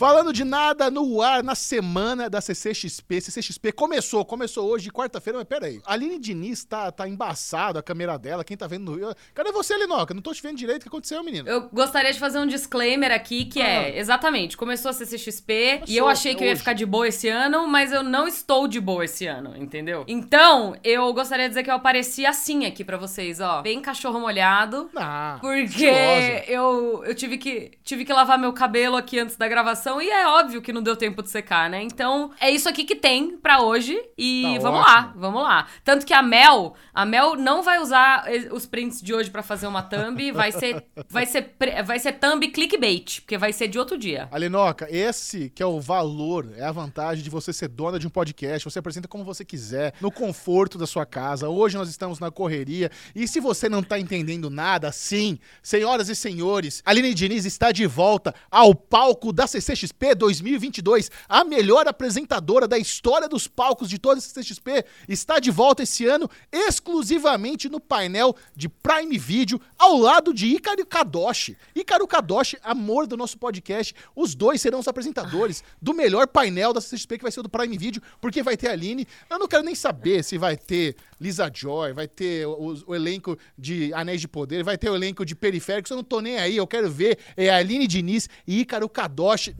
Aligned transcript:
Falando 0.00 0.32
de 0.32 0.44
nada 0.44 0.90
no 0.90 1.20
ar 1.20 1.42
na 1.44 1.54
semana 1.54 2.30
da 2.30 2.40
CCXP. 2.40 3.20
CCXP 3.20 3.70
começou, 3.70 4.24
começou 4.24 4.66
hoje, 4.66 4.90
quarta-feira, 4.90 5.38
mas 5.38 5.46
peraí. 5.46 5.78
A 5.84 5.92
Aline 5.92 6.18
Diniz 6.18 6.64
tá, 6.64 6.90
tá 6.90 7.06
embaçado 7.06 7.78
a 7.78 7.82
câmera 7.82 8.16
dela, 8.18 8.42
quem 8.42 8.56
tá 8.56 8.66
vendo 8.66 8.90
no 8.90 8.96
Rio. 8.96 9.14
Cadê 9.34 9.52
você, 9.52 9.76
Linoca? 9.76 10.14
Não 10.14 10.22
tô 10.22 10.32
te 10.32 10.42
vendo 10.42 10.56
direito, 10.56 10.78
o 10.78 10.82
que 10.84 10.88
aconteceu, 10.88 11.22
menino? 11.22 11.46
Eu 11.46 11.68
gostaria 11.70 12.10
de 12.14 12.18
fazer 12.18 12.38
um 12.38 12.46
disclaimer 12.46 13.12
aqui, 13.12 13.44
que 13.44 13.60
é, 13.60 13.76
Ah. 13.76 13.98
exatamente, 13.98 14.56
começou 14.56 14.88
a 14.88 14.94
CCXP 14.94 15.52
e 15.52 15.72
Começou, 15.80 15.96
eu 15.98 16.08
achei 16.08 16.34
que 16.34 16.44
eu 16.44 16.48
ia 16.48 16.56
ficar 16.56 16.72
de 16.72 16.86
boa 16.86 17.06
esse 17.06 17.28
ano, 17.28 17.68
mas 17.68 17.92
eu 17.92 18.02
não 18.02 18.26
estou 18.26 18.66
de 18.66 18.80
boa 18.80 19.04
esse 19.04 19.26
ano, 19.26 19.54
entendeu? 19.54 20.06
Então, 20.08 20.74
eu 20.82 21.12
gostaria 21.12 21.44
de 21.44 21.50
dizer 21.50 21.62
que 21.62 21.70
eu 21.70 21.74
apareci 21.74 22.24
assim 22.24 22.64
aqui 22.64 22.82
pra 22.84 22.96
vocês, 22.96 23.38
ó, 23.38 23.60
bem 23.60 23.82
cachorro 23.82 24.18
molhado. 24.18 24.88
Ah, 24.96 25.36
Porque 25.42 25.84
estilosa. 25.84 26.44
eu, 26.48 27.04
eu 27.04 27.14
tive, 27.14 27.36
que, 27.36 27.72
tive 27.84 28.06
que 28.06 28.12
lavar 28.14 28.38
meu 28.38 28.54
cabelo 28.54 28.96
aqui 28.96 29.18
antes 29.18 29.36
da 29.36 29.46
gravação 29.46 29.89
e 29.98 30.10
é 30.10 30.26
óbvio 30.26 30.60
que 30.60 30.74
não 30.74 30.82
deu 30.82 30.94
tempo 30.94 31.22
de 31.22 31.30
secar, 31.30 31.70
né? 31.70 31.82
Então, 31.82 32.30
é 32.38 32.50
isso 32.50 32.68
aqui 32.68 32.84
que 32.84 32.94
tem 32.94 33.38
pra 33.38 33.62
hoje 33.62 33.98
e 34.18 34.42
Tá 34.56 34.60
vamos 34.60 34.80
ótimo. 34.80 34.94
lá, 34.94 35.14
vamos 35.16 35.42
lá. 35.42 35.66
Tanto 35.82 36.04
que 36.04 36.12
a 36.12 36.22
Mel, 36.22 36.74
a 36.92 37.06
Mel 37.06 37.36
não 37.36 37.62
vai 37.62 37.78
usar 37.78 38.26
os 38.52 38.66
prints 38.66 39.00
de 39.00 39.14
hoje 39.14 39.30
pra 39.30 39.42
fazer 39.42 39.66
uma 39.66 39.82
thumb, 39.82 40.30
vai 40.32 40.52
ser 40.52 40.84
vai 41.08 41.24
ser 41.24 41.54
vai 41.86 41.98
ser 41.98 42.12
thumb 42.12 42.46
clickbait, 42.48 43.20
porque 43.22 43.38
vai 43.38 43.54
ser 43.54 43.68
de 43.68 43.78
outro 43.78 43.96
dia. 43.96 44.28
Alinoca, 44.30 44.86
esse 44.90 45.48
que 45.48 45.62
é 45.62 45.66
o 45.66 45.80
valor, 45.80 46.52
é 46.56 46.64
a 46.64 46.72
vantagem 46.72 47.24
de 47.24 47.30
você 47.30 47.52
ser 47.52 47.68
dona 47.68 47.98
de 47.98 48.06
um 48.06 48.10
podcast. 48.10 48.64
Você 48.68 48.78
apresenta 48.78 49.08
como 49.08 49.24
você 49.24 49.44
quiser, 49.44 49.94
no 50.00 50.10
conforto 50.10 50.76
da 50.76 50.86
sua 50.86 51.06
casa. 51.06 51.48
Hoje 51.48 51.78
nós 51.78 51.88
estamos 51.88 52.18
na 52.18 52.30
correria. 52.30 52.90
E 53.14 53.26
se 53.26 53.40
você 53.40 53.68
não 53.68 53.82
tá 53.82 53.98
entendendo 53.98 54.50
nada, 54.50 54.92
sim, 54.92 55.38
senhoras 55.62 56.08
e 56.08 56.16
senhores, 56.16 56.82
Aline 56.84 57.14
Diniz 57.14 57.44
está 57.44 57.70
de 57.72 57.86
volta 57.86 58.34
ao 58.50 58.74
palco 58.74 59.32
da 59.32 59.46
CCXP 59.80 60.14
2022. 60.14 61.10
A 61.28 61.44
melhor 61.44 61.86
apresentadora 61.88 62.68
da 62.68 62.78
história 62.78 63.28
dos 63.28 63.46
palcos 63.46 63.88
de 63.88 63.98
toda 63.98 64.18
a 64.18 64.20
CCXP 64.20 64.84
está 65.08 65.38
de 65.38 65.50
volta 65.50 65.82
esse 65.82 66.06
ano, 66.06 66.28
exclusivamente 66.52 67.68
no 67.68 67.80
painel 67.80 68.36
de 68.54 68.68
Prime 68.68 69.16
Video, 69.18 69.60
ao 69.78 69.96
lado 69.96 70.34
de 70.34 70.46
Ícaro 70.46 70.84
Kadoshi. 70.84 71.56
Ícaro 71.74 72.06
Kadoshi, 72.06 72.58
amor 72.62 73.06
do 73.06 73.16
nosso 73.16 73.38
podcast, 73.38 73.94
os 74.14 74.34
dois 74.34 74.60
serão 74.60 74.80
os 74.80 74.88
apresentadores 74.88 75.62
do 75.80 75.94
melhor 75.94 76.26
painel 76.26 76.72
da 76.72 76.80
CCXP, 76.80 77.18
que 77.18 77.22
vai 77.22 77.32
ser 77.32 77.40
o 77.40 77.44
do 77.44 77.48
Prime 77.48 77.76
Video, 77.76 78.02
porque 78.20 78.42
vai 78.42 78.56
ter 78.56 78.68
a 78.68 78.72
Aline. 78.72 79.06
Eu 79.28 79.38
não 79.38 79.48
quero 79.48 79.62
nem 79.62 79.74
saber 79.74 80.22
se 80.22 80.36
vai 80.36 80.56
ter 80.56 80.96
Lisa 81.20 81.50
Joy, 81.52 81.92
vai 81.92 82.08
ter 82.08 82.46
o, 82.46 82.82
o 82.86 82.94
elenco 82.94 83.38
de 83.58 83.92
Anéis 83.94 84.20
de 84.20 84.28
Poder, 84.28 84.64
vai 84.64 84.76
ter 84.76 84.90
o 84.90 84.94
elenco 84.94 85.24
de 85.24 85.34
Periféricos, 85.34 85.90
eu 85.90 85.96
não 85.96 86.04
tô 86.04 86.20
nem 86.20 86.38
aí, 86.38 86.56
eu 86.56 86.66
quero 86.66 86.90
ver 86.90 87.18
é 87.36 87.48
a 87.50 87.56
Aline 87.56 87.86
Diniz 87.86 88.28
e 88.46 88.60
Ícaro 88.60 88.88
Kadoshi. 88.88 89.54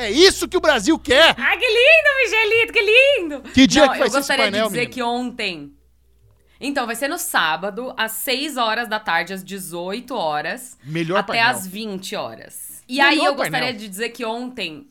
É 0.00 0.10
isso 0.10 0.46
que 0.48 0.56
o 0.56 0.60
Brasil 0.60 0.98
quer! 0.98 1.34
Ah, 1.38 1.56
que 1.56 1.66
lindo, 1.66 2.08
Michelito, 2.22 2.72
que 2.72 2.80
lindo! 2.80 3.40
Que 3.52 3.66
dia 3.66 3.86
Não, 3.86 3.92
que 3.92 3.98
vai 3.98 4.06
eu 4.06 4.12
ser 4.12 4.18
esse 4.18 4.28
gostaria 4.28 4.44
painel, 4.44 4.62
de 4.66 4.68
dizer 4.68 4.80
menino? 4.80 4.94
que 4.94 5.02
ontem. 5.02 5.72
Então, 6.60 6.86
vai 6.86 6.94
ser 6.96 7.08
no 7.08 7.18
sábado, 7.18 7.92
às 7.96 8.12
6 8.12 8.56
horas 8.56 8.88
da 8.88 8.98
tarde, 9.00 9.32
às 9.32 9.42
18 9.44 10.14
horas. 10.14 10.78
Melhor 10.84 11.18
até 11.18 11.32
painel. 11.34 11.48
às 11.48 11.66
20 11.66 12.16
horas. 12.16 12.82
E 12.88 12.94
Melhor 12.98 13.08
aí 13.10 13.16
eu 13.18 13.22
painel. 13.34 13.34
gostaria 13.36 13.74
de 13.74 13.88
dizer 13.88 14.08
que 14.10 14.24
ontem. 14.24 14.88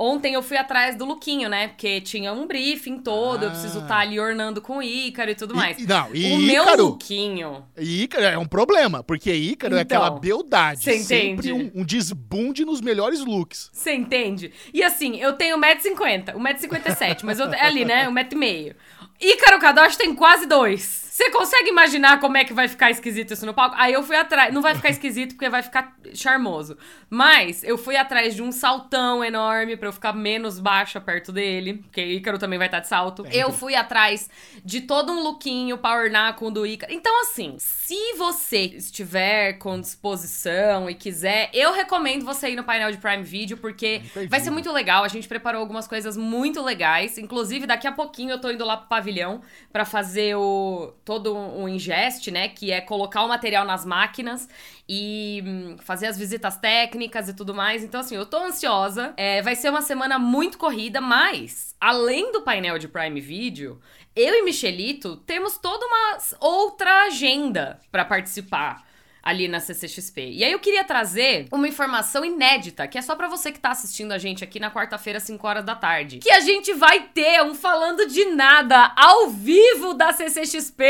Ontem 0.00 0.34
eu 0.34 0.42
fui 0.44 0.56
atrás 0.56 0.94
do 0.94 1.04
Luquinho, 1.04 1.48
né? 1.48 1.66
Porque 1.68 2.00
tinha 2.00 2.32
um 2.32 2.46
briefing 2.46 2.98
todo, 3.00 3.42
eu 3.42 3.48
Ah. 3.48 3.50
preciso 3.50 3.80
estar 3.80 3.98
ali 3.98 4.20
ornando 4.20 4.62
com 4.62 4.78
o 4.78 4.82
Ícaro 4.82 5.28
e 5.30 5.34
tudo 5.34 5.56
mais. 5.56 5.76
E- 5.76 5.86
não, 5.88 6.14
e 6.14 6.32
o 6.34 6.38
meu 6.38 6.62
Ícaro? 6.62 6.84
Luquinho. 6.86 7.64
E 7.76 8.04
Ícaro 8.04 8.24
é 8.24 8.38
um 8.38 8.46
problema, 8.46 9.02
porque 9.02 9.32
Ícaro 9.32 9.76
é 9.76 9.80
Então, 9.80 10.00
aquela 10.02 10.18
beldade. 10.20 10.84
cê 10.84 10.98
Sempre 11.00 11.50
entende? 11.50 11.52
um, 11.74 11.80
um 11.80 11.84
desbunde 11.84 12.64
nos 12.64 12.80
melhores 12.80 13.24
looks. 13.24 13.70
Você 13.72 13.92
entende? 13.92 14.52
E 14.72 14.84
assim, 14.84 15.16
eu 15.16 15.32
tenho 15.32 15.58
1,50m, 15.58 16.32
1,57m, 16.36 17.24
mas 17.24 17.40
eu, 17.40 17.52
é 17.52 17.62
ali, 17.66 17.84
né? 17.84 18.08
1,5m. 18.08 18.76
Ícaro 19.20 19.58
Kadoshi 19.58 19.98
tem 19.98 20.14
quase 20.14 20.46
dois. 20.46 21.07
Você 21.18 21.30
consegue 21.30 21.68
imaginar 21.68 22.20
como 22.20 22.36
é 22.36 22.44
que 22.44 22.52
vai 22.54 22.68
ficar 22.68 22.92
esquisito 22.92 23.32
isso 23.32 23.44
no 23.44 23.52
palco? 23.52 23.74
Aí 23.76 23.92
eu 23.92 24.04
fui 24.04 24.14
atrás. 24.14 24.54
Não 24.54 24.62
vai 24.62 24.76
ficar 24.76 24.90
esquisito 24.90 25.34
porque 25.34 25.48
vai 25.48 25.64
ficar 25.64 25.96
charmoso. 26.14 26.78
Mas 27.10 27.64
eu 27.64 27.76
fui 27.76 27.96
atrás 27.96 28.36
de 28.36 28.42
um 28.42 28.52
saltão 28.52 29.24
enorme 29.24 29.76
pra 29.76 29.88
eu 29.88 29.92
ficar 29.92 30.12
menos 30.12 30.60
baixa 30.60 31.00
perto 31.00 31.32
dele. 31.32 31.78
Porque 31.78 32.04
Ícaro 32.04 32.38
também 32.38 32.56
vai 32.56 32.68
estar 32.68 32.78
de 32.78 32.86
salto. 32.86 33.26
Eu 33.32 33.50
fui 33.50 33.74
atrás 33.74 34.30
de 34.64 34.82
todo 34.82 35.12
um 35.12 35.20
lookinho 35.20 35.76
pra 35.76 35.96
ornar 35.96 36.36
com 36.36 36.46
o 36.46 36.50
do 36.52 36.64
Ícaro. 36.64 36.92
Então, 36.92 37.20
assim, 37.22 37.56
se 37.58 38.14
você 38.16 38.66
estiver 38.66 39.54
com 39.54 39.80
disposição 39.80 40.88
e 40.88 40.94
quiser, 40.94 41.50
eu 41.52 41.72
recomendo 41.72 42.24
você 42.24 42.50
ir 42.50 42.54
no 42.54 42.62
painel 42.62 42.92
de 42.92 42.98
Prime 42.98 43.24
Video, 43.24 43.56
porque 43.56 43.96
Imperdível. 43.96 44.28
vai 44.28 44.38
ser 44.38 44.50
muito 44.50 44.70
legal. 44.70 45.02
A 45.02 45.08
gente 45.08 45.26
preparou 45.26 45.60
algumas 45.60 45.88
coisas 45.88 46.16
muito 46.16 46.62
legais. 46.62 47.18
Inclusive, 47.18 47.66
daqui 47.66 47.88
a 47.88 47.92
pouquinho 47.92 48.30
eu 48.30 48.40
tô 48.40 48.52
indo 48.52 48.64
lá 48.64 48.76
pro 48.76 48.86
pavilhão 48.86 49.42
pra 49.72 49.84
fazer 49.84 50.36
o 50.36 50.94
todo 51.08 51.34
um 51.34 51.66
ingest, 51.66 52.30
né? 52.30 52.50
Que 52.50 52.70
é 52.70 52.82
colocar 52.82 53.22
o 53.22 53.28
material 53.28 53.64
nas 53.64 53.82
máquinas 53.82 54.46
e 54.86 55.42
hum, 55.42 55.76
fazer 55.78 56.06
as 56.06 56.18
visitas 56.18 56.58
técnicas 56.58 57.30
e 57.30 57.34
tudo 57.34 57.54
mais. 57.54 57.82
Então, 57.82 58.02
assim, 58.02 58.14
eu 58.14 58.26
tô 58.26 58.36
ansiosa. 58.36 59.14
É, 59.16 59.40
vai 59.40 59.56
ser 59.56 59.70
uma 59.70 59.80
semana 59.80 60.18
muito 60.18 60.58
corrida, 60.58 61.00
mas 61.00 61.74
além 61.80 62.30
do 62.30 62.42
painel 62.42 62.76
de 62.78 62.86
Prime 62.86 63.22
Video, 63.22 63.80
eu 64.14 64.34
e 64.34 64.42
Michelito 64.42 65.16
temos 65.16 65.56
toda 65.56 65.86
uma 65.86 66.18
outra 66.40 67.04
agenda 67.04 67.80
pra 67.90 68.04
participar 68.04 68.86
ali 69.22 69.48
na 69.48 69.60
CCXP. 69.60 70.30
E 70.32 70.44
aí 70.44 70.52
eu 70.52 70.58
queria 70.58 70.84
trazer 70.84 71.46
uma 71.52 71.68
informação 71.68 72.24
inédita, 72.24 72.86
que 72.86 72.98
é 72.98 73.02
só 73.02 73.14
pra 73.14 73.28
você 73.28 73.52
que 73.52 73.58
tá 73.58 73.70
assistindo 73.70 74.12
a 74.12 74.18
gente 74.18 74.44
aqui 74.44 74.58
na 74.58 74.70
quarta-feira, 74.70 75.20
5 75.20 75.46
horas 75.46 75.64
da 75.64 75.74
tarde. 75.74 76.18
Que 76.18 76.30
a 76.30 76.40
gente 76.40 76.72
vai 76.74 77.00
ter 77.00 77.42
um 77.42 77.54
falando 77.54 78.06
de 78.06 78.24
nada 78.26 78.92
ao 78.96 79.28
vivo 79.28 79.94
da 79.94 80.12
CCXP! 80.12 80.84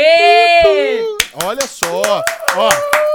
Olha 1.43 1.67
só, 1.67 2.01
ó. 2.55 3.08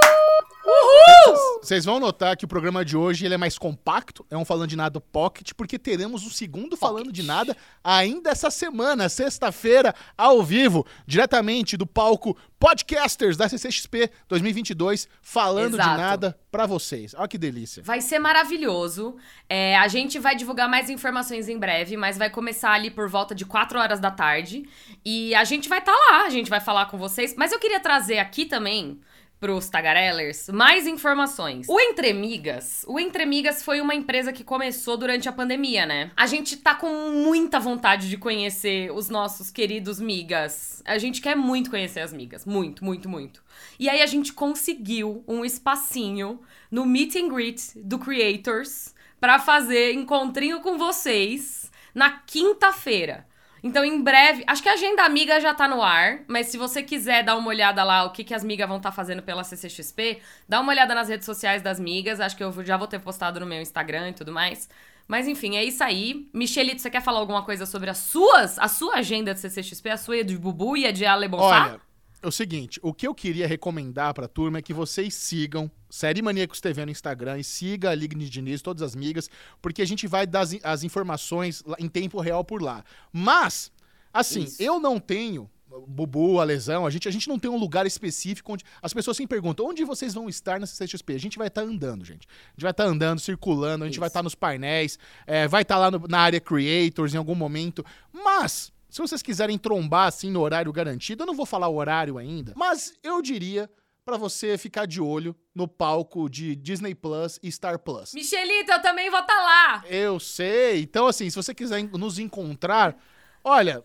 Uhul! 0.65 1.59
Vocês 1.61 1.85
vão 1.85 1.99
notar 1.99 2.35
que 2.35 2.45
o 2.45 2.47
programa 2.47 2.83
de 2.83 2.97
hoje 2.97 3.25
ele 3.25 3.35
é 3.35 3.37
mais 3.37 3.57
compacto, 3.57 4.25
é 4.29 4.37
um 4.37 4.43
Falando 4.43 4.69
de 4.69 4.75
Nada 4.75 4.99
Pocket, 4.99 5.51
porque 5.55 5.77
teremos 5.77 6.25
o 6.25 6.31
segundo 6.31 6.75
Falando 6.75 7.11
de 7.11 7.21
Nada 7.21 7.55
ainda 7.83 8.31
essa 8.31 8.49
semana, 8.49 9.07
sexta-feira, 9.07 9.93
ao 10.17 10.43
vivo, 10.43 10.85
diretamente 11.05 11.77
do 11.77 11.85
palco 11.85 12.35
Podcasters 12.59 13.37
da 13.37 13.47
CCXP 13.47 14.09
2022, 14.27 15.07
falando 15.21 15.75
Exato. 15.75 15.89
de 15.89 15.97
nada 15.97 16.39
pra 16.49 16.65
vocês. 16.65 17.13
Olha 17.15 17.27
que 17.27 17.37
delícia. 17.37 17.83
Vai 17.83 18.01
ser 18.01 18.17
maravilhoso. 18.17 19.17
É, 19.47 19.77
a 19.77 19.87
gente 19.87 20.17
vai 20.17 20.35
divulgar 20.35 20.67
mais 20.67 20.89
informações 20.89 21.47
em 21.47 21.59
breve, 21.59 21.95
mas 21.95 22.17
vai 22.17 22.29
começar 22.29 22.71
ali 22.71 22.89
por 22.89 23.07
volta 23.07 23.35
de 23.35 23.45
4 23.45 23.77
horas 23.77 23.99
da 23.99 24.09
tarde. 24.09 24.67
E 25.03 25.35
a 25.35 25.43
gente 25.43 25.69
vai 25.69 25.79
estar 25.79 25.91
lá, 25.91 26.25
a 26.25 26.29
gente 26.29 26.49
vai 26.49 26.59
falar 26.59 26.87
com 26.87 26.97
vocês. 26.97 27.35
Mas 27.37 27.51
eu 27.51 27.59
queria 27.59 27.79
trazer 27.79 28.17
aqui 28.17 28.45
também 28.45 28.99
pros 29.39 29.69
tagarellers 29.69 30.49
mais 30.49 30.87
informações. 30.87 31.67
O 31.69 31.79
Entremigas, 31.79 32.83
o 32.87 32.99
Entremigas 32.99 33.63
foi 33.63 33.81
uma 33.81 33.93
empresa 33.93 34.31
que 34.31 34.43
começou 34.43 34.97
durante 34.97 35.27
a 35.27 35.31
pandemia, 35.31 35.85
né? 35.85 36.11
A 36.15 36.25
gente 36.25 36.57
tá 36.57 36.73
com 36.75 37.11
muita 37.11 37.59
vontade 37.59 38.09
de 38.09 38.17
conhecer 38.17 38.91
os 38.91 39.09
nossos 39.09 39.51
queridos 39.51 39.99
migas. 39.99 40.81
A 40.85 40.97
gente 40.97 41.21
quer 41.21 41.35
muito 41.35 41.69
conhecer 41.69 41.99
as 41.99 42.13
migas, 42.13 42.45
muito, 42.45 42.83
muito, 42.83 43.09
muito. 43.09 43.43
E 43.79 43.89
aí 43.89 44.01
a 44.01 44.07
gente 44.07 44.33
conseguiu 44.33 45.23
um 45.27 45.43
espacinho 45.43 46.39
no 46.71 46.85
Meet 46.85 47.15
and 47.15 47.29
Greet 47.29 47.61
do 47.75 47.99
Creators 47.99 48.93
pra 49.19 49.39
fazer 49.39 49.93
encontrinho 49.93 50.61
com 50.61 50.77
vocês 50.77 51.71
na 51.93 52.11
quinta-feira. 52.11 53.25
Então, 53.65 53.83
em 53.83 53.99
breve, 53.99 54.43
acho 54.45 54.61
que 54.61 54.69
a 54.69 54.73
agenda 54.73 55.03
amiga 55.03 55.41
já 55.41 55.51
tá 55.51 55.67
no 55.67 55.81
ar, 55.81 56.19
mas 56.27 56.45
se 56.49 56.57
você 56.57 56.83
quiser 56.83 57.23
dar 57.23 57.35
uma 57.35 57.47
olhada 57.47 57.83
lá, 57.83 58.03
o 58.03 58.11
que, 58.11 58.23
que 58.23 58.31
as 58.31 58.43
migas 58.43 58.67
vão 58.67 58.77
estar 58.77 58.91
fazendo 58.91 59.23
pela 59.23 59.43
CCXP, 59.43 60.21
dá 60.47 60.61
uma 60.61 60.71
olhada 60.71 60.93
nas 60.93 61.09
redes 61.09 61.25
sociais 61.25 61.63
das 61.63 61.79
migas, 61.79 62.19
acho 62.19 62.37
que 62.37 62.43
eu 62.43 62.63
já 62.63 62.77
vou 62.77 62.85
ter 62.85 62.99
postado 62.99 63.39
no 63.39 63.45
meu 63.47 63.59
Instagram 63.59 64.09
e 64.09 64.13
tudo 64.13 64.31
mais. 64.31 64.69
Mas 65.07 65.27
enfim, 65.27 65.55
é 65.55 65.63
isso 65.63 65.83
aí. 65.83 66.29
Michelito, 66.31 66.79
você 66.79 66.91
quer 66.91 67.01
falar 67.01 67.17
alguma 67.17 67.41
coisa 67.41 67.65
sobre 67.65 67.89
as 67.89 67.97
suas, 67.97 68.59
a 68.59 68.67
sua 68.67 68.97
agenda 68.97 69.33
de 69.33 69.39
CCXP, 69.39 69.89
a 69.89 69.97
sua 69.97 70.23
de 70.23 70.37
Bubu 70.37 70.77
e 70.77 70.85
a 70.85 70.91
de 70.91 71.03
Ale 71.03 71.27
Bonfá? 71.27 71.69
Olha, 71.71 71.81
é 72.25 72.27
o 72.27 72.31
seguinte, 72.31 72.79
o 72.81 72.93
que 72.93 73.07
eu 73.07 73.13
queria 73.13 73.47
recomendar 73.47 74.13
pra 74.13 74.27
turma 74.27 74.57
é 74.57 74.61
que 74.61 74.73
vocês 74.73 75.13
sigam 75.13 75.69
Série 75.89 76.21
Maníacos 76.21 76.59
TV 76.59 76.83
no 76.85 76.91
Instagram 76.91 77.37
e 77.39 77.43
siga 77.43 77.91
a 77.91 77.95
Ligne 77.95 78.27
Diniz, 78.27 78.61
todas 78.61 78.81
as 78.81 78.95
migas, 78.95 79.29
porque 79.61 79.81
a 79.81 79.85
gente 79.85 80.07
vai 80.07 80.25
dar 80.25 80.41
as, 80.41 80.57
as 80.63 80.83
informações 80.83 81.63
em 81.77 81.87
tempo 81.87 82.19
real 82.19 82.43
por 82.43 82.61
lá. 82.61 82.83
Mas, 83.13 83.71
assim, 84.13 84.43
Isso. 84.43 84.61
eu 84.61 84.79
não 84.79 84.99
tenho 84.99 85.49
Bubu, 85.87 86.39
a 86.39 86.43
lesão, 86.45 86.85
a 86.85 86.89
gente, 86.89 87.07
a 87.07 87.11
gente 87.11 87.27
não 87.27 87.37
tem 87.37 87.51
um 87.51 87.57
lugar 87.57 87.85
específico 87.85 88.53
onde 88.53 88.63
as 88.81 88.93
pessoas 88.93 89.17
sempre 89.17 89.35
perguntam 89.35 89.65
onde 89.65 89.83
vocês 89.83 90.13
vão 90.13 90.29
estar 90.29 90.57
na 90.57 90.65
CCXP. 90.65 91.13
A 91.15 91.19
gente 91.19 91.37
vai 91.37 91.47
estar 91.47 91.63
andando, 91.63 92.05
gente. 92.05 92.25
A 92.27 92.51
gente 92.51 92.61
vai 92.61 92.71
estar 92.71 92.85
andando, 92.85 93.19
circulando, 93.19 93.83
a 93.83 93.87
gente 93.87 93.95
Isso. 93.95 93.99
vai 93.99 94.07
estar 94.07 94.23
nos 94.23 94.35
painéis, 94.35 94.97
é, 95.27 95.47
vai 95.49 95.63
estar 95.63 95.77
lá 95.77 95.91
no- 95.91 96.07
na 96.07 96.19
área 96.19 96.39
Creators 96.39 97.13
em 97.13 97.17
algum 97.17 97.35
momento. 97.35 97.83
Mas, 98.13 98.71
se 98.95 99.01
vocês 99.01 99.21
quiserem 99.21 99.57
trombar 99.57 100.07
assim 100.07 100.31
no 100.31 100.39
horário 100.39 100.71
garantido, 100.71 101.23
eu 101.23 101.27
não 101.27 101.35
vou 101.35 101.45
falar 101.45 101.67
o 101.67 101.75
horário 101.75 102.17
ainda, 102.17 102.53
mas 102.55 102.93
eu 103.03 103.21
diria 103.21 103.69
pra 104.05 104.15
você 104.15 104.57
ficar 104.57 104.85
de 104.85 105.01
olho 105.01 105.35
no 105.53 105.67
palco 105.67 106.29
de 106.29 106.55
Disney 106.55 106.95
Plus 106.95 107.37
e 107.43 107.51
Star 107.51 107.77
Plus. 107.77 108.13
Michelito, 108.13 108.71
eu 108.71 108.81
também 108.81 109.09
vou 109.09 109.19
estar 109.19 109.35
lá. 109.35 109.83
Eu 109.89 110.17
sei. 110.17 110.83
Então, 110.83 111.07
assim, 111.07 111.29
se 111.29 111.35
você 111.35 111.53
quiser 111.53 111.83
nos 111.91 112.19
encontrar, 112.19 112.95
olha, 113.43 113.83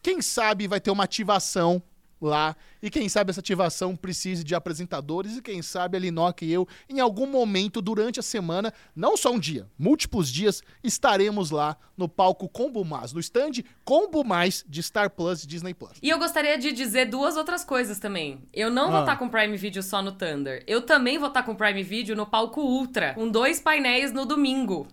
quem 0.00 0.22
sabe 0.22 0.66
vai 0.66 0.80
ter 0.80 0.90
uma 0.90 1.04
ativação 1.04 1.82
lá. 2.20 2.56
E 2.82 2.88
quem 2.90 3.08
sabe 3.08 3.30
essa 3.30 3.40
ativação 3.40 3.94
precise 3.96 4.42
de 4.42 4.54
apresentadores. 4.54 5.36
E 5.36 5.42
quem 5.42 5.60
sabe 5.62 5.96
a 5.96 6.00
Linoca 6.00 6.44
e 6.44 6.52
eu, 6.52 6.66
em 6.88 7.00
algum 7.00 7.26
momento 7.26 7.80
durante 7.82 8.20
a 8.20 8.22
semana, 8.22 8.72
não 8.94 9.16
só 9.16 9.32
um 9.32 9.38
dia, 9.38 9.66
múltiplos 9.78 10.30
dias, 10.30 10.62
estaremos 10.82 11.50
lá 11.50 11.76
no 11.96 12.08
palco 12.08 12.48
Combo 12.48 12.84
Mais, 12.84 13.12
no 13.12 13.20
stand 13.20 13.62
Combo 13.84 14.22
Mais 14.24 14.64
de 14.68 14.82
Star 14.82 15.10
Plus 15.10 15.44
e 15.44 15.46
Disney 15.46 15.74
Plus. 15.74 15.92
E 16.02 16.08
eu 16.10 16.18
gostaria 16.18 16.58
de 16.58 16.72
dizer 16.72 17.06
duas 17.06 17.36
outras 17.36 17.64
coisas 17.64 17.98
também. 17.98 18.40
Eu 18.52 18.70
não 18.70 18.88
vou 18.90 18.98
Ah. 18.98 19.00
estar 19.00 19.16
com 19.16 19.28
Prime 19.28 19.56
Video 19.56 19.82
só 19.82 20.02
no 20.02 20.12
Thunder. 20.12 20.62
Eu 20.66 20.82
também 20.82 21.18
vou 21.18 21.28
estar 21.28 21.42
com 21.42 21.54
Prime 21.54 21.82
Video 21.82 22.14
no 22.16 22.26
palco 22.26 22.60
Ultra, 22.60 23.14
com 23.14 23.28
dois 23.28 23.60
painéis 23.60 24.12
no 24.12 24.24
domingo. 24.26 24.86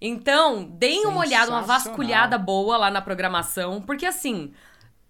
Então, 0.00 0.62
deem 0.64 1.06
uma 1.06 1.20
olhada, 1.20 1.50
uma 1.50 1.62
vasculhada 1.62 2.36
boa 2.36 2.76
lá 2.76 2.90
na 2.90 3.00
programação, 3.00 3.80
porque 3.80 4.04
assim, 4.04 4.52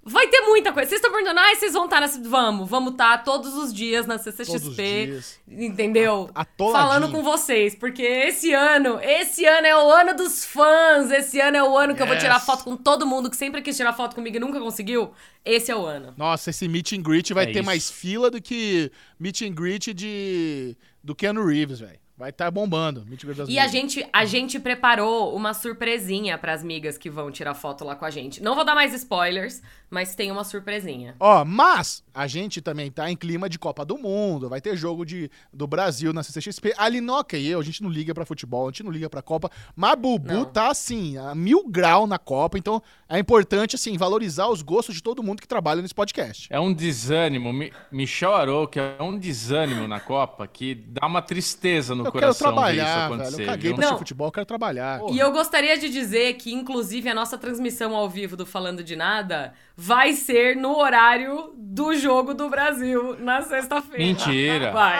vai 0.06 0.28
ter 0.28 0.40
muita 0.42 0.72
coisa. 0.72 0.88
Vocês 0.88 1.00
estão 1.00 1.10
perguntando, 1.12 1.40
ah, 1.40 1.54
vocês 1.54 1.72
vão 1.72 1.84
estar 1.84 2.00
nessa. 2.00 2.20
Vamos, 2.22 2.68
vamos 2.70 2.92
estar 2.92 3.24
todos 3.24 3.54
os 3.54 3.74
dias 3.74 4.06
na 4.06 4.18
Todos 4.18 4.38
os 4.38 4.46
CCXP. 4.46 5.06
dias. 5.06 5.40
Entendeu? 5.48 6.30
Atoladinho. 6.34 6.80
Falando 6.88 7.10
com 7.12 7.22
vocês, 7.22 7.74
porque 7.74 8.02
esse 8.02 8.52
ano, 8.52 8.98
esse 9.02 9.44
ano 9.44 9.66
é 9.66 9.76
o 9.76 9.90
ano 9.90 10.14
dos 10.16 10.44
fãs. 10.44 11.10
Esse 11.10 11.40
ano 11.40 11.56
é 11.56 11.62
o 11.62 11.76
ano 11.76 11.94
que 11.94 12.02
eu 12.02 12.06
vou 12.06 12.16
tirar 12.16 12.36
Yes. 12.36 12.44
foto 12.46 12.64
com 12.64 12.76
todo 12.76 13.04
mundo 13.06 13.28
que 13.28 13.36
sempre 13.36 13.60
quis 13.60 13.76
tirar 13.76 13.92
foto 13.92 14.14
comigo 14.14 14.36
e 14.36 14.40
nunca 14.40 14.60
conseguiu. 14.60 15.10
Esse 15.44 15.70
é 15.70 15.76
o 15.76 15.84
ano. 15.84 16.14
Nossa, 16.16 16.50
esse 16.50 16.66
meet 16.68 16.92
and 16.92 17.02
greet 17.02 17.32
vai 17.34 17.44
É 17.44 17.46
ter 17.48 17.58
isso. 17.60 17.64
mais 17.66 17.90
fila 17.90 18.30
do 18.30 18.40
que 18.40 18.90
meet 19.18 19.42
and 19.42 19.52
greet 19.54 19.92
de 19.92 20.76
do 21.02 21.14
Keanu 21.14 21.44
Reeves, 21.46 21.80
velho. 21.80 21.98
Vai 22.16 22.30
estar 22.30 22.50
bombando. 22.50 23.04
Meet 23.04 23.24
and 23.24 23.26
greet 23.26 23.36
das 23.38 23.48
E 23.48 23.58
a 23.58 23.66
gente, 23.66 24.06
a 24.10 24.24
gente 24.24 24.58
preparou 24.58 25.36
uma 25.36 25.52
surpresinha 25.52 26.38
pras 26.38 26.62
migas 26.64 26.96
que 26.96 27.10
vão 27.10 27.30
tirar 27.30 27.52
foto 27.54 27.84
lá 27.84 27.94
com 27.94 28.06
a 28.06 28.10
gente. 28.10 28.42
Não 28.42 28.54
vou 28.54 28.64
dar 28.64 28.74
mais 28.74 28.94
spoilers, 28.94 29.60
mas 29.90 30.14
tem 30.14 30.32
uma 30.32 30.42
surpresinha. 30.42 31.14
Ó, 31.20 31.44
mas 31.44 32.02
a 32.14 32.26
gente 32.26 32.62
também 32.62 32.90
tá 32.90 33.10
em 33.10 33.16
clima 33.16 33.50
de 33.50 33.58
Copa 33.58 33.84
do 33.84 33.98
Mundo, 33.98 34.48
vai 34.48 34.62
ter 34.62 34.74
jogo 34.78 35.04
de, 35.04 35.30
do 35.52 35.66
Brasil 35.66 36.10
na 36.14 36.22
CCXP. 36.22 36.72
A 36.78 36.88
Linoca 36.88 37.36
e 37.36 37.46
eu, 37.48 37.60
a 37.60 37.62
gente 37.62 37.82
não 37.82 37.90
liga 37.90 38.14
pra 38.14 38.24
futebol, 38.24 38.66
a 38.66 38.70
gente 38.70 38.82
não 38.82 38.90
liga 38.90 39.10
pra 39.10 39.20
Copa, 39.20 39.50
mas 39.76 39.94
Bubu 39.98 40.32
Não. 40.32 40.44
tá 40.46 40.70
assim, 40.70 41.18
a 41.18 41.34
mil 41.34 41.68
grau 41.68 42.06
na 42.06 42.18
Copa, 42.18 42.56
então 42.56 42.82
é 43.10 43.18
importante, 43.18 43.76
assim, 43.76 43.96
valorizar 43.98 44.48
os 44.48 44.62
gostos 44.62 44.94
de 44.94 45.02
todo 45.02 45.22
mundo 45.22 45.42
que 45.42 45.46
trabalha 45.48 45.82
nesse 45.82 45.94
podcast. 45.94 46.48
É 46.50 46.58
um 46.58 46.72
desânimo. 46.72 47.52
Mi- 47.52 47.72
Michel 47.92 48.34
Arouca 48.34 48.96
é 48.98 49.02
um 49.02 49.18
desânimo 49.18 49.86
na 49.86 50.00
Copa 50.00 50.46
que 50.46 50.74
dá 50.74 51.06
uma 51.06 51.20
tristeza 51.20 51.94
no 51.94 52.05
eu 52.06 52.12
quero 52.12 52.24
coração 52.24 52.28
ver 52.30 52.32
isso 52.32 52.84
trabalhar, 52.84 53.06
acontecer. 53.06 53.30
velho. 53.36 53.42
Eu 53.42 53.46
caguei 53.46 53.68
viu? 53.70 53.74
pra 53.76 53.80
assistir 53.84 53.92
Não. 53.92 53.98
futebol, 53.98 54.26
eu 54.28 54.32
quero 54.32 54.46
trabalhar. 54.46 55.00
E 55.10 55.18
eu 55.18 55.32
gostaria 55.32 55.78
de 55.78 55.88
dizer 55.88 56.34
que, 56.34 56.52
inclusive, 56.52 57.08
a 57.08 57.14
nossa 57.14 57.36
transmissão 57.38 57.94
ao 57.94 58.08
vivo 58.08 58.36
do 58.36 58.46
Falando 58.46 58.82
de 58.84 58.96
Nada 58.96 59.52
vai 59.76 60.12
ser 60.14 60.56
no 60.56 60.76
horário 60.76 61.52
do 61.56 61.94
jogo 61.94 62.32
do 62.32 62.48
Brasil, 62.48 63.16
na 63.20 63.42
sexta-feira. 63.42 64.02
Mentira. 64.04 64.72
Vai. 64.72 64.96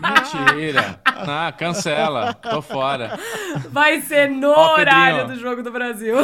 Mentira. 0.00 1.00
Ah, 1.04 1.52
cancela. 1.56 2.34
Tô 2.34 2.60
fora. 2.60 3.18
Vai 3.70 4.00
ser 4.02 4.28
no 4.28 4.50
Ó, 4.50 4.74
horário 4.74 5.16
Pedrinho. 5.18 5.36
do 5.36 5.40
jogo 5.40 5.62
do 5.62 5.70
Brasil. 5.70 6.16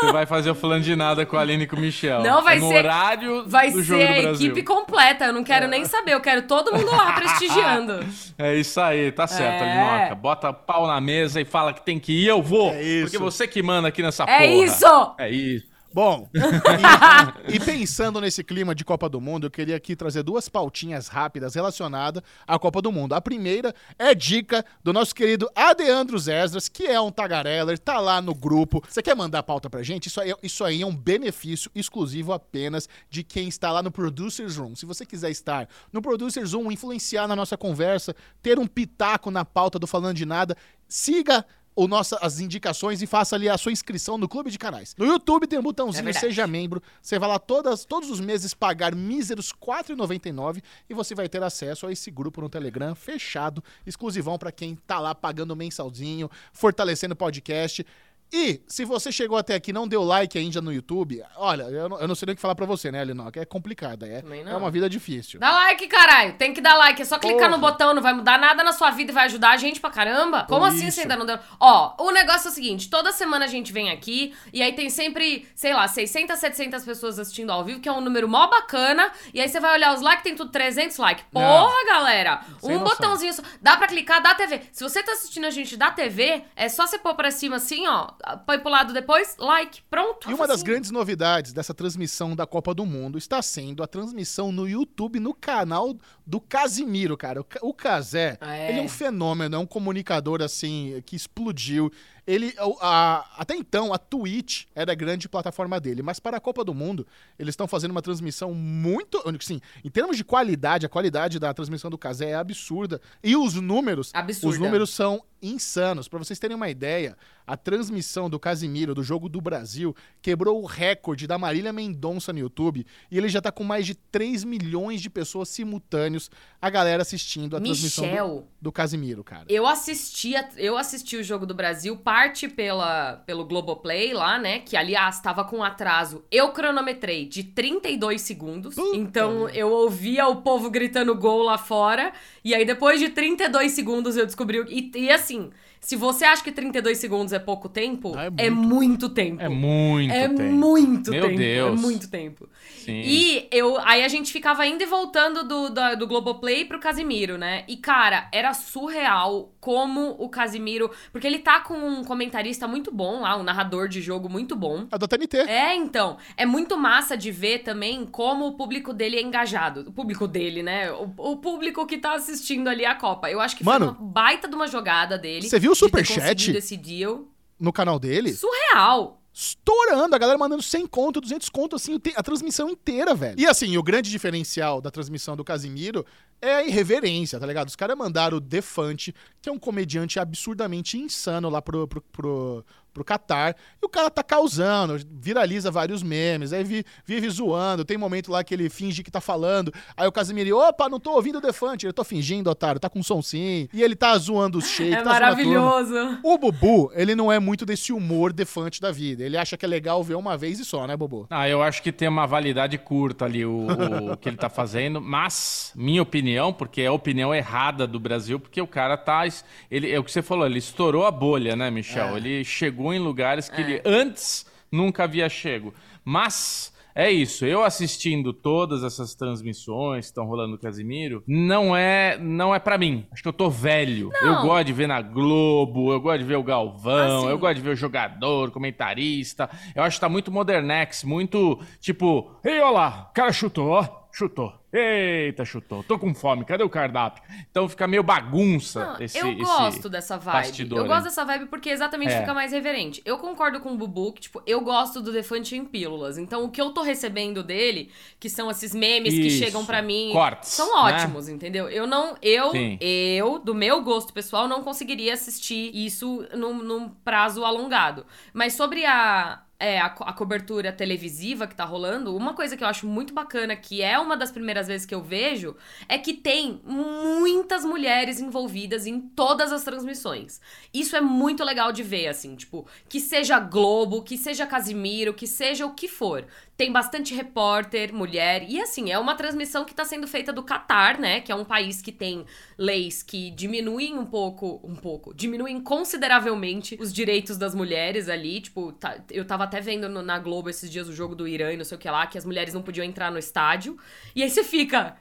Você 0.00 0.12
vai 0.12 0.26
fazer 0.26 0.50
o 0.50 0.54
falando 0.54 0.82
de 0.84 0.94
nada 0.94 1.26
com 1.26 1.36
a 1.36 1.40
Aline 1.40 1.64
e 1.64 1.66
com 1.66 1.76
o 1.76 1.80
Michel. 1.80 2.22
Não, 2.22 2.42
vai 2.42 2.56
É 2.56 2.60
no 2.60 2.68
ser- 2.68 2.76
horário 2.78 3.48
Vai 3.48 3.70
do 3.70 3.78
ser 3.78 3.84
jogo 3.84 4.04
do 4.04 4.12
a 4.12 4.22
Brasil. 4.22 4.46
equipe 4.52 4.62
completa. 4.62 5.24
Eu 5.26 5.32
não 5.32 5.42
quero 5.42 5.66
nem 5.66 5.84
saber. 5.86 6.12
Eu 6.14 6.20
quero 6.20 6.42
todo 6.42 6.72
mundo 6.72 6.90
lá 6.94 7.12
prestigiando. 7.18 7.98
É 8.38 8.54
isso 8.54 8.80
aí, 8.80 9.10
tá 9.10 9.26
certo, 9.26 9.64
É. 9.64 9.72
Alinoca. 9.72 10.14
Bota 10.14 10.52
pau 10.52 10.86
na 10.86 11.00
mesa 11.00 11.40
e 11.40 11.44
fala 11.44 11.72
que 11.72 11.80
tem 11.84 11.98
que 11.98 12.12
ir, 12.12 12.28
eu 12.28 12.40
vou. 12.42 12.70
É 12.72 12.82
isso. 12.82 13.04
Porque 13.10 13.18
você 13.18 13.48
que 13.48 13.62
manda 13.62 13.88
aqui 13.88 14.02
nessa 14.02 14.22
É 14.24 14.38
porra. 14.38 14.44
isso! 14.64 15.14
É 15.18 15.30
isso. 15.30 15.66
Bom, 15.92 16.28
e, 17.48 17.56
e 17.56 17.60
pensando 17.60 18.20
nesse 18.20 18.44
clima 18.44 18.74
de 18.74 18.84
Copa 18.84 19.08
do 19.08 19.20
Mundo, 19.20 19.46
eu 19.46 19.50
queria 19.50 19.76
aqui 19.76 19.96
trazer 19.96 20.22
duas 20.22 20.48
pautinhas 20.48 21.08
rápidas 21.08 21.54
relacionadas 21.54 22.22
à 22.46 22.58
Copa 22.58 22.82
do 22.82 22.92
Mundo. 22.92 23.14
A 23.14 23.20
primeira 23.20 23.74
é 23.98 24.14
dica 24.14 24.64
do 24.84 24.92
nosso 24.92 25.14
querido 25.14 25.48
Adeandro 25.54 26.18
Zesdras, 26.18 26.68
que 26.68 26.86
é 26.86 27.00
um 27.00 27.10
tagareller, 27.10 27.78
tá 27.78 27.98
lá 28.00 28.20
no 28.20 28.34
grupo. 28.34 28.84
Você 28.88 29.02
quer 29.02 29.16
mandar 29.16 29.42
pauta 29.42 29.70
pra 29.70 29.82
gente? 29.82 30.06
Isso 30.06 30.20
aí, 30.20 30.34
isso 30.42 30.64
aí 30.64 30.82
é 30.82 30.86
um 30.86 30.94
benefício 30.94 31.70
exclusivo 31.74 32.32
apenas 32.32 32.88
de 33.08 33.24
quem 33.24 33.48
está 33.48 33.72
lá 33.72 33.82
no 33.82 33.90
Producers 33.90 34.56
Room. 34.56 34.76
Se 34.76 34.84
você 34.84 35.06
quiser 35.06 35.30
estar 35.30 35.68
no 35.92 36.02
Producers 36.02 36.52
Room, 36.52 36.70
influenciar 36.70 37.26
na 37.26 37.34
nossa 37.34 37.56
conversa, 37.56 38.14
ter 38.42 38.58
um 38.58 38.66
pitaco 38.66 39.30
na 39.30 39.44
pauta 39.44 39.78
do 39.78 39.86
Falando 39.86 40.16
de 40.16 40.26
Nada, 40.26 40.56
siga 40.86 41.44
o 41.78 41.86
nossa, 41.86 42.18
as 42.20 42.40
indicações 42.40 43.00
e 43.02 43.06
faça 43.06 43.36
ali 43.36 43.48
a 43.48 43.56
sua 43.56 43.70
inscrição 43.70 44.18
no 44.18 44.28
Clube 44.28 44.50
de 44.50 44.58
Canais. 44.58 44.96
No 44.98 45.06
YouTube 45.06 45.46
tem 45.46 45.60
um 45.60 45.62
É 45.62 45.62
botãozinho 45.62 46.06
verdade. 46.06 46.26
Seja 46.26 46.44
Membro. 46.44 46.82
Você 47.00 47.20
vai 47.20 47.28
lá 47.28 47.38
todas, 47.38 47.84
todos 47.84 48.10
os 48.10 48.18
meses 48.18 48.52
pagar 48.52 48.96
míseros 48.96 49.52
R$ 49.52 49.84
4,99 49.94 50.60
e 50.90 50.94
você 50.94 51.14
vai 51.14 51.28
ter 51.28 51.40
acesso 51.40 51.86
a 51.86 51.92
esse 51.92 52.10
grupo 52.10 52.40
no 52.40 52.48
Telegram 52.48 52.96
fechado, 52.96 53.62
exclusivão 53.86 54.36
para 54.36 54.50
quem 54.50 54.74
tá 54.74 54.98
lá 54.98 55.14
pagando 55.14 55.54
mensalzinho, 55.54 56.28
fortalecendo 56.52 57.14
o 57.14 57.16
podcast. 57.16 57.86
E 58.32 58.60
se 58.68 58.84
você 58.84 59.10
chegou 59.10 59.38
até 59.38 59.54
aqui 59.54 59.70
e 59.70 59.72
não 59.72 59.88
deu 59.88 60.02
like 60.04 60.38
ainda 60.38 60.60
no 60.60 60.72
YouTube, 60.72 61.22
olha, 61.36 61.62
eu 61.64 61.88
não, 61.88 62.00
eu 62.00 62.08
não 62.08 62.14
sei 62.14 62.26
nem 62.26 62.32
o 62.34 62.36
que 62.36 62.42
falar 62.42 62.54
pra 62.54 62.66
você, 62.66 62.92
né, 62.92 63.00
Alinoca? 63.00 63.40
É 63.40 63.44
complicado, 63.44 64.04
é, 64.04 64.22
não. 64.22 64.52
é 64.52 64.56
uma 64.56 64.70
vida 64.70 64.88
difícil. 64.88 65.40
Dá 65.40 65.50
like, 65.50 65.86
caralho. 65.86 66.34
Tem 66.34 66.52
que 66.52 66.60
dar 66.60 66.74
like. 66.76 67.00
É 67.00 67.04
só 67.04 67.18
clicar 67.18 67.48
Porra. 67.48 67.50
no 67.50 67.58
botão, 67.58 67.94
não 67.94 68.02
vai 68.02 68.12
mudar 68.12 68.38
nada 68.38 68.62
na 68.62 68.72
sua 68.72 68.90
vida 68.90 69.10
e 69.10 69.14
vai 69.14 69.24
ajudar 69.24 69.50
a 69.50 69.56
gente 69.56 69.80
pra 69.80 69.90
caramba. 69.90 70.44
Como 70.48 70.64
assim 70.64 70.86
Isso. 70.86 70.96
você 70.96 71.00
ainda 71.02 71.16
não 71.16 71.24
deu? 71.24 71.38
Ó, 71.58 71.94
o 72.04 72.10
negócio 72.10 72.48
é 72.48 72.50
o 72.50 72.54
seguinte: 72.54 72.90
toda 72.90 73.12
semana 73.12 73.46
a 73.46 73.48
gente 73.48 73.72
vem 73.72 73.90
aqui 73.90 74.34
e 74.52 74.62
aí 74.62 74.74
tem 74.74 74.90
sempre, 74.90 75.48
sei 75.54 75.72
lá, 75.72 75.88
600, 75.88 76.38
700 76.38 76.84
pessoas 76.84 77.18
assistindo 77.18 77.50
ao 77.50 77.64
vivo, 77.64 77.80
que 77.80 77.88
é 77.88 77.92
um 77.92 78.00
número 78.00 78.28
mó 78.28 78.46
bacana. 78.46 79.10
E 79.32 79.40
aí 79.40 79.48
você 79.48 79.58
vai 79.58 79.72
olhar 79.74 79.94
os 79.94 80.02
likes, 80.02 80.22
tem 80.22 80.34
tudo 80.34 80.50
300 80.50 80.96
likes. 80.98 81.24
Porra, 81.32 81.86
galera! 81.86 82.40
Sem 82.60 82.76
um 82.76 82.80
noção. 82.80 82.96
botãozinho 82.96 83.32
só. 83.32 83.42
Dá 83.62 83.76
pra 83.76 83.86
clicar 83.86 84.22
da 84.22 84.34
TV. 84.34 84.60
Se 84.72 84.84
você 84.84 85.02
tá 85.02 85.12
assistindo 85.12 85.46
a 85.46 85.50
gente 85.50 85.76
da 85.76 85.90
TV, 85.90 86.42
é 86.54 86.68
só 86.68 86.86
você 86.86 86.98
pôr 86.98 87.14
pra 87.14 87.30
cima 87.30 87.56
assim, 87.56 87.86
ó. 87.86 88.08
Põe 88.46 88.58
pro 88.58 88.70
lado 88.70 88.92
depois, 88.92 89.36
like. 89.38 89.82
Pronto. 89.90 90.30
E 90.30 90.34
uma 90.34 90.46
das 90.46 90.56
Facinho. 90.60 90.66
grandes 90.66 90.90
novidades 90.90 91.52
dessa 91.52 91.72
transmissão 91.72 92.34
da 92.34 92.46
Copa 92.46 92.74
do 92.74 92.84
Mundo 92.84 93.16
está 93.18 93.40
sendo 93.40 93.82
a 93.82 93.86
transmissão 93.86 94.50
no 94.52 94.68
YouTube, 94.68 95.20
no 95.20 95.32
canal 95.32 95.96
do 96.26 96.40
Casimiro, 96.40 97.16
cara. 97.16 97.40
O 97.40 97.44
Ca- 97.44 97.60
O 97.62 97.72
Casé, 97.72 98.36
É. 98.40 98.70
ele 98.70 98.80
é 98.80 98.82
um 98.82 98.88
fenômeno, 98.88 99.56
é 99.56 99.58
um 99.58 99.66
comunicador, 99.66 100.42
assim, 100.42 101.02
que 101.06 101.14
explodiu. 101.16 101.90
Ele, 102.28 102.54
a- 102.82 103.26
até 103.38 103.56
então, 103.56 103.90
a 103.94 103.96
Twitch 103.96 104.66
era 104.74 104.92
a 104.92 104.94
grande 104.94 105.28
plataforma 105.30 105.80
dele, 105.80 106.02
mas 106.02 106.20
para 106.20 106.36
a 106.36 106.40
Copa 106.40 106.62
do 106.62 106.74
Mundo, 106.74 107.06
eles 107.38 107.52
estão 107.54 107.66
fazendo 107.66 107.90
uma 107.92 108.02
transmissão 108.02 108.52
muito, 108.52 109.22
assim, 109.40 109.60
em 109.82 109.88
termos 109.88 110.14
de 110.14 110.22
qualidade, 110.24 110.84
a 110.84 110.90
qualidade 110.90 111.38
da 111.38 111.54
transmissão 111.54 111.90
do 111.90 111.96
Casé 111.96 112.30
é 112.30 112.34
absurda. 112.34 113.00
E 113.24 113.34
os 113.34 113.54
números, 113.54 114.10
Absurda. 114.12 114.48
os 114.54 114.60
números 114.60 114.90
são 114.90 115.22
insanos. 115.40 116.08
Para 116.08 116.18
vocês 116.18 116.38
terem 116.38 116.56
uma 116.56 116.68
ideia, 116.68 117.16
a 117.46 117.56
transmissão 117.56 118.28
do 118.28 118.38
Casimiro, 118.40 118.92
do 118.94 119.02
Jogo 119.04 119.28
do 119.28 119.40
Brasil, 119.40 119.94
quebrou 120.20 120.60
o 120.60 120.66
recorde 120.66 121.26
da 121.28 121.38
Marília 121.38 121.72
Mendonça 121.72 122.32
no 122.32 122.40
YouTube 122.40 122.84
e 123.10 123.16
ele 123.16 123.28
já 123.28 123.40
tá 123.40 123.50
com 123.52 123.62
mais 123.64 123.86
de 123.86 123.94
3 123.94 124.42
milhões 124.44 125.00
de 125.00 125.08
pessoas 125.08 125.48
simultâneos, 125.48 126.28
a 126.60 126.68
galera 126.68 127.02
assistindo 127.02 127.56
a 127.56 127.60
transmissão 127.60 128.04
do, 128.04 128.10
Michel. 128.10 128.48
do 128.60 128.72
Casimiro, 128.72 129.22
cara. 129.24 129.46
Eu 129.48 129.64
assisti, 129.66 130.32
eu 130.56 130.76
assisti 130.76 131.16
o 131.16 131.22
jogo 131.22 131.46
do 131.46 131.54
Brasil, 131.54 131.96
parte 132.18 132.48
pela, 132.48 133.22
pelo 133.24 133.44
Globoplay 133.44 134.12
lá, 134.12 134.38
né? 134.38 134.58
Que, 134.58 134.76
aliás, 134.76 135.20
tava 135.20 135.44
com 135.44 135.62
atraso. 135.62 136.24
Eu 136.32 136.48
cronometrei 136.50 137.24
de 137.26 137.44
32 137.44 138.20
segundos. 138.20 138.74
Puta 138.74 138.96
então, 138.96 139.48
eu 139.50 139.70
ouvia 139.70 140.26
o 140.26 140.36
povo 140.42 140.68
gritando 140.68 141.14
gol 141.14 141.42
lá 141.44 141.56
fora. 141.56 142.12
E 142.44 142.54
aí, 142.54 142.64
depois 142.64 142.98
de 142.98 143.10
32 143.10 143.70
segundos, 143.72 144.16
eu 144.16 144.26
descobri... 144.26 144.64
E, 144.68 144.90
e 144.96 145.10
assim, 145.10 145.50
se 145.80 145.94
você 145.94 146.24
acha 146.24 146.42
que 146.42 146.50
32 146.50 146.98
segundos 146.98 147.32
é 147.32 147.38
pouco 147.38 147.68
tempo, 147.68 148.12
Ah, 148.16 148.24
é, 148.36 148.46
é 148.46 148.50
muito. 148.50 149.08
tempo. 149.08 149.40
É 149.40 149.48
muito 149.48 150.12
É 150.12 150.26
tempo. 150.28 150.42
muito 150.42 151.10
Meu 151.12 151.22
tempo. 151.26 151.38
Deus. 151.38 151.78
É 151.78 151.80
muito 151.80 152.10
tempo. 152.10 152.48
Sim. 152.84 153.00
E 153.04 153.48
eu, 153.52 153.78
aí 153.84 154.02
a 154.02 154.08
gente 154.08 154.32
ficava 154.32 154.66
indo 154.66 154.82
e 154.82 154.86
voltando 154.86 155.44
do, 155.46 155.68
da- 155.68 155.94
do 155.94 156.06
Globoplay 156.06 156.64
pro 156.64 156.80
Casimiro, 156.80 157.36
né? 157.38 157.62
E, 157.68 157.76
cara, 157.76 158.28
era 158.32 158.52
surreal 158.54 159.52
como 159.60 160.16
o 160.18 160.28
Casimiro. 160.30 160.90
Porque 161.12 161.26
ele 161.26 161.38
tá 161.38 161.60
com 161.60 161.74
um 161.74 162.02
comentarista 162.08 162.66
muito 162.66 162.90
bom 162.90 163.20
lá, 163.20 163.36
um 163.36 163.42
narrador 163.44 163.88
de 163.88 164.00
jogo 164.00 164.28
muito 164.28 164.56
bom. 164.56 164.88
A 164.90 164.96
da 164.96 165.06
TNT. 165.06 165.36
É, 165.36 165.74
então. 165.76 166.16
É 166.36 166.44
muito 166.44 166.76
massa 166.76 167.16
de 167.16 167.30
ver 167.30 167.60
também 167.60 168.04
como 168.06 168.46
o 168.48 168.56
público 168.56 168.92
dele 168.92 169.16
é 169.16 169.22
engajado. 169.22 169.84
O 169.86 169.92
público 169.92 170.26
dele, 170.26 170.62
né? 170.62 170.90
O, 170.90 171.12
o 171.18 171.36
público 171.36 171.86
que 171.86 171.98
tá 171.98 172.14
assistindo 172.14 172.68
ali 172.68 172.84
a 172.84 172.94
Copa. 172.94 173.30
Eu 173.30 173.40
acho 173.40 173.56
que 173.56 173.64
Mano, 173.64 173.94
foi 173.94 173.94
uma 173.94 174.12
baita 174.12 174.48
de 174.48 174.54
uma 174.54 174.66
jogada 174.66 175.16
dele. 175.16 175.48
você 175.48 175.58
viu 175.60 175.70
o 175.70 175.74
de 175.74 175.80
superchat? 175.80 176.32
conseguido 176.32 176.58
esse 176.58 176.76
deal. 176.76 177.28
No 177.60 177.72
canal 177.72 177.98
dele. 177.98 178.32
Surreal. 178.32 179.20
Estourando, 179.38 180.16
a 180.16 180.18
galera 180.18 180.36
mandando 180.36 180.62
100 180.64 180.86
conto, 180.88 181.20
200 181.20 181.48
conto, 181.48 181.76
assim, 181.76 181.96
a 182.16 182.22
transmissão 182.24 182.68
inteira, 182.68 183.14
velho. 183.14 183.38
E 183.38 183.46
assim, 183.46 183.78
o 183.78 183.82
grande 183.84 184.10
diferencial 184.10 184.80
da 184.80 184.90
transmissão 184.90 185.36
do 185.36 185.44
Casimiro 185.44 186.04
é 186.42 186.56
a 186.56 186.64
irreverência, 186.64 187.38
tá 187.38 187.46
ligado? 187.46 187.68
Os 187.68 187.76
caras 187.76 187.96
mandaram 187.96 188.38
o 188.38 188.40
Defante, 188.40 189.14
que 189.40 189.48
é 189.48 189.52
um 189.52 189.58
comediante 189.58 190.18
absurdamente 190.18 190.98
insano 190.98 191.48
lá 191.48 191.62
pro, 191.62 191.86
pro, 191.86 192.02
pro, 192.02 192.64
pro 192.98 193.04
Qatar. 193.04 193.54
E 193.80 193.86
o 193.86 193.88
cara 193.88 194.10
tá 194.10 194.22
causando, 194.22 194.98
viraliza 195.10 195.70
vários 195.70 196.02
memes, 196.02 196.52
aí 196.52 196.64
vi, 196.64 196.84
vive 197.06 197.30
zoando. 197.30 197.84
Tem 197.84 197.96
momento 197.96 198.30
lá 198.30 198.42
que 198.42 198.52
ele 198.52 198.68
finge 198.68 199.02
que 199.02 199.10
tá 199.10 199.20
falando. 199.20 199.72
Aí 199.96 200.06
o 200.06 200.12
Casimiro, 200.12 200.58
opa, 200.58 200.88
não 200.88 200.98
tô 200.98 201.12
ouvindo 201.12 201.38
o 201.38 201.40
Defante. 201.40 201.86
Eu 201.86 201.92
tô 201.92 202.02
fingindo, 202.02 202.50
otário, 202.50 202.80
tá 202.80 202.88
com 202.88 203.02
som 203.02 203.22
sim. 203.22 203.68
E 203.72 203.82
ele 203.82 203.94
tá 203.94 204.16
zoando 204.18 204.58
os 204.58 204.66
shakes. 204.68 204.94
É 204.94 205.02
tá 205.02 205.10
maravilhoso. 205.10 206.18
O 206.22 206.36
Bubu, 206.36 206.90
ele 206.94 207.14
não 207.14 207.30
é 207.30 207.38
muito 207.38 207.64
desse 207.64 207.92
humor 207.92 208.32
Defante 208.32 208.80
da 208.80 208.90
vida. 208.90 209.22
Ele 209.22 209.36
acha 209.36 209.56
que 209.56 209.64
é 209.64 209.68
legal 209.68 210.02
ver 210.02 210.14
uma 210.14 210.36
vez 210.36 210.58
e 210.58 210.64
só, 210.64 210.86
né, 210.86 210.96
Bubu? 210.96 211.26
Ah, 211.30 211.48
eu 211.48 211.62
acho 211.62 211.82
que 211.82 211.92
tem 211.92 212.08
uma 212.08 212.26
validade 212.26 212.76
curta 212.78 213.24
ali 213.24 213.44
o, 213.44 213.66
o 214.12 214.16
que 214.16 214.28
ele 214.28 214.36
tá 214.36 214.48
fazendo. 214.48 215.00
Mas, 215.00 215.72
minha 215.76 216.02
opinião, 216.02 216.52
porque 216.52 216.82
é 216.82 216.86
a 216.86 216.92
opinião 216.92 217.34
errada 217.34 217.86
do 217.86 218.00
Brasil, 218.00 218.40
porque 218.40 218.60
o 218.60 218.66
cara 218.66 218.96
tá. 218.96 219.22
Ele, 219.70 219.90
é 219.90 219.98
o 219.98 220.04
que 220.04 220.10
você 220.10 220.22
falou, 220.22 220.46
ele 220.46 220.58
estourou 220.58 221.06
a 221.06 221.10
bolha, 221.10 221.54
né, 221.54 221.70
Michel? 221.70 222.14
É. 222.14 222.16
Ele 222.16 222.44
chegou 222.44 222.87
em 222.92 222.98
lugares 222.98 223.48
que 223.48 223.60
é. 223.60 223.64
ele 223.64 223.82
antes 223.84 224.46
nunca 224.70 225.04
havia 225.04 225.28
chego. 225.28 225.74
Mas 226.04 226.72
é 226.98 227.12
isso. 227.12 227.46
Eu 227.46 227.62
assistindo 227.62 228.32
todas 228.32 228.82
essas 228.82 229.14
transmissões 229.14 230.06
que 230.06 230.10
estão 230.10 230.26
rolando 230.26 230.50
no 230.50 230.58
Casimiro, 230.58 231.22
não 231.28 231.76
é 231.76 232.18
não 232.18 232.52
é 232.52 232.58
para 232.58 232.76
mim. 232.76 233.06
Acho 233.12 233.22
que 233.22 233.28
eu 233.28 233.32
tô 233.32 233.48
velho. 233.48 234.10
Não. 234.20 234.28
Eu 234.28 234.42
gosto 234.42 234.64
de 234.64 234.72
ver 234.72 234.88
na 234.88 235.00
Globo, 235.00 235.92
eu 235.92 236.00
gosto 236.00 236.18
de 236.18 236.24
ver 236.24 236.34
o 236.34 236.42
Galvão, 236.42 237.18
assim. 237.18 237.28
eu 237.28 237.38
gosto 237.38 237.54
de 237.54 237.60
ver 237.60 237.70
o 237.70 237.76
jogador, 237.76 238.50
comentarista. 238.50 239.48
Eu 239.76 239.84
acho 239.84 239.96
que 239.96 240.00
tá 240.00 240.08
muito 240.08 240.32
modernex, 240.32 241.04
muito 241.04 241.60
tipo, 241.80 242.32
ei, 242.44 242.58
olha 242.58 242.70
lá, 242.70 243.06
o 243.10 243.14
cara 243.14 243.32
chutou, 243.32 243.68
ó, 243.68 243.86
chutou. 244.12 244.57
Eita, 244.70 245.46
chutou. 245.46 245.82
Tô 245.82 245.98
com 245.98 246.14
fome. 246.14 246.44
Cadê 246.44 246.62
o 246.62 246.68
cardápio? 246.68 247.22
Então 247.50 247.66
fica 247.68 247.86
meio 247.86 248.02
bagunça 248.02 248.84
Não, 248.84 249.00
esse 249.02 249.18
Eu 249.18 249.34
gosto 249.36 249.88
dessa 249.88 250.18
vibe. 250.18 250.46
Bastidor, 250.46 250.78
eu 250.78 250.86
gosto 250.86 251.04
dessa 251.04 251.24
vibe 251.24 251.46
porque 251.46 251.70
exatamente 251.70 252.12
é. 252.12 252.20
fica 252.20 252.34
mais 252.34 252.52
reverente. 252.52 253.00
Eu 253.04 253.16
concordo 253.16 253.60
com 253.60 253.72
o 253.72 253.76
Bubu 253.78 254.12
que, 254.12 254.22
tipo, 254.22 254.42
eu 254.46 254.60
gosto 254.60 255.00
do 255.00 255.10
Defante 255.10 255.56
em 255.56 255.64
pílulas. 255.64 256.18
Então 256.18 256.44
o 256.44 256.50
que 256.50 256.60
eu 256.60 256.70
tô 256.70 256.82
recebendo 256.82 257.42
dele, 257.42 257.90
que 258.20 258.28
são 258.28 258.50
esses 258.50 258.74
memes 258.74 259.14
Isso. 259.14 259.22
que 259.22 259.30
chegam 259.30 259.64
para 259.64 259.80
mim, 259.80 260.10
Cortes, 260.12 260.50
são 260.50 260.66
né? 260.66 260.94
ótimos, 260.94 261.28
né? 261.28 261.34
entendeu? 261.34 261.68
Eu 261.70 261.86
não. 261.86 262.16
Eu, 262.20 262.52
eu, 262.80 263.38
do 263.38 263.54
meu 263.54 263.82
gosto 263.82 264.12
pessoal, 264.12 264.46
não 264.46 264.62
conseguiria 264.62 265.14
assistir 265.14 265.74
isso 265.74 266.26
num, 266.34 266.62
num 266.62 266.90
prazo 266.90 267.42
alongado. 267.42 268.04
Mas 268.34 268.52
sobre 268.52 268.84
a 268.84 269.40
é, 269.60 269.80
a, 269.80 269.86
a, 269.86 270.12
cobertura 270.12 270.72
televisiva 270.72 271.46
que 271.46 271.54
tá 271.54 271.64
rolando, 271.64 272.14
uma 272.14 272.32
coisa 272.32 272.56
que 272.56 272.62
eu 272.62 272.68
acho 272.68 272.86
muito 272.86 273.12
bacana, 273.12 273.56
que 273.56 273.82
é 273.82 273.98
uma 273.98 274.16
das 274.16 274.30
primeiras 274.30 274.68
vezes 274.68 274.86
que 274.86 274.94
eu 274.94 275.02
vejo, 275.02 275.56
é 275.88 275.98
que 275.98 276.14
tem 276.14 276.60
muitas 276.64 277.64
mulheres 277.64 278.20
envolvidas 278.20 278.86
em 278.86 279.00
todas 279.00 279.52
as 279.52 279.64
transmissões. 279.64 280.40
Isso 280.72 280.94
é 280.94 281.00
muito 281.00 281.42
legal 281.42 281.72
de 281.72 281.82
ver, 281.82 282.06
assim, 282.06 282.36
tipo, 282.36 282.68
que 282.88 283.00
seja 283.00 283.40
Globo, 283.40 284.02
que 284.02 284.16
seja 284.16 284.46
Casimiro, 284.46 285.12
que 285.12 285.26
seja 285.26 285.66
o 285.66 285.74
que 285.74 285.88
for. 285.88 286.24
Tem 286.58 286.72
bastante 286.72 287.14
repórter, 287.14 287.94
mulher, 287.94 288.44
e 288.48 288.60
assim, 288.60 288.90
é 288.90 288.98
uma 288.98 289.14
transmissão 289.14 289.64
que 289.64 289.70
está 289.70 289.84
sendo 289.84 290.08
feita 290.08 290.32
do 290.32 290.42
Catar, 290.42 290.98
né? 290.98 291.20
Que 291.20 291.30
é 291.30 291.34
um 291.36 291.44
país 291.44 291.80
que 291.80 291.92
tem 291.92 292.26
leis 292.58 293.00
que 293.00 293.30
diminuem 293.30 293.96
um 293.96 294.04
pouco, 294.04 294.60
um 294.64 294.74
pouco, 294.74 295.14
diminuem 295.14 295.60
consideravelmente 295.60 296.76
os 296.80 296.92
direitos 296.92 297.36
das 297.38 297.54
mulheres 297.54 298.08
ali. 298.08 298.40
Tipo, 298.40 298.72
tá, 298.72 298.98
eu 299.08 299.24
tava 299.24 299.44
até 299.44 299.60
vendo 299.60 299.88
no, 299.88 300.02
na 300.02 300.18
Globo 300.18 300.50
esses 300.50 300.68
dias 300.68 300.88
o 300.88 300.92
jogo 300.92 301.14
do 301.14 301.28
Irã 301.28 301.52
e 301.52 301.56
não 301.56 301.64
sei 301.64 301.76
o 301.76 301.80
que 301.80 301.88
lá, 301.88 302.08
que 302.08 302.18
as 302.18 302.24
mulheres 302.24 302.52
não 302.52 302.60
podiam 302.60 302.84
entrar 302.84 303.12
no 303.12 303.18
estádio. 303.20 303.78
E 304.12 304.20
aí 304.24 304.28
você 304.28 304.42
fica. 304.42 304.96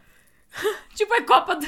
tipo, 0.95 1.13
é 1.13 1.21
Copa. 1.21 1.55
Do... 1.55 1.67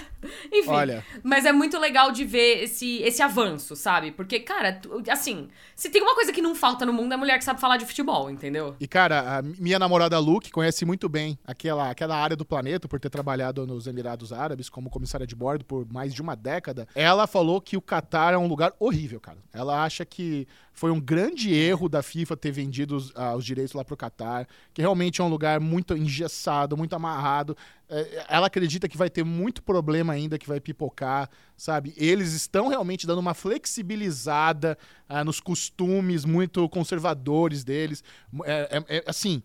Enfim. 0.51 0.69
Olha. 0.69 1.05
Mas 1.24 1.45
é 1.45 1.51
muito 1.51 1.77
legal 1.77 2.12
de 2.12 2.25
ver 2.25 2.63
esse, 2.63 3.01
esse 3.01 3.21
avanço, 3.21 3.75
sabe? 3.75 4.12
Porque, 4.12 4.39
cara, 4.39 4.81
assim, 5.09 5.50
se 5.75 5.89
tem 5.89 6.01
uma 6.01 6.15
coisa 6.15 6.31
que 6.31 6.41
não 6.41 6.55
falta 6.55 6.86
no 6.86 6.93
mundo 6.93 7.13
é 7.13 7.17
mulher 7.17 7.38
que 7.38 7.43
sabe 7.43 7.59
falar 7.59 7.77
de 7.77 7.86
futebol, 7.86 8.29
entendeu? 8.29 8.75
E, 8.79 8.88
cara, 8.88 9.38
a 9.38 9.41
minha 9.41 9.79
namorada 9.79 10.17
Lu, 10.19 10.39
que 10.39 10.51
conhece 10.51 10.86
muito 10.86 11.07
bem 11.07 11.38
aquela, 11.45 11.89
aquela 11.89 12.17
área 12.17 12.36
do 12.36 12.45
planeta, 12.45 12.88
por 12.88 13.00
ter 13.00 13.09
trabalhado 13.09 13.65
nos 13.65 13.88
Emirados 13.88 14.33
Árabes 14.33 14.69
como 14.69 14.89
comissária 14.89 15.27
de 15.27 15.36
bordo 15.36 15.63
por 15.65 15.88
mais 15.91 16.13
de 16.13 16.21
uma 16.21 16.36
década, 16.36 16.88
ela 16.95 17.27
falou 17.27 17.62
que 17.62 17.77
o 17.77 17.81
Catar 17.81 18.33
é 18.33 18.38
um 18.38 18.48
lugar 18.48 18.74
horrível, 18.79 19.19
cara. 19.19 19.38
Ela 19.53 19.83
acha 19.83 20.05
que 20.05 20.48
foi 20.74 20.91
um 20.91 21.00
grande 21.00 21.53
erro 21.53 21.89
da 21.89 22.01
FIFA 22.01 22.38
ter 22.38 22.51
vendido 22.51 22.95
os, 22.95 23.09
uh, 23.12 23.36
os 23.36 23.45
direitos 23.45 23.74
lá 23.74 23.83
pro 23.83 23.98
Catar, 23.98 24.48
que 24.74 24.81
realmente 24.81 25.19
é 25.19 25.24
um 25.24 25.27
lugar 25.27 25.59
muito 25.59 25.95
engessado, 25.95 26.77
muito 26.77 26.95
amarrado. 26.95 27.55
É, 27.89 28.25
ela 28.29 28.48
acredita 28.48 28.88
que 28.88 28.98
vai 28.98 29.10
ter 29.10 29.24
muito 29.24 29.63
problema 29.63 30.13
ainda, 30.13 30.38
que 30.38 30.48
vai 30.48 30.60
pipocar, 30.60 31.29
sabe? 31.58 31.93
Eles 31.98 32.34
estão 32.34 32.67
realmente 32.67 33.08
dando 33.08 33.19
uma 33.19 33.34
flexibilizada 33.34 34.77
uh, 35.10 35.24
nos 35.24 35.39
costumes 35.39 36.24
muito 36.24 36.69
conservadores 36.69 37.63
deles. 37.63 38.03
É, 38.46 38.77
é, 38.77 38.98
é, 38.98 39.03
assim, 39.08 39.41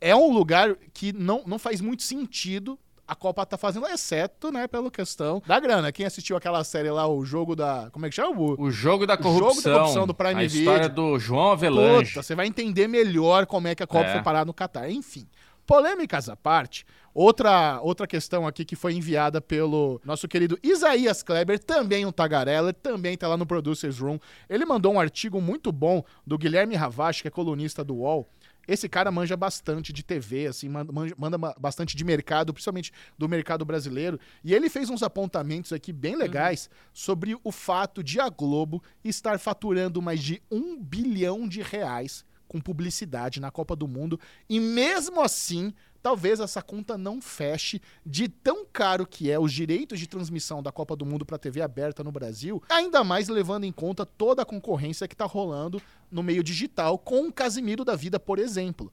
é 0.00 0.14
um 0.14 0.32
lugar 0.32 0.76
que 0.94 1.12
não, 1.12 1.42
não 1.46 1.58
faz 1.58 1.80
muito 1.80 2.02
sentido 2.02 2.78
a 3.06 3.14
Copa 3.14 3.44
tá 3.44 3.58
fazendo, 3.58 3.86
exceto, 3.86 4.50
né, 4.50 4.66
pela 4.66 4.90
questão 4.90 5.42
da 5.46 5.60
grana. 5.60 5.92
Quem 5.92 6.06
assistiu 6.06 6.36
aquela 6.36 6.64
série 6.64 6.90
lá, 6.90 7.06
o 7.06 7.24
jogo 7.24 7.54
da. 7.54 7.90
Como 7.92 8.06
é 8.06 8.08
que 8.08 8.14
chama? 8.14 8.30
O, 8.30 8.62
o 8.62 8.70
jogo 8.70 9.06
da 9.06 9.16
corrupção. 9.16 9.48
O 9.48 9.54
jogo 9.54 9.62
da 9.62 9.78
corrupção 9.78 10.06
do 10.06 10.14
Prime 10.14 10.34
a 10.34 10.46
Video. 10.46 10.60
história 10.60 10.88
do 10.88 11.18
João 11.18 11.52
Avelange. 11.52 12.10
Puta, 12.10 12.22
você 12.22 12.34
vai 12.34 12.46
entender 12.46 12.88
melhor 12.88 13.44
como 13.44 13.68
é 13.68 13.74
que 13.74 13.82
a 13.82 13.86
Copa 13.86 14.06
é. 14.06 14.12
foi 14.12 14.22
parar 14.22 14.46
no 14.46 14.54
Catar. 14.54 14.90
Enfim. 14.90 15.26
Polêmicas 15.66 16.28
à 16.28 16.36
parte, 16.36 16.84
outra, 17.14 17.80
outra 17.82 18.06
questão 18.06 18.46
aqui 18.46 18.64
que 18.64 18.76
foi 18.76 18.94
enviada 18.94 19.40
pelo 19.40 20.00
nosso 20.04 20.28
querido 20.28 20.58
Isaías 20.62 21.22
Kleber, 21.22 21.58
também 21.58 22.06
um 22.06 22.12
tagarela, 22.12 22.72
também 22.72 23.16
tá 23.16 23.28
lá 23.28 23.36
no 23.36 23.46
Producers 23.46 23.98
Room. 23.98 24.18
Ele 24.48 24.64
mandou 24.64 24.94
um 24.94 25.00
artigo 25.00 25.40
muito 25.40 25.70
bom 25.72 26.04
do 26.26 26.38
Guilherme 26.38 26.74
Ravache, 26.74 27.22
que 27.22 27.28
é 27.28 27.30
colunista 27.30 27.84
do 27.84 27.94
UOL, 27.94 28.28
esse 28.66 28.88
cara 28.88 29.10
manja 29.10 29.36
bastante 29.36 29.92
de 29.92 30.02
TV, 30.02 30.46
assim, 30.46 30.68
manda, 30.68 30.92
manda, 31.16 31.38
bastante 31.58 31.96
de 31.96 32.04
mercado, 32.04 32.52
principalmente 32.52 32.92
do 33.18 33.28
mercado 33.28 33.64
brasileiro. 33.64 34.20
E 34.44 34.54
ele 34.54 34.68
fez 34.68 34.88
uns 34.88 35.02
apontamentos 35.02 35.72
aqui 35.72 35.92
bem 35.92 36.14
legais 36.14 36.66
uhum. 36.66 36.78
sobre 36.92 37.36
o 37.42 37.50
fato 37.50 38.02
de 38.02 38.20
a 38.20 38.28
Globo 38.28 38.82
estar 39.02 39.38
faturando 39.38 40.00
mais 40.00 40.20
de 40.20 40.40
um 40.50 40.80
bilhão 40.80 41.48
de 41.48 41.60
reais 41.60 42.24
com 42.46 42.60
publicidade 42.60 43.40
na 43.40 43.50
Copa 43.50 43.74
do 43.74 43.88
Mundo. 43.88 44.20
E 44.48 44.60
mesmo 44.60 45.20
assim, 45.20 45.72
talvez 46.02 46.40
essa 46.40 46.60
conta 46.60 46.98
não 46.98 47.20
feche 47.20 47.80
de 48.04 48.28
tão 48.28 48.64
caro 48.64 49.06
que 49.06 49.30
é 49.30 49.38
os 49.38 49.52
direitos 49.52 50.00
de 50.00 50.06
transmissão 50.06 50.62
da 50.62 50.72
Copa 50.72 50.96
do 50.96 51.06
Mundo 51.06 51.24
para 51.24 51.38
TV 51.38 51.62
aberta 51.62 52.02
no 52.02 52.10
Brasil, 52.10 52.62
ainda 52.68 53.04
mais 53.04 53.28
levando 53.28 53.64
em 53.64 53.72
conta 53.72 54.04
toda 54.04 54.42
a 54.42 54.46
concorrência 54.46 55.06
que 55.06 55.14
está 55.14 55.24
rolando 55.24 55.80
no 56.10 56.22
meio 56.22 56.42
digital 56.42 56.98
com 56.98 57.28
o 57.28 57.32
Casimiro 57.32 57.84
da 57.84 57.94
vida, 57.94 58.18
por 58.18 58.38
exemplo. 58.38 58.92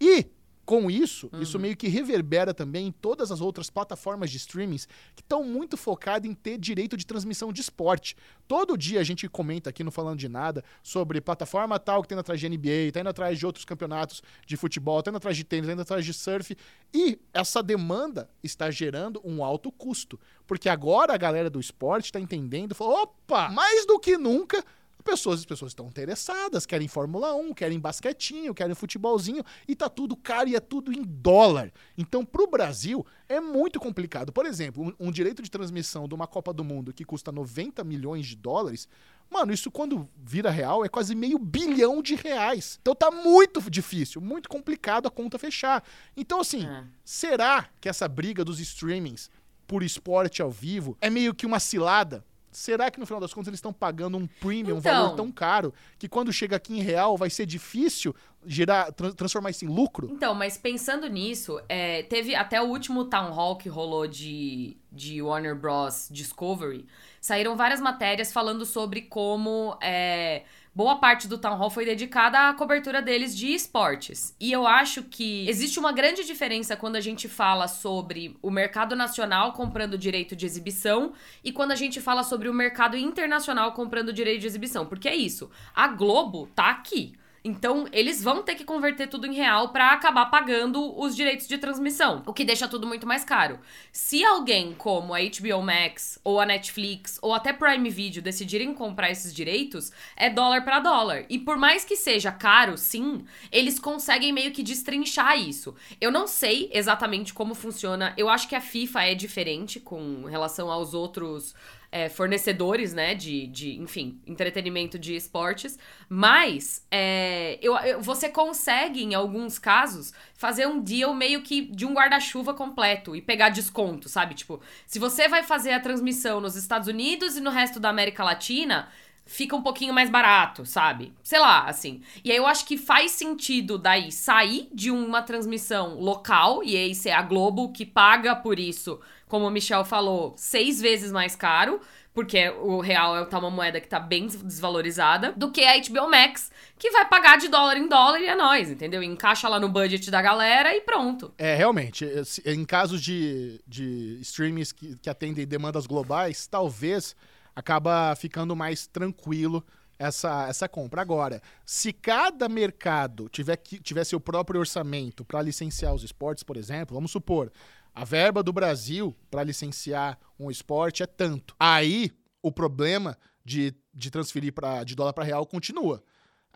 E 0.00 0.26
com 0.66 0.90
isso, 0.90 1.30
uhum. 1.32 1.40
isso 1.40 1.58
meio 1.60 1.76
que 1.76 1.86
reverbera 1.86 2.52
também 2.52 2.88
em 2.88 2.92
todas 2.92 3.30
as 3.30 3.40
outras 3.40 3.70
plataformas 3.70 4.32
de 4.32 4.36
streamings 4.36 4.86
que 5.14 5.22
estão 5.22 5.44
muito 5.44 5.76
focadas 5.76 6.28
em 6.28 6.34
ter 6.34 6.58
direito 6.58 6.96
de 6.96 7.06
transmissão 7.06 7.52
de 7.52 7.60
esporte. 7.60 8.16
Todo 8.48 8.76
dia 8.76 8.98
a 8.98 9.04
gente 9.04 9.28
comenta 9.28 9.70
aqui 9.70 9.84
no 9.84 9.92
Falando 9.92 10.18
de 10.18 10.28
Nada 10.28 10.64
sobre 10.82 11.20
plataforma 11.20 11.78
tal 11.78 12.02
que 12.02 12.08
tem 12.08 12.18
atrás 12.18 12.40
de 12.40 12.48
NBA, 12.48 12.90
tá 12.92 13.00
indo 13.00 13.08
atrás 13.08 13.38
de 13.38 13.46
outros 13.46 13.64
campeonatos 13.64 14.22
de 14.44 14.56
futebol, 14.56 15.00
tá 15.02 15.10
indo 15.10 15.18
atrás 15.18 15.36
de 15.36 15.44
tênis, 15.44 15.68
tá 15.68 15.72
indo 15.72 15.82
atrás 15.82 16.04
de 16.04 16.12
surf. 16.12 16.56
E 16.92 17.16
essa 17.32 17.62
demanda 17.62 18.28
está 18.42 18.68
gerando 18.68 19.20
um 19.24 19.44
alto 19.44 19.70
custo. 19.70 20.18
Porque 20.48 20.68
agora 20.68 21.14
a 21.14 21.16
galera 21.16 21.48
do 21.48 21.60
esporte 21.60 22.06
está 22.06 22.18
entendendo, 22.18 22.74
falou, 22.74 23.02
opa, 23.02 23.48
mais 23.50 23.86
do 23.86 24.00
que 24.00 24.18
nunca 24.18 24.64
pessoas, 25.06 25.40
as 25.40 25.46
pessoas 25.46 25.70
estão 25.70 25.86
interessadas, 25.86 26.66
querem 26.66 26.88
Fórmula 26.88 27.34
1, 27.34 27.54
querem 27.54 27.78
basquetinho, 27.78 28.52
querem 28.52 28.74
futebolzinho, 28.74 29.44
e 29.66 29.76
tá 29.76 29.88
tudo 29.88 30.16
caro 30.16 30.48
e 30.48 30.56
é 30.56 30.60
tudo 30.60 30.92
em 30.92 31.02
dólar. 31.02 31.72
Então, 31.96 32.24
pro 32.24 32.48
Brasil, 32.48 33.06
é 33.28 33.40
muito 33.40 33.78
complicado. 33.78 34.32
Por 34.32 34.44
exemplo, 34.44 34.82
um, 34.82 35.06
um 35.06 35.10
direito 35.12 35.40
de 35.40 35.50
transmissão 35.50 36.08
de 36.08 36.14
uma 36.14 36.26
Copa 36.26 36.52
do 36.52 36.64
Mundo 36.64 36.92
que 36.92 37.04
custa 37.04 37.30
90 37.30 37.84
milhões 37.84 38.26
de 38.26 38.34
dólares, 38.34 38.88
mano, 39.30 39.52
isso 39.52 39.70
quando 39.70 40.08
vira 40.16 40.50
real 40.50 40.84
é 40.84 40.88
quase 40.88 41.14
meio 41.14 41.38
bilhão 41.38 42.02
de 42.02 42.16
reais. 42.16 42.78
Então 42.82 42.94
tá 42.94 43.10
muito 43.10 43.60
difícil, 43.70 44.20
muito 44.20 44.48
complicado 44.48 45.06
a 45.06 45.10
conta 45.10 45.38
fechar. 45.38 45.84
Então, 46.16 46.40
assim, 46.40 46.66
é. 46.66 46.84
será 47.04 47.68
que 47.80 47.88
essa 47.88 48.08
briga 48.08 48.44
dos 48.44 48.58
streamings 48.58 49.30
por 49.66 49.82
esporte 49.82 50.42
ao 50.42 50.50
vivo 50.50 50.96
é 51.00 51.08
meio 51.08 51.34
que 51.34 51.46
uma 51.46 51.60
cilada? 51.60 52.24
Será 52.56 52.90
que 52.90 52.98
no 52.98 53.04
final 53.04 53.20
das 53.20 53.34
contas 53.34 53.48
eles 53.48 53.58
estão 53.58 53.72
pagando 53.72 54.16
um 54.16 54.26
premium, 54.26 54.78
então, 54.78 54.92
um 54.92 55.02
valor 55.02 55.14
tão 55.14 55.30
caro, 55.30 55.74
que 55.98 56.08
quando 56.08 56.32
chega 56.32 56.56
aqui 56.56 56.78
em 56.78 56.80
real 56.80 57.14
vai 57.14 57.28
ser 57.28 57.44
difícil 57.44 58.14
gerar, 58.46 58.90
tra 58.92 59.12
transformar 59.12 59.50
isso 59.50 59.66
em 59.66 59.68
lucro? 59.68 60.08
Então, 60.10 60.34
mas 60.34 60.56
pensando 60.56 61.06
nisso, 61.06 61.60
é, 61.68 62.04
teve 62.04 62.34
até 62.34 62.60
o 62.60 62.64
último 62.64 63.04
town 63.04 63.30
hall 63.30 63.56
que 63.56 63.68
rolou 63.68 64.06
de, 64.06 64.78
de 64.90 65.20
Warner 65.20 65.54
Bros. 65.54 66.08
Discovery, 66.10 66.86
saíram 67.20 67.56
várias 67.56 67.80
matérias 67.80 68.32
falando 68.32 68.64
sobre 68.64 69.02
como 69.02 69.76
é, 69.82 70.44
boa 70.76 70.96
parte 70.96 71.26
do 71.26 71.38
Town 71.38 71.56
Hall 71.56 71.70
foi 71.70 71.86
dedicada 71.86 72.50
à 72.50 72.52
cobertura 72.52 73.00
deles 73.00 73.34
de 73.34 73.46
esportes. 73.46 74.36
E 74.38 74.52
eu 74.52 74.66
acho 74.66 75.04
que 75.04 75.48
existe 75.48 75.78
uma 75.78 75.90
grande 75.90 76.22
diferença 76.22 76.76
quando 76.76 76.96
a 76.96 77.00
gente 77.00 77.30
fala 77.30 77.66
sobre 77.66 78.36
o 78.42 78.50
mercado 78.50 78.94
nacional 78.94 79.54
comprando 79.54 79.96
direito 79.96 80.36
de 80.36 80.44
exibição 80.44 81.14
e 81.42 81.50
quando 81.50 81.72
a 81.72 81.74
gente 81.74 81.98
fala 81.98 82.22
sobre 82.22 82.50
o 82.50 82.52
mercado 82.52 82.94
internacional 82.94 83.72
comprando 83.72 84.12
direito 84.12 84.42
de 84.42 84.48
exibição. 84.48 84.84
Porque 84.84 85.08
é 85.08 85.16
isso, 85.16 85.50
a 85.74 85.88
Globo 85.88 86.46
tá 86.54 86.68
aqui. 86.68 87.14
Então, 87.46 87.86
eles 87.92 88.24
vão 88.24 88.42
ter 88.42 88.56
que 88.56 88.64
converter 88.64 89.06
tudo 89.06 89.24
em 89.24 89.32
real 89.32 89.68
para 89.68 89.92
acabar 89.92 90.26
pagando 90.26 90.98
os 90.98 91.14
direitos 91.14 91.46
de 91.46 91.56
transmissão, 91.56 92.20
o 92.26 92.32
que 92.32 92.44
deixa 92.44 92.66
tudo 92.66 92.88
muito 92.88 93.06
mais 93.06 93.24
caro. 93.24 93.60
Se 93.92 94.24
alguém 94.24 94.74
como 94.74 95.14
a 95.14 95.18
HBO 95.20 95.62
Max, 95.62 96.18
ou 96.24 96.40
a 96.40 96.44
Netflix, 96.44 97.20
ou 97.22 97.32
até 97.32 97.52
Prime 97.52 97.88
Video 97.88 98.20
decidirem 98.20 98.74
comprar 98.74 99.12
esses 99.12 99.32
direitos, 99.32 99.92
é 100.16 100.28
dólar 100.28 100.64
para 100.64 100.80
dólar. 100.80 101.24
E 101.28 101.38
por 101.38 101.56
mais 101.56 101.84
que 101.84 101.94
seja 101.94 102.32
caro, 102.32 102.76
sim, 102.76 103.24
eles 103.52 103.78
conseguem 103.78 104.32
meio 104.32 104.50
que 104.50 104.64
destrinchar 104.64 105.38
isso. 105.38 105.72
Eu 106.00 106.10
não 106.10 106.26
sei 106.26 106.68
exatamente 106.72 107.32
como 107.32 107.54
funciona. 107.54 108.12
Eu 108.16 108.28
acho 108.28 108.48
que 108.48 108.56
a 108.56 108.60
FIFA 108.60 109.04
é 109.04 109.14
diferente 109.14 109.78
com 109.78 110.24
relação 110.24 110.68
aos 110.68 110.94
outros 110.94 111.54
é, 111.96 112.10
fornecedores, 112.10 112.92
né, 112.92 113.14
de, 113.14 113.46
de, 113.46 113.78
enfim, 113.78 114.20
entretenimento 114.26 114.98
de 114.98 115.16
esportes, 115.16 115.78
mas 116.10 116.86
é, 116.90 117.58
eu, 117.62 117.74
eu, 117.78 118.02
você 118.02 118.28
consegue, 118.28 119.02
em 119.02 119.14
alguns 119.14 119.58
casos, 119.58 120.12
fazer 120.34 120.66
um 120.66 120.78
deal 120.78 121.14
meio 121.14 121.40
que 121.40 121.62
de 121.62 121.86
um 121.86 121.94
guarda-chuva 121.94 122.52
completo 122.52 123.16
e 123.16 123.22
pegar 123.22 123.48
desconto, 123.48 124.10
sabe? 124.10 124.34
Tipo, 124.34 124.60
se 124.86 124.98
você 124.98 125.26
vai 125.26 125.42
fazer 125.42 125.72
a 125.72 125.80
transmissão 125.80 126.38
nos 126.38 126.54
Estados 126.54 126.86
Unidos 126.86 127.38
e 127.38 127.40
no 127.40 127.48
resto 127.48 127.80
da 127.80 127.88
América 127.88 128.22
Latina, 128.22 128.90
fica 129.24 129.56
um 129.56 129.62
pouquinho 129.62 129.94
mais 129.94 130.10
barato, 130.10 130.66
sabe? 130.66 131.14
Sei 131.22 131.38
lá, 131.38 131.64
assim. 131.64 132.02
E 132.22 132.30
aí 132.30 132.36
eu 132.36 132.46
acho 132.46 132.66
que 132.66 132.76
faz 132.76 133.12
sentido 133.12 133.78
daí 133.78 134.12
sair 134.12 134.68
de 134.70 134.90
uma 134.90 135.22
transmissão 135.22 135.98
local, 135.98 136.62
e 136.62 136.76
aí 136.76 136.94
ser 136.94 137.12
a 137.12 137.22
Globo 137.22 137.72
que 137.72 137.86
paga 137.86 138.36
por 138.36 138.58
isso 138.58 139.00
como 139.28 139.46
o 139.46 139.50
Michel 139.50 139.84
falou, 139.84 140.34
seis 140.36 140.80
vezes 140.80 141.10
mais 141.10 141.34
caro, 141.34 141.80
porque 142.14 142.48
o 142.48 142.80
real 142.80 143.16
é 143.16 143.24
tá 143.26 143.38
uma 143.38 143.50
moeda 143.50 143.78
que 143.80 143.86
tá 143.86 144.00
bem 144.00 144.26
desvalorizada, 144.26 145.32
do 145.32 145.50
que 145.50 145.62
a 145.64 145.78
HBO 145.78 146.10
Max, 146.10 146.50
que 146.78 146.90
vai 146.90 147.06
pagar 147.06 147.36
de 147.36 147.48
dólar 147.48 147.76
em 147.76 147.86
dólar 147.86 148.20
e 148.20 148.26
é 148.26 148.34
nós, 148.34 148.70
entendeu? 148.70 149.02
Encaixa 149.02 149.48
lá 149.48 149.60
no 149.60 149.68
budget 149.68 150.10
da 150.10 150.22
galera 150.22 150.74
e 150.74 150.80
pronto. 150.80 151.34
É, 151.36 151.54
realmente, 151.54 152.06
em 152.46 152.64
casos 152.64 153.02
de, 153.02 153.60
de 153.66 154.18
streams 154.22 154.72
que, 154.72 154.96
que 154.96 155.10
atendem 155.10 155.46
demandas 155.46 155.86
globais, 155.86 156.46
talvez 156.46 157.14
acaba 157.54 158.14
ficando 158.16 158.56
mais 158.56 158.86
tranquilo 158.86 159.62
essa, 159.98 160.46
essa 160.48 160.68
compra. 160.68 161.02
Agora, 161.02 161.40
se 161.64 161.92
cada 161.92 162.48
mercado 162.48 163.28
tiver, 163.28 163.56
que, 163.56 163.78
tiver 163.80 164.04
seu 164.04 164.20
próprio 164.20 164.60
orçamento 164.60 165.24
para 165.24 165.42
licenciar 165.42 165.94
os 165.94 166.02
esportes, 166.02 166.42
por 166.44 166.56
exemplo, 166.56 166.94
vamos 166.94 167.10
supor, 167.10 167.52
a 167.94 168.04
verba 168.04 168.42
do 168.42 168.52
Brasil 168.52 169.16
para 169.30 169.42
licenciar 169.42 170.18
um 170.38 170.50
esporte 170.50 171.02
é 171.02 171.06
tanto. 171.06 171.54
Aí 171.58 172.10
o 172.42 172.52
problema 172.52 173.16
de, 173.44 173.74
de 173.92 174.10
transferir 174.10 174.52
pra, 174.52 174.84
de 174.84 174.94
dólar 174.94 175.12
para 175.12 175.24
real 175.24 175.46
continua. 175.46 176.02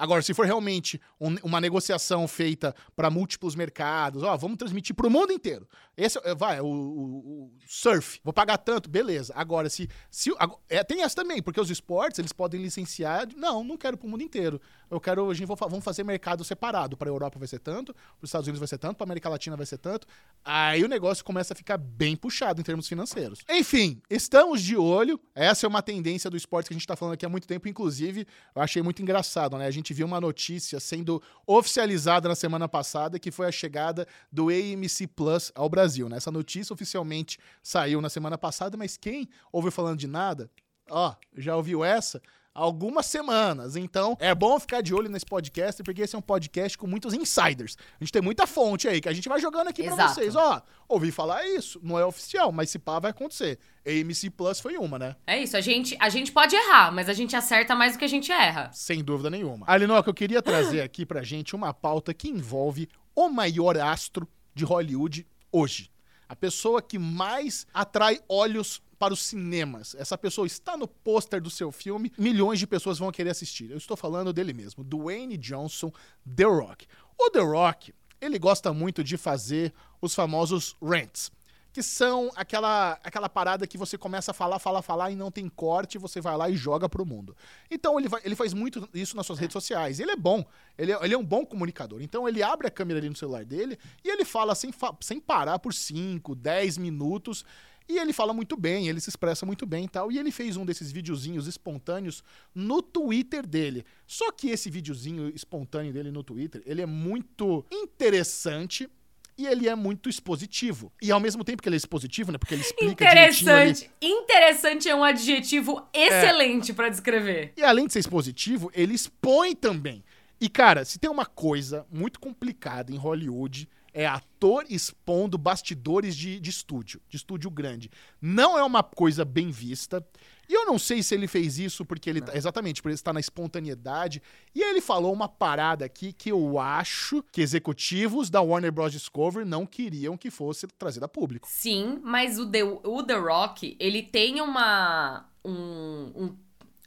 Agora, 0.01 0.23
se 0.23 0.33
for 0.33 0.47
realmente 0.47 0.99
um, 1.21 1.37
uma 1.43 1.61
negociação 1.61 2.27
feita 2.27 2.75
para 2.97 3.11
múltiplos 3.11 3.55
mercados, 3.55 4.23
ó, 4.23 4.35
vamos 4.35 4.57
transmitir 4.57 4.97
para 4.97 5.07
o 5.07 5.11
mundo 5.11 5.31
inteiro. 5.31 5.69
Esse 5.95 6.19
é, 6.25 6.35
vai, 6.35 6.59
o, 6.59 6.65
o, 6.65 6.69
o, 6.69 7.51
surf, 7.67 8.19
vou 8.25 8.33
pagar 8.33 8.57
tanto, 8.57 8.89
beleza. 8.89 9.35
Agora, 9.37 9.69
se, 9.69 9.91
se 10.11 10.33
é, 10.71 10.83
tem 10.83 11.03
essa 11.03 11.17
também, 11.17 11.43
porque 11.43 11.61
os 11.61 11.69
esportes 11.69 12.19
eles 12.19 12.33
podem 12.33 12.63
licenciar, 12.63 13.29
não, 13.37 13.63
não 13.63 13.77
quero 13.77 13.99
para 13.99 14.07
o 14.07 14.11
mundo 14.11 14.23
inteiro. 14.23 14.59
Eu 14.91 14.99
quero, 14.99 15.31
a 15.31 15.35
gente 15.35 15.47
vou, 15.47 15.55
vamos 15.55 15.85
fazer 15.85 16.03
mercado 16.03 16.43
separado. 16.45 16.97
Para 16.97 17.11
a 17.11 17.13
Europa 17.13 17.39
vai 17.39 17.47
ser 17.47 17.59
tanto, 17.59 17.93
para 17.93 18.25
os 18.25 18.29
Estados 18.29 18.47
Unidos 18.47 18.59
vai 18.59 18.69
ser 18.69 18.79
tanto, 18.79 18.97
para 18.97 19.05
a 19.05 19.09
América 19.09 19.29
Latina 19.29 19.55
vai 19.55 19.67
ser 19.67 19.77
tanto. 19.77 20.07
Aí 20.43 20.83
o 20.83 20.89
negócio 20.89 21.23
começa 21.23 21.53
a 21.53 21.57
ficar 21.57 21.77
bem 21.77 22.17
puxado 22.17 22.59
em 22.59 22.65
termos 22.65 22.89
financeiros. 22.89 23.41
Enfim, 23.51 24.01
estamos 24.09 24.63
de 24.63 24.79
olho. 24.79 25.21
Essa 25.35 25.67
é 25.67 25.69
uma 25.69 25.83
tendência 25.83 26.31
do 26.31 26.39
esporte 26.39 26.69
que 26.69 26.73
a 26.73 26.77
gente 26.77 26.85
está 26.85 26.97
falando 26.97 27.15
aqui 27.15 27.27
há 27.27 27.29
muito 27.29 27.47
tempo, 27.47 27.69
inclusive, 27.69 28.27
eu 28.57 28.63
achei 28.63 28.83
muito 28.83 29.03
engraçado, 29.03 29.59
né? 29.59 29.67
A 29.67 29.71
gente 29.71 29.90
gente 29.91 29.95
viu 29.95 30.07
uma 30.07 30.21
notícia 30.21 30.79
sendo 30.79 31.21
oficializada 31.47 32.29
na 32.29 32.35
semana 32.35 32.69
passada, 32.69 33.19
que 33.19 33.31
foi 33.31 33.47
a 33.49 33.53
chegada 33.53 34.07
do 34.31 34.49
AMC 34.49 35.09
Plus 35.09 35.51
ao 35.55 35.69
Brasil. 35.69 36.09
Né? 36.09 36.17
Essa 36.17 36.31
notícia 36.31 36.73
oficialmente 36.73 37.39
saiu 37.63 38.01
na 38.01 38.09
semana 38.09 38.39
passada, 38.39 38.77
mas 38.77 38.97
quem 38.97 39.29
ouviu 39.53 39.73
falando 39.73 39.99
de 39.99 40.07
nada, 40.07 40.51
ó, 40.89 41.15
já 41.37 41.57
ouviu 41.57 41.85
essa? 41.85 42.23
Algumas 42.61 43.07
semanas. 43.07 43.75
Então, 43.75 44.17
é 44.21 44.35
bom 44.35 44.59
ficar 44.61 44.83
de 44.83 44.95
olho 44.95 45.09
nesse 45.09 45.25
podcast, 45.25 45.83
porque 45.83 46.03
esse 46.03 46.15
é 46.15 46.19
um 46.19 46.23
podcast 46.23 46.77
com 46.77 46.87
muitos 46.87 47.15
insiders. 47.15 47.77
A 47.99 48.05
gente 48.05 48.13
tem 48.13 48.23
muita 48.23 48.47
fonte 48.47 48.87
aí 48.87 49.01
que 49.01 49.09
a 49.09 49.13
gente 49.13 49.29
vai 49.29 49.41
jogando 49.41 49.69
aqui 49.69 49.83
para 49.85 50.09
vocês. 50.09 50.37
Ó, 50.37 50.63
ouvi 50.89 51.11
falar 51.11 51.47
isso, 51.47 51.81
não 51.83 51.99
é 51.99 52.05
oficial, 52.05 52.53
mas 52.53 52.71
se 52.71 52.79
pá 52.79 52.99
vai 52.99 53.11
acontecer. 53.13 53.59
AMC 53.87 54.31
Plus 54.31 54.61
foi 54.61 54.77
uma, 54.77 54.99
né? 54.99 55.17
É 55.27 55.43
isso, 55.43 55.57
a 55.57 55.61
gente, 55.61 55.97
a 55.99 56.09
gente 56.11 56.31
pode 56.33 56.55
errar, 56.55 56.93
mas 56.93 57.09
a 57.09 57.15
gente 57.15 57.35
acerta 57.35 57.75
mais 57.75 57.95
do 57.95 57.99
que 57.99 58.05
a 58.05 58.09
gente 58.09 58.31
erra. 58.31 58.71
Sem 58.73 59.03
dúvida 59.03 59.31
nenhuma. 59.31 59.65
Alinoca, 59.67 60.11
eu 60.11 60.15
queria 60.15 60.43
trazer 60.43 60.83
aqui 60.83 61.07
pra 61.07 61.23
gente 61.23 61.57
uma 61.57 61.73
pauta 61.73 62.13
que 62.13 62.29
envolve 62.29 62.89
o 63.15 63.29
maior 63.29 63.79
astro 63.79 64.29
de 64.55 64.65
Hollywood 64.65 65.27
hoje. 65.51 65.91
A 66.29 66.37
pessoa 66.37 66.81
que 66.83 66.99
mais 66.99 67.67
atrai 67.73 68.21
olhos 68.29 68.83
para 69.01 69.15
os 69.15 69.21
cinemas. 69.21 69.95
Essa 69.95 70.19
pessoa 70.19 70.47
está 70.47 70.77
no 70.77 70.87
pôster 70.87 71.41
do 71.41 71.49
seu 71.49 71.73
filme, 71.73 72.13
milhões 72.19 72.59
de 72.59 72.67
pessoas 72.67 72.99
vão 72.99 73.11
querer 73.11 73.31
assistir. 73.31 73.71
Eu 73.71 73.79
estou 73.79 73.97
falando 73.97 74.31
dele 74.31 74.53
mesmo, 74.53 74.85
Dwayne 74.85 75.39
Johnson, 75.39 75.91
The 76.37 76.45
Rock. 76.45 76.87
O 77.19 77.31
The 77.31 77.41
Rock, 77.41 77.95
ele 78.21 78.39
gosta 78.39 78.75
muito 78.75 79.03
de 79.03 79.17
fazer 79.17 79.73
os 80.03 80.15
famosos 80.15 80.77
rants 80.83 81.33
que 81.73 81.83
são 81.83 82.31
aquela, 82.35 82.99
aquela 83.05 83.29
parada 83.29 83.67
que 83.67 83.79
você 83.79 83.97
começa 83.97 84.33
a 84.33 84.35
falar, 84.35 84.59
falar, 84.59 84.83
falar 84.83 85.11
e 85.13 85.17
não 85.17 85.31
tem 85.31 85.49
corte, 85.49 85.99
você 85.99 86.21
vai 86.21 86.37
lá 86.37 86.51
e 86.51 86.57
joga 86.57 86.89
pro 86.89 87.07
mundo. 87.07 87.37
Então 87.71 87.99
ele, 87.99 88.09
vai, 88.09 88.21
ele 88.25 88.35
faz 88.35 88.53
muito 88.53 88.89
isso 88.93 89.17
nas 89.17 89.25
suas 89.25 89.39
redes 89.39 89.53
sociais. 89.53 90.01
Ele 90.01 90.11
é 90.11 90.17
bom, 90.17 90.45
ele 90.77 90.93
é, 90.93 90.99
ele 91.05 91.15
é 91.15 91.19
um 91.19 91.25
bom 91.25 91.47
comunicador. 91.47 92.03
Então 92.03 92.29
ele 92.29 92.43
abre 92.43 92.67
a 92.67 92.71
câmera 92.71 92.99
ali 92.99 93.09
no 93.09 93.15
celular 93.15 93.45
dele 93.45 93.79
e 94.05 94.11
ele 94.11 94.25
fala 94.25 94.55
sem, 94.55 94.73
sem 95.01 95.21
parar 95.21 95.61
por 95.61 95.73
5, 95.73 96.35
10 96.35 96.77
minutos 96.79 97.45
e 97.91 97.99
ele 97.99 98.13
fala 98.13 98.33
muito 98.33 98.57
bem, 98.57 98.89
ele 98.89 99.01
se 99.01 99.09
expressa 99.09 99.45
muito 99.45 99.67
bem 99.67 99.85
e 99.85 99.89
tal. 99.89 100.13
E 100.13 100.19
ele 100.19 100.31
fez 100.31 100.57
um 100.57 100.65
desses 100.65 100.93
videozinhos 100.93 101.47
espontâneos 101.47 102.23
no 102.55 102.81
Twitter 102.81 103.47
dele. 103.47 103.85
Só 104.07 104.31
que 104.31 104.51
esse 104.51 104.71
videozinho 104.71 105.29
espontâneo 105.35 105.93
dele 105.93 106.11
no 106.11 106.23
Twitter, 106.23 106.63
ele 106.65 106.81
é 106.81 106.87
muito 106.87 107.65
interessante 107.71 108.89
e 109.37 109.47
ele 109.47 109.69
é 109.69 109.75
muito 109.75 110.09
expositivo. 110.09 110.93
E 111.01 111.11
ao 111.11 111.19
mesmo 111.19 111.43
tempo 111.43 111.63
que 111.63 111.69
ele 111.69 111.77
é 111.77 111.79
expositivo, 111.79 112.31
né? 112.31 112.39
Porque 112.39 112.55
ele 112.55 112.63
explica 112.63 112.93
Interessante. 112.93 113.91
Interessante 114.01 114.89
é 114.89 114.95
um 114.95 115.03
adjetivo 115.03 115.83
excelente 115.93 116.71
é. 116.71 116.75
para 116.75 116.89
descrever. 116.91 117.53
E 117.57 117.63
além 117.63 117.87
de 117.87 117.93
ser 117.93 118.01
expositivo, 118.01 118.71
ele 118.75 118.95
expõe 118.95 119.57
também. 119.57 120.05
E 120.41 120.49
cara, 120.49 120.85
se 120.85 120.99
tem 120.99 121.11
uma 121.11 121.27
coisa 121.27 121.87
muito 121.91 122.21
complicada 122.21 122.93
em 122.93 122.97
Hollywood 122.97 123.69
é 123.93 124.07
ator 124.07 124.65
expondo 124.69 125.37
bastidores 125.37 126.17
de, 126.17 126.41
de 126.41 126.51
estúdio, 126.51 127.01
de 127.09 127.17
estúdio 127.17 127.51
grande. 127.51 127.91
Não 128.21 128.59
é 128.59 128.63
uma 128.63 128.83
coisa 128.83 129.25
bem 129.25 129.51
vista. 129.51 130.05
E 130.49 130.53
eu 130.53 130.67
não 130.67 130.81
sei 130.81 131.01
se 131.01 131.15
ele 131.15 131.29
fez 131.29 131.61
isso 131.61 131.85
porque 131.85 132.11
ele. 132.11 132.21
Tá, 132.21 132.37
exatamente, 132.37 132.83
por 132.83 132.89
ele 132.89 132.97
estar 132.97 133.13
na 133.13 133.21
espontaneidade. 133.21 134.21
E 134.53 134.63
ele 134.63 134.81
falou 134.81 135.13
uma 135.13 135.29
parada 135.29 135.85
aqui 135.85 136.13
que 136.13 136.33
eu 136.33 136.59
acho 136.59 137.23
que 137.31 137.41
executivos 137.41 138.29
da 138.29 138.41
Warner 138.41 138.73
Bros. 138.73 138.91
Discovery 138.91 139.45
não 139.45 139.65
queriam 139.65 140.17
que 140.17 140.29
fosse 140.29 140.67
trazida 140.67 141.07
a 141.07 141.09
público. 141.09 141.47
Sim, 141.49 142.01
mas 142.03 142.39
o 142.39 142.51
The, 142.51 142.65
o 142.65 143.03
The 143.03 143.15
Rock, 143.15 143.77
ele 143.79 144.03
tem 144.03 144.41
uma. 144.41 145.25
Um, 145.45 146.13
um 146.17 146.37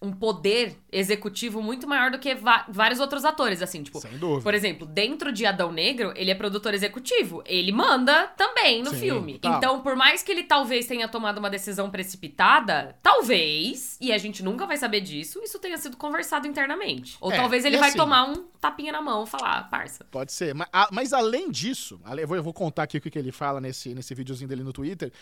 um 0.03 0.11
poder 0.11 0.77
executivo 0.91 1.61
muito 1.61 1.87
maior 1.87 2.11
do 2.11 2.19
que 2.19 2.35
vários 2.67 2.99
outros 2.99 3.23
atores, 3.23 3.61
assim, 3.61 3.81
tipo. 3.81 4.01
Sem 4.01 4.17
dúvida. 4.17 4.41
Por 4.41 4.53
exemplo, 4.53 4.85
dentro 4.85 5.31
de 5.31 5.45
Adão 5.45 5.71
Negro, 5.71 6.11
ele 6.17 6.29
é 6.29 6.35
produtor 6.35 6.73
executivo. 6.73 7.41
Ele 7.45 7.71
manda 7.71 8.27
também 8.35 8.83
no 8.83 8.89
Sim, 8.89 8.97
filme. 8.97 9.39
Tá. 9.39 9.55
Então, 9.55 9.81
por 9.81 9.95
mais 9.95 10.21
que 10.21 10.29
ele 10.29 10.43
talvez 10.43 10.85
tenha 10.85 11.07
tomado 11.07 11.37
uma 11.37 11.49
decisão 11.49 11.89
precipitada, 11.89 12.97
talvez, 13.01 13.97
e 14.01 14.11
a 14.11 14.17
gente 14.17 14.43
nunca 14.43 14.67
vai 14.67 14.75
saber 14.75 14.99
disso, 14.99 15.39
isso 15.41 15.57
tenha 15.57 15.77
sido 15.77 15.95
conversado 15.95 16.45
internamente. 16.45 17.15
Ou 17.21 17.31
é, 17.31 17.37
talvez 17.37 17.63
ele 17.63 17.77
vai 17.77 17.89
assim, 17.89 17.97
tomar 17.97 18.25
um 18.25 18.43
tapinha 18.59 18.91
na 18.91 19.01
mão 19.01 19.23
e 19.23 19.27
falar, 19.27 19.69
parça. 19.69 20.05
Pode 20.11 20.33
ser. 20.33 20.53
Mas, 20.53 20.67
a, 20.73 20.89
mas 20.91 21.13
além 21.13 21.49
disso, 21.49 21.97
eu 22.17 22.27
vou, 22.27 22.35
eu 22.35 22.43
vou 22.43 22.53
contar 22.53 22.83
aqui 22.83 22.97
o 22.97 23.01
que 23.01 23.17
ele 23.17 23.31
fala 23.31 23.61
nesse, 23.61 23.95
nesse 23.95 24.13
videozinho 24.13 24.49
dele 24.49 24.63
no 24.63 24.73
Twitter. 24.73 25.13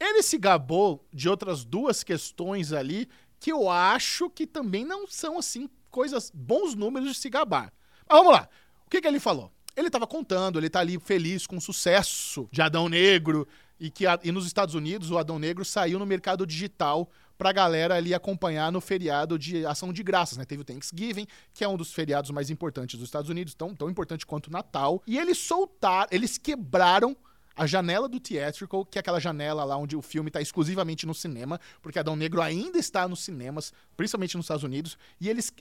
Ele 0.00 0.22
se 0.22 0.38
gabou 0.38 1.06
de 1.12 1.28
outras 1.28 1.62
duas 1.62 2.02
questões 2.02 2.72
ali 2.72 3.06
que 3.40 3.50
eu 3.50 3.70
acho 3.70 4.28
que 4.28 4.46
também 4.46 4.84
não 4.84 5.06
são, 5.06 5.38
assim, 5.38 5.68
coisas, 5.90 6.30
bons 6.32 6.74
números 6.74 7.08
de 7.08 7.14
se 7.14 7.30
gabar. 7.30 7.72
Mas 8.08 8.18
vamos 8.18 8.34
lá. 8.34 8.48
O 8.86 8.90
que, 8.90 9.00
que 9.00 9.08
ele 9.08 9.18
falou? 9.18 9.50
Ele 9.74 9.86
estava 9.86 10.06
contando, 10.06 10.58
ele 10.58 10.66
está 10.66 10.80
ali 10.80 10.98
feliz 11.00 11.46
com 11.46 11.56
o 11.56 11.60
sucesso 11.60 12.48
de 12.52 12.60
Adão 12.60 12.88
Negro 12.88 13.48
e 13.78 13.90
que 13.90 14.04
e 14.22 14.30
nos 14.30 14.46
Estados 14.46 14.74
Unidos 14.74 15.10
o 15.10 15.16
Adão 15.16 15.38
Negro 15.38 15.64
saiu 15.64 15.98
no 15.98 16.04
mercado 16.04 16.46
digital 16.46 17.10
pra 17.38 17.52
galera 17.52 17.94
ali 17.94 18.12
acompanhar 18.12 18.70
no 18.70 18.80
feriado 18.80 19.38
de 19.38 19.64
ação 19.64 19.90
de 19.90 20.02
graças, 20.02 20.36
né? 20.36 20.44
Teve 20.44 20.60
o 20.60 20.64
Thanksgiving, 20.64 21.26
que 21.54 21.64
é 21.64 21.68
um 21.68 21.76
dos 21.76 21.94
feriados 21.94 22.30
mais 22.30 22.50
importantes 22.50 22.98
dos 22.98 23.08
Estados 23.08 23.30
Unidos, 23.30 23.54
tão, 23.54 23.74
tão 23.74 23.88
importante 23.88 24.26
quanto 24.26 24.48
o 24.48 24.50
Natal. 24.50 25.02
E 25.06 25.18
eles 25.18 25.38
soltaram, 25.38 26.08
eles 26.10 26.36
quebraram 26.36 27.16
a 27.60 27.66
janela 27.66 28.08
do 28.08 28.18
Theatrical, 28.18 28.86
que 28.86 28.96
é 28.96 29.00
aquela 29.00 29.20
janela 29.20 29.64
lá 29.64 29.76
onde 29.76 29.94
o 29.94 30.00
filme 30.00 30.30
está 30.30 30.40
exclusivamente 30.40 31.04
no 31.04 31.12
cinema, 31.12 31.60
porque 31.82 31.98
Adão 31.98 32.16
Negro 32.16 32.40
ainda 32.40 32.78
está 32.78 33.06
nos 33.06 33.20
cinemas, 33.20 33.70
principalmente 33.98 34.34
nos 34.34 34.46
Estados 34.46 34.64
Unidos, 34.64 34.96
e 35.20 35.28
eles 35.28 35.52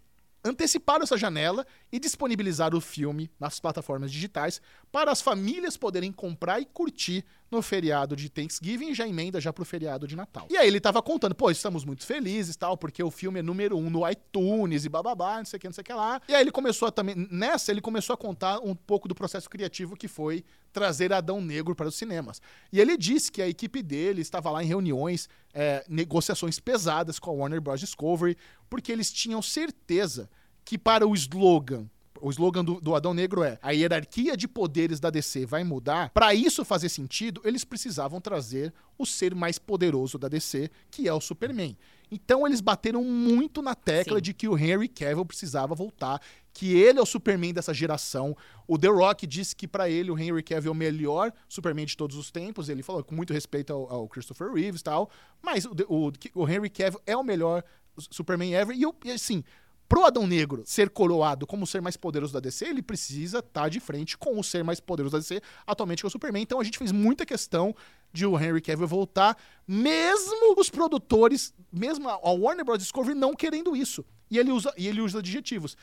anteciparam 0.41 1.03
essa 1.03 1.17
janela 1.17 1.67
e 1.91 1.99
disponibilizaram 1.99 2.77
o 2.77 2.81
filme 2.81 3.29
nas 3.37 3.59
plataformas 3.59 4.13
digitais 4.13 4.61
para 4.93 5.11
as 5.11 5.21
famílias 5.21 5.75
poderem 5.75 6.09
comprar 6.09 6.61
e 6.61 6.65
curtir 6.65 7.25
no 7.51 7.61
feriado 7.61 8.15
de 8.15 8.29
Thanksgiving 8.29 8.93
já 8.93 9.07
emenda 9.07 9.41
já 9.41 9.51
pro 9.51 9.65
feriado 9.65 10.07
de 10.07 10.15
Natal. 10.15 10.47
E 10.49 10.57
aí 10.57 10.67
ele 10.67 10.79
tava 10.79 11.01
contando, 11.01 11.33
pô, 11.33 11.49
estamos 11.49 11.83
muito 11.83 12.05
felizes 12.05 12.55
tal, 12.55 12.77
porque 12.77 13.01
o 13.01 13.11
filme 13.11 13.39
é 13.39 13.41
número 13.41 13.77
um 13.77 13.89
no 13.89 14.09
iTunes 14.09 14.85
e 14.85 14.89
bababá, 14.89 15.37
não 15.37 15.45
sei 15.45 15.57
o 15.57 15.59
que, 15.59 15.67
não 15.67 15.73
sei 15.73 15.81
o 15.81 15.85
que 15.85 15.93
lá. 15.93 16.21
E 16.27 16.35
aí 16.35 16.41
ele 16.41 16.51
começou 16.51 16.87
a 16.87 16.91
também, 16.91 17.15
nessa 17.31 17.71
ele 17.71 17.81
começou 17.81 18.13
a 18.13 18.17
contar 18.17 18.59
um 18.59 18.75
pouco 18.75 19.07
do 19.07 19.15
processo 19.15 19.49
criativo 19.49 19.95
que 19.95 20.07
foi 20.07 20.43
trazer 20.71 21.11
Adão 21.11 21.41
Negro 21.41 21.75
para 21.75 21.87
os 21.87 21.95
cinemas. 21.95 22.41
E 22.71 22.79
ele 22.79 22.97
disse 22.97 23.31
que 23.31 23.41
a 23.41 23.47
equipe 23.47 23.81
dele 23.81 24.21
estava 24.21 24.51
lá 24.51 24.63
em 24.63 24.67
reuniões, 24.67 25.27
é, 25.53 25.83
negociações 25.87 26.59
pesadas 26.59 27.17
com 27.17 27.31
a 27.31 27.33
Warner 27.33 27.61
Bros. 27.61 27.79
Discovery, 27.79 28.37
porque 28.69 28.91
eles 28.91 29.11
tinham 29.11 29.41
certeza 29.41 30.29
que 30.63 30.77
para 30.77 31.07
o 31.07 31.13
slogan 31.15 31.89
o 32.21 32.29
slogan 32.29 32.63
do, 32.63 32.79
do, 32.79 32.95
Adão 32.95 33.13
Negro 33.13 33.43
é: 33.43 33.57
a 33.61 33.71
hierarquia 33.71 34.35
de 34.35 34.47
poderes 34.47 34.99
da 34.99 35.09
DC 35.09 35.45
vai 35.45 35.63
mudar. 35.63 36.09
Para 36.09 36.33
isso 36.33 36.65
fazer 36.65 36.89
sentido, 36.89 37.41
eles 37.43 37.63
precisavam 37.63 38.19
trazer 38.19 38.73
o 38.97 39.05
ser 39.05 39.33
mais 39.33 39.57
poderoso 39.57 40.17
da 40.17 40.27
DC, 40.27 40.69
que 40.91 41.07
é 41.07 41.13
o 41.13 41.21
Superman. 41.21 41.77
Então 42.11 42.45
eles 42.45 42.59
bateram 42.59 43.03
muito 43.03 43.61
na 43.61 43.75
tecla 43.75 44.17
Sim. 44.17 44.21
de 44.21 44.33
que 44.33 44.47
o 44.47 44.57
Henry 44.57 44.87
Cavill 44.87 45.25
precisava 45.25 45.75
voltar, 45.75 46.19
que 46.51 46.75
ele 46.75 46.99
é 46.99 47.01
o 47.01 47.05
Superman 47.05 47.53
dessa 47.53 47.73
geração. 47.73 48.35
O 48.67 48.77
The 48.77 48.87
Rock 48.87 49.27
disse 49.27 49.55
que 49.55 49.67
para 49.67 49.89
ele 49.89 50.09
o 50.09 50.17
Henry 50.17 50.41
Cavill 50.41 50.71
é 50.71 50.73
o 50.73 50.75
melhor 50.75 51.31
Superman 51.47 51.85
de 51.85 51.95
todos 51.95 52.17
os 52.17 52.31
tempos. 52.31 52.67
Ele 52.67 52.81
falou 52.81 53.03
com 53.03 53.15
muito 53.15 53.31
respeito 53.33 53.71
ao, 53.71 53.91
ao 53.91 54.07
Christopher 54.07 54.51
Reeves 54.51 54.81
e 54.81 54.83
tal, 54.83 55.09
mas 55.41 55.65
o, 55.65 55.73
o, 55.87 56.11
o 56.35 56.49
Henry 56.49 56.69
Cavill 56.69 57.01
é 57.05 57.15
o 57.15 57.23
melhor 57.23 57.63
Superman 58.09 58.53
ever. 58.53 58.75
E, 58.75 58.81
eu, 58.81 58.95
e 59.05 59.11
assim, 59.11 59.43
Pro 59.89 60.05
Adão 60.05 60.27
Negro 60.27 60.61
ser 60.67 60.91
coroado 60.91 61.47
como 61.47 61.63
o 61.63 61.67
ser 61.67 61.81
mais 61.81 61.97
poderoso 61.97 62.31
da 62.31 62.39
DC, 62.39 62.63
ele 62.63 62.83
precisa 62.83 63.39
estar 63.39 63.63
tá 63.63 63.69
de 63.69 63.79
frente 63.79 64.15
com 64.15 64.39
o 64.39 64.43
ser 64.43 64.63
mais 64.63 64.79
poderoso 64.79 65.13
da 65.13 65.19
DC, 65.19 65.41
atualmente 65.65 66.03
que 66.03 66.05
é 66.05 66.07
o 66.07 66.11
Superman. 66.11 66.43
Então 66.43 66.59
a 66.59 66.63
gente 66.63 66.77
fez 66.77 66.91
muita 66.91 67.25
questão 67.25 67.75
de 68.13 68.23
o 68.23 68.39
Henry 68.39 68.61
Cavill 68.61 68.87
voltar, 68.87 69.35
mesmo 69.67 70.53
os 70.55 70.69
produtores, 70.69 71.55
mesmo 71.71 72.07
a 72.07 72.29
Warner 72.29 72.63
Bros. 72.63 72.77
Discovery 72.77 73.17
não 73.17 73.33
querendo 73.33 73.75
isso. 73.75 74.05
E 74.29 74.37
ele 74.37 74.51
usa, 74.51 74.71
e 74.77 74.87
ele 74.87 75.01
usa 75.01 75.19
adjetivos 75.19 75.75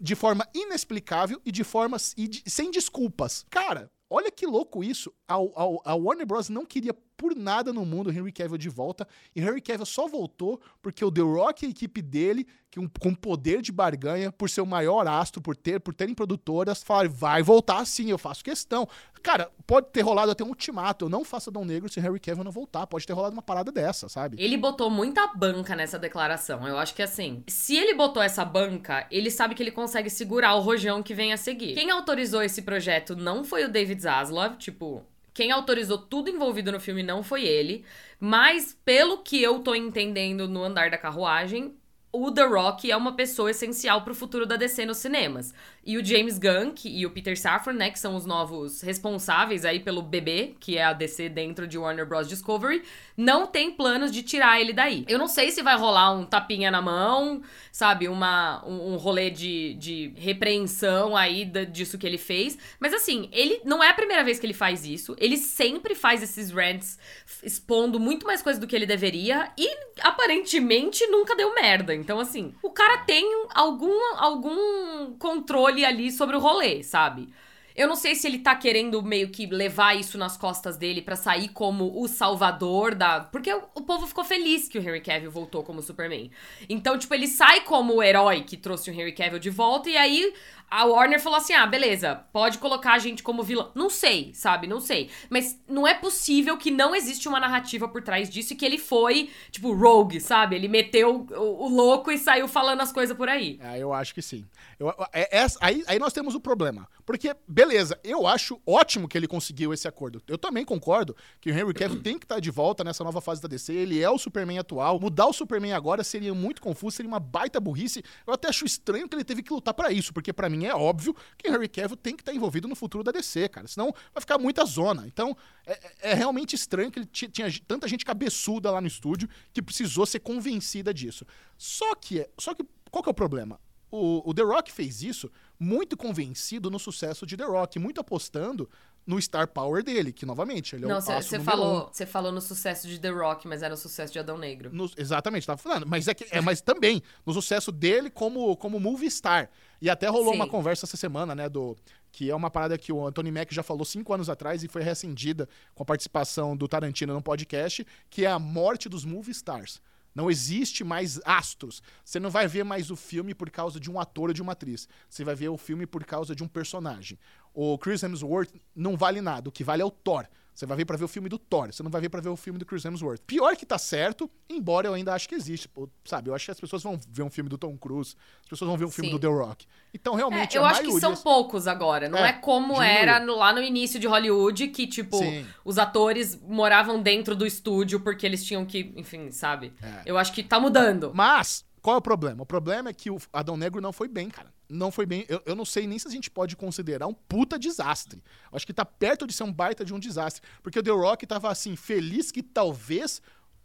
de 0.00 0.16
forma 0.16 0.44
inexplicável 0.52 1.40
e 1.44 1.52
de 1.52 1.62
forma 1.62 1.96
e 2.16 2.26
de, 2.26 2.42
sem 2.50 2.68
desculpas. 2.68 3.46
Cara, 3.48 3.88
olha 4.10 4.32
que 4.32 4.44
louco 4.44 4.82
isso. 4.82 5.14
A, 5.28 5.36
a, 5.36 5.92
a 5.92 5.94
Warner 5.94 6.26
Bros. 6.26 6.48
não 6.48 6.66
queria 6.66 6.92
por 7.16 7.36
nada 7.36 7.72
no 7.72 7.84
mundo 7.84 8.10
Henry 8.10 8.32
Cavill 8.32 8.58
de 8.58 8.68
volta. 8.68 9.06
E 9.34 9.40
Henry 9.40 9.60
Cavill 9.60 9.86
só 9.86 10.08
voltou 10.08 10.60
porque 10.80 11.04
o 11.04 11.10
The 11.10 11.20
Rock 11.20 11.64
e 11.64 11.68
a 11.68 11.70
equipe 11.70 12.02
dele, 12.02 12.46
que 12.70 12.80
um, 12.80 12.88
com 13.00 13.14
poder 13.14 13.62
de 13.62 13.70
barganha, 13.70 14.32
por 14.32 14.50
ser 14.50 14.60
o 14.60 14.66
maior 14.66 15.06
astro, 15.06 15.40
por 15.40 15.56
ter 15.56 15.80
por 15.80 15.94
terem 15.94 16.14
produtoras, 16.14 16.82
falaram, 16.82 17.10
vai 17.10 17.42
voltar 17.42 17.84
sim, 17.84 18.10
eu 18.10 18.18
faço 18.18 18.42
questão. 18.42 18.88
Cara, 19.22 19.50
pode 19.66 19.88
ter 19.90 20.00
rolado 20.00 20.32
até 20.32 20.42
um 20.42 20.48
ultimato, 20.48 21.04
eu 21.04 21.08
não 21.08 21.24
faço 21.24 21.50
Adão 21.50 21.64
Negro 21.64 21.88
se 21.88 22.00
Henry 22.00 22.18
Cavill 22.18 22.44
não 22.44 22.50
voltar. 22.50 22.86
Pode 22.86 23.06
ter 23.06 23.12
rolado 23.12 23.34
uma 23.34 23.42
parada 23.42 23.70
dessa, 23.70 24.08
sabe? 24.08 24.36
Ele 24.42 24.56
botou 24.56 24.90
muita 24.90 25.26
banca 25.28 25.76
nessa 25.76 25.98
declaração. 25.98 26.66
Eu 26.66 26.78
acho 26.78 26.94
que 26.94 27.02
assim, 27.02 27.44
se 27.46 27.76
ele 27.76 27.94
botou 27.94 28.22
essa 28.22 28.44
banca, 28.44 29.06
ele 29.10 29.30
sabe 29.30 29.54
que 29.54 29.62
ele 29.62 29.70
consegue 29.70 30.10
segurar 30.10 30.54
o 30.54 30.60
rojão 30.60 31.02
que 31.02 31.14
vem 31.14 31.32
a 31.32 31.36
seguir. 31.36 31.74
Quem 31.74 31.90
autorizou 31.90 32.42
esse 32.42 32.62
projeto 32.62 33.14
não 33.14 33.44
foi 33.44 33.64
o 33.64 33.68
David 33.68 34.02
Zaslav, 34.02 34.56
tipo, 34.56 35.04
quem 35.34 35.50
autorizou 35.50 35.98
tudo 35.98 36.30
envolvido 36.30 36.72
no 36.72 36.80
filme 36.80 37.02
não 37.02 37.22
foi 37.22 37.44
ele, 37.44 37.84
mas 38.20 38.78
pelo 38.84 39.18
que 39.18 39.42
eu 39.42 39.60
tô 39.60 39.74
entendendo 39.74 40.48
no 40.48 40.62
andar 40.62 40.90
da 40.90 40.98
carruagem, 40.98 41.76
o 42.14 42.30
The 42.30 42.44
Rock 42.44 42.90
é 42.90 42.96
uma 42.96 43.12
pessoa 43.12 43.50
essencial 43.50 44.02
pro 44.02 44.14
futuro 44.14 44.44
da 44.44 44.56
DC 44.56 44.84
nos 44.84 44.98
cinemas. 44.98 45.54
E 45.84 45.96
o 45.96 46.04
James 46.04 46.38
Gunn 46.38 46.74
e 46.84 47.06
o 47.06 47.10
Peter 47.10 47.36
Safran, 47.36 47.72
né, 47.72 47.90
que 47.90 47.98
são 47.98 48.14
os 48.14 48.26
novos 48.26 48.82
responsáveis 48.82 49.64
aí 49.64 49.80
pelo 49.80 50.02
bebê, 50.02 50.54
que 50.60 50.76
é 50.76 50.84
a 50.84 50.92
DC 50.92 51.30
dentro 51.30 51.66
de 51.66 51.78
Warner 51.78 52.06
Bros. 52.06 52.28
Discovery, 52.28 52.82
não 53.16 53.46
tem 53.46 53.72
planos 53.72 54.12
de 54.12 54.22
tirar 54.22 54.60
ele 54.60 54.74
daí. 54.74 55.04
Eu 55.08 55.18
não 55.18 55.26
sei 55.26 55.50
se 55.50 55.62
vai 55.62 55.76
rolar 55.76 56.12
um 56.12 56.26
tapinha 56.26 56.70
na 56.70 56.82
mão, 56.82 57.42
sabe, 57.72 58.06
uma, 58.08 58.62
um, 58.64 58.92
um 58.92 58.96
rolê 58.96 59.30
de, 59.30 59.74
de 59.74 60.12
repreensão 60.16 61.16
aí 61.16 61.46
da, 61.46 61.64
disso 61.64 61.96
que 61.96 62.06
ele 62.06 62.18
fez. 62.18 62.58
Mas 62.78 62.92
assim, 62.92 63.30
ele 63.32 63.60
não 63.64 63.82
é 63.82 63.88
a 63.88 63.94
primeira 63.94 64.22
vez 64.22 64.38
que 64.38 64.44
ele 64.44 64.52
faz 64.52 64.84
isso. 64.84 65.16
Ele 65.18 65.38
sempre 65.38 65.94
faz 65.94 66.22
esses 66.22 66.50
rants 66.50 66.98
expondo 67.42 67.98
muito 67.98 68.26
mais 68.26 68.42
coisa 68.42 68.60
do 68.60 68.66
que 68.66 68.76
ele 68.76 68.86
deveria 68.86 69.50
e 69.58 69.68
aparentemente 70.00 71.06
nunca 71.06 71.34
deu 71.34 71.54
merda. 71.54 72.01
Então 72.02 72.20
assim, 72.20 72.54
o 72.62 72.70
cara 72.70 72.98
tem 72.98 73.24
algum, 73.54 73.98
algum 74.16 75.14
controle 75.18 75.84
ali 75.84 76.10
sobre 76.12 76.36
o 76.36 76.40
rolê, 76.40 76.82
sabe? 76.82 77.32
Eu 77.74 77.88
não 77.88 77.96
sei 77.96 78.14
se 78.14 78.26
ele 78.26 78.38
tá 78.38 78.54
querendo 78.54 79.02
meio 79.02 79.30
que 79.30 79.46
levar 79.46 79.96
isso 79.96 80.18
nas 80.18 80.36
costas 80.36 80.76
dele 80.76 81.00
para 81.00 81.16
sair 81.16 81.48
como 81.48 82.02
o 82.02 82.06
salvador 82.06 82.94
da. 82.94 83.20
Porque 83.20 83.52
o, 83.52 83.62
o, 83.74 83.80
povo 83.82 84.06
ficou 84.06 84.24
feliz 84.24 84.68
que 84.68 84.78
o 84.78 84.82
Henry 84.82 85.00
Cavill 85.00 85.30
voltou 85.30 85.62
como 85.62 85.80
Superman. 85.80 86.30
Então, 86.68 86.98
tipo, 86.98 87.14
ele 87.14 87.26
sai 87.26 87.62
como 87.62 87.94
o 87.94 88.02
herói 88.02 88.42
que 88.42 88.56
trouxe 88.56 88.90
o 88.90 88.92
Henry 88.92 89.12
Cavill 89.12 89.38
de 89.38 89.48
volta, 89.48 89.88
e 89.88 89.96
aí 89.96 90.34
a 90.72 90.86
Warner 90.86 91.20
falou 91.20 91.36
assim: 91.36 91.52
ah, 91.52 91.66
beleza, 91.66 92.24
pode 92.32 92.56
colocar 92.56 92.94
a 92.94 92.98
gente 92.98 93.22
como 93.22 93.42
vilão. 93.42 93.70
Não 93.74 93.90
sei, 93.90 94.32
sabe? 94.32 94.66
Não 94.66 94.80
sei. 94.80 95.10
Mas 95.28 95.60
não 95.68 95.86
é 95.86 95.92
possível 95.92 96.56
que 96.56 96.70
não 96.70 96.94
existe 96.94 97.28
uma 97.28 97.38
narrativa 97.38 97.86
por 97.86 98.00
trás 98.02 98.30
disso 98.30 98.54
e 98.54 98.56
que 98.56 98.64
ele 98.64 98.78
foi, 98.78 99.28
tipo, 99.50 99.74
rogue, 99.74 100.18
sabe? 100.18 100.56
Ele 100.56 100.68
meteu 100.68 101.26
o, 101.30 101.64
o 101.64 101.68
louco 101.68 102.10
e 102.10 102.16
saiu 102.16 102.48
falando 102.48 102.80
as 102.80 102.90
coisas 102.90 103.14
por 103.14 103.28
aí. 103.28 103.60
É, 103.60 103.78
eu 103.78 103.92
acho 103.92 104.14
que 104.14 104.22
sim. 104.22 104.46
Eu, 104.78 104.88
é, 105.12 105.40
é, 105.40 105.46
aí, 105.60 105.84
aí 105.86 105.98
nós 105.98 106.14
temos 106.14 106.34
o 106.34 106.40
problema. 106.40 106.88
Porque, 107.04 107.36
beleza, 107.46 108.00
eu 108.02 108.26
acho 108.26 108.58
ótimo 108.66 109.06
que 109.06 109.18
ele 109.18 109.28
conseguiu 109.28 109.74
esse 109.74 109.86
acordo. 109.86 110.22
Eu 110.26 110.38
também 110.38 110.64
concordo 110.64 111.14
que 111.38 111.50
o 111.50 111.52
Henry 111.52 111.74
Cavill 111.74 112.02
tem 112.02 112.18
que 112.18 112.24
estar 112.24 112.40
de 112.40 112.50
volta 112.50 112.82
nessa 112.82 113.04
nova 113.04 113.20
fase 113.20 113.42
da 113.42 113.48
DC. 113.48 113.74
Ele 113.74 114.00
é 114.00 114.08
o 114.08 114.16
Superman 114.16 114.58
atual. 114.58 114.98
Mudar 114.98 115.26
o 115.26 115.32
Superman 115.34 115.74
agora 115.74 116.02
seria 116.02 116.32
muito 116.32 116.62
confuso, 116.62 116.96
seria 116.96 117.08
uma 117.08 117.20
baita 117.20 117.60
burrice. 117.60 118.02
Eu 118.26 118.32
até 118.32 118.48
acho 118.48 118.64
estranho 118.64 119.06
que 119.06 119.14
ele 119.14 119.24
teve 119.24 119.42
que 119.42 119.52
lutar 119.52 119.74
para 119.74 119.92
isso, 119.92 120.14
porque 120.14 120.32
para 120.32 120.48
mim 120.48 120.61
é 120.66 120.74
óbvio 120.74 121.14
que 121.36 121.48
Harry 121.48 121.68
Cavill 121.68 121.96
tem 121.96 122.14
que 122.14 122.22
estar 122.22 122.32
tá 122.32 122.36
envolvido 122.36 122.68
no 122.68 122.74
futuro 122.74 123.04
da 123.04 123.12
DC, 123.12 123.48
cara. 123.48 123.66
Senão 123.66 123.94
vai 124.14 124.20
ficar 124.20 124.38
muita 124.38 124.64
zona. 124.64 125.06
Então, 125.06 125.36
é, 125.66 125.72
é, 125.72 126.10
é 126.10 126.14
realmente 126.14 126.54
estranho 126.54 126.90
que 126.90 126.98
ele 126.98 127.06
tinha 127.06 127.48
tanta 127.66 127.88
gente 127.88 128.04
cabeçuda 128.04 128.70
lá 128.70 128.80
no 128.80 128.86
estúdio 128.86 129.28
que 129.52 129.62
precisou 129.62 130.06
ser 130.06 130.20
convencida 130.20 130.92
disso. 130.92 131.26
Só 131.56 131.94
que, 131.94 132.28
só 132.38 132.54
que 132.54 132.64
qual 132.90 133.02
que 133.02 133.08
é 133.08 133.12
o 133.12 133.14
problema? 133.14 133.58
O, 133.92 134.30
o 134.30 134.32
The 134.32 134.42
Rock 134.42 134.72
fez 134.72 135.02
isso 135.02 135.30
muito 135.60 135.98
convencido 135.98 136.70
no 136.70 136.78
sucesso 136.78 137.26
de 137.26 137.36
The 137.36 137.44
Rock, 137.44 137.78
muito 137.78 138.00
apostando 138.00 138.68
no 139.06 139.20
star 139.20 139.48
power 139.48 139.82
dele, 139.82 140.12
que 140.12 140.24
novamente 140.24 140.74
ele 140.74 140.86
é 140.86 140.88
Não, 140.88 140.98
o 140.98 141.00
Você 141.00 141.38
falou, 141.38 141.90
você 141.92 142.06
falou 142.06 142.32
no 142.32 142.40
sucesso 142.40 142.88
de 142.88 142.98
The 142.98 143.10
Rock, 143.10 143.46
mas 143.46 143.62
era 143.62 143.74
o 143.74 143.76
sucesso 143.76 144.12
de 144.12 144.18
Adão 144.18 144.38
Negro. 144.38 144.70
No, 144.72 144.90
exatamente, 144.96 145.46
tava 145.46 145.58
falando, 145.58 145.86
mas 145.86 146.08
é 146.08 146.14
que 146.14 146.26
é, 146.30 146.40
mas 146.40 146.62
também 146.62 147.02
no 147.26 147.34
sucesso 147.34 147.70
dele 147.70 148.08
como 148.08 148.56
como 148.56 148.80
movie 148.80 149.10
star. 149.10 149.50
E 149.80 149.90
até 149.90 150.08
rolou 150.08 150.30
Sim. 150.30 150.36
uma 150.36 150.48
conversa 150.48 150.86
essa 150.86 150.96
semana, 150.96 151.34
né, 151.34 151.48
do 151.48 151.76
que 152.10 152.30
é 152.30 152.34
uma 152.34 152.50
parada 152.50 152.78
que 152.78 152.92
o 152.92 153.06
Anthony 153.06 153.30
Mack 153.30 153.52
já 153.52 153.62
falou 153.62 153.84
cinco 153.84 154.14
anos 154.14 154.30
atrás 154.30 154.62
e 154.62 154.68
foi 154.68 154.82
reacendida 154.82 155.48
com 155.74 155.82
a 155.82 155.86
participação 155.86 156.56
do 156.56 156.66
Tarantino 156.66 157.12
no 157.12 157.22
podcast, 157.22 157.84
que 158.08 158.24
é 158.24 158.30
a 158.30 158.38
morte 158.38 158.88
dos 158.88 159.04
movie 159.04 159.32
stars. 159.32 159.80
Não 160.14 160.30
existe 160.30 160.84
mais 160.84 161.20
astros. 161.24 161.82
Você 162.04 162.20
não 162.20 162.30
vai 162.30 162.46
ver 162.46 162.64
mais 162.64 162.90
o 162.90 162.96
filme 162.96 163.34
por 163.34 163.50
causa 163.50 163.80
de 163.80 163.90
um 163.90 163.98
ator 163.98 164.28
ou 164.28 164.34
de 164.34 164.42
uma 164.42 164.52
atriz. 164.52 164.88
Você 165.08 165.24
vai 165.24 165.34
ver 165.34 165.48
o 165.48 165.56
filme 165.56 165.86
por 165.86 166.04
causa 166.04 166.34
de 166.34 166.42
um 166.42 166.48
personagem. 166.48 167.18
O 167.54 167.78
Chris 167.78 168.02
Hemsworth 168.02 168.54
não 168.74 168.96
vale 168.96 169.20
nada. 169.20 169.48
O 169.48 169.52
que 169.52 169.64
vale 169.64 169.82
é 169.82 169.84
o 169.84 169.90
Thor. 169.90 170.26
Você 170.54 170.66
vai 170.66 170.76
ver 170.76 170.84
para 170.84 170.98
ver 170.98 171.04
o 171.04 171.08
filme 171.08 171.28
do 171.28 171.38
Thor, 171.38 171.72
você 171.72 171.82
não 171.82 171.90
vai 171.90 172.00
ver 172.00 172.10
para 172.10 172.20
ver 172.20 172.28
o 172.28 172.36
filme 172.36 172.58
do 172.58 172.66
Chris 172.66 172.84
Hemsworth. 172.84 173.20
Pior 173.26 173.56
que 173.56 173.64
tá 173.64 173.78
certo, 173.78 174.30
embora 174.48 174.86
eu 174.86 174.94
ainda 174.94 175.14
acho 175.14 175.28
que 175.28 175.34
existe. 175.34 175.68
Sabe, 176.04 176.28
eu 176.28 176.34
acho 176.34 176.44
que 176.44 176.50
as 176.50 176.60
pessoas 176.60 176.82
vão 176.82 177.00
ver 177.08 177.22
um 177.22 177.30
filme 177.30 177.48
do 177.48 177.56
Tom 177.56 177.76
Cruise, 177.78 178.14
as 178.42 178.50
pessoas 178.50 178.68
vão 178.68 178.76
ver 178.76 178.84
um 178.84 178.90
filme 178.90 179.08
Sim. 179.08 179.16
do 179.16 179.20
The 179.20 179.28
Rock. 179.28 179.66
Então, 179.94 180.14
realmente, 180.14 180.56
é, 180.56 180.60
Eu 180.60 180.64
acho 180.64 180.82
maioria... 180.82 180.94
que 180.94 181.00
são 181.00 181.16
poucos 181.16 181.66
agora. 181.66 182.08
Não 182.08 182.18
é, 182.18 182.30
é 182.30 182.32
como 182.34 182.74
diminuiu. 182.74 182.82
era 182.82 183.20
no, 183.20 183.36
lá 183.36 183.52
no 183.52 183.62
início 183.62 183.98
de 183.98 184.06
Hollywood, 184.06 184.68
que, 184.68 184.86
tipo, 184.86 185.16
Sim. 185.16 185.46
os 185.64 185.78
atores 185.78 186.38
moravam 186.42 187.00
dentro 187.02 187.34
do 187.34 187.46
estúdio 187.46 188.00
porque 188.00 188.26
eles 188.26 188.44
tinham 188.44 188.66
que, 188.66 188.92
enfim, 188.96 189.30
sabe? 189.30 189.72
É. 189.82 190.02
Eu 190.04 190.18
acho 190.18 190.32
que 190.32 190.42
tá 190.42 190.60
mudando. 190.60 191.12
Mas, 191.14 191.64
qual 191.80 191.96
é 191.96 191.98
o 191.98 192.02
problema? 192.02 192.42
O 192.42 192.46
problema 192.46 192.90
é 192.90 192.92
que 192.92 193.10
o 193.10 193.18
Adão 193.32 193.56
Negro 193.56 193.80
não 193.80 193.92
foi 193.92 194.08
bem, 194.08 194.28
cara 194.28 194.52
não 194.72 194.90
foi 194.90 195.06
bem. 195.06 195.24
Eu, 195.28 195.42
eu, 195.44 195.54
não 195.54 195.64
sei 195.64 195.86
nem 195.86 195.98
se 195.98 196.08
a 196.08 196.10
gente 196.10 196.30
pode 196.30 196.56
considerar 196.56 197.06
um 197.06 197.14
puta 197.14 197.58
desastre. 197.58 198.22
Acho 198.50 198.66
que 198.66 198.72
tá 198.72 198.84
perto 198.84 199.26
de 199.26 199.32
ser 199.32 199.44
um 199.44 199.52
baita 199.52 199.84
de 199.84 199.92
um 199.94 199.98
desastre. 199.98 200.42
Porque 200.62 200.78
o 200.78 200.82
The 200.82 200.90
Rock 200.90 201.26
tava 201.26 201.50
assim, 201.50 201.76
feliz 201.76 202.30
que 202.30 202.42
talvez 202.42 203.20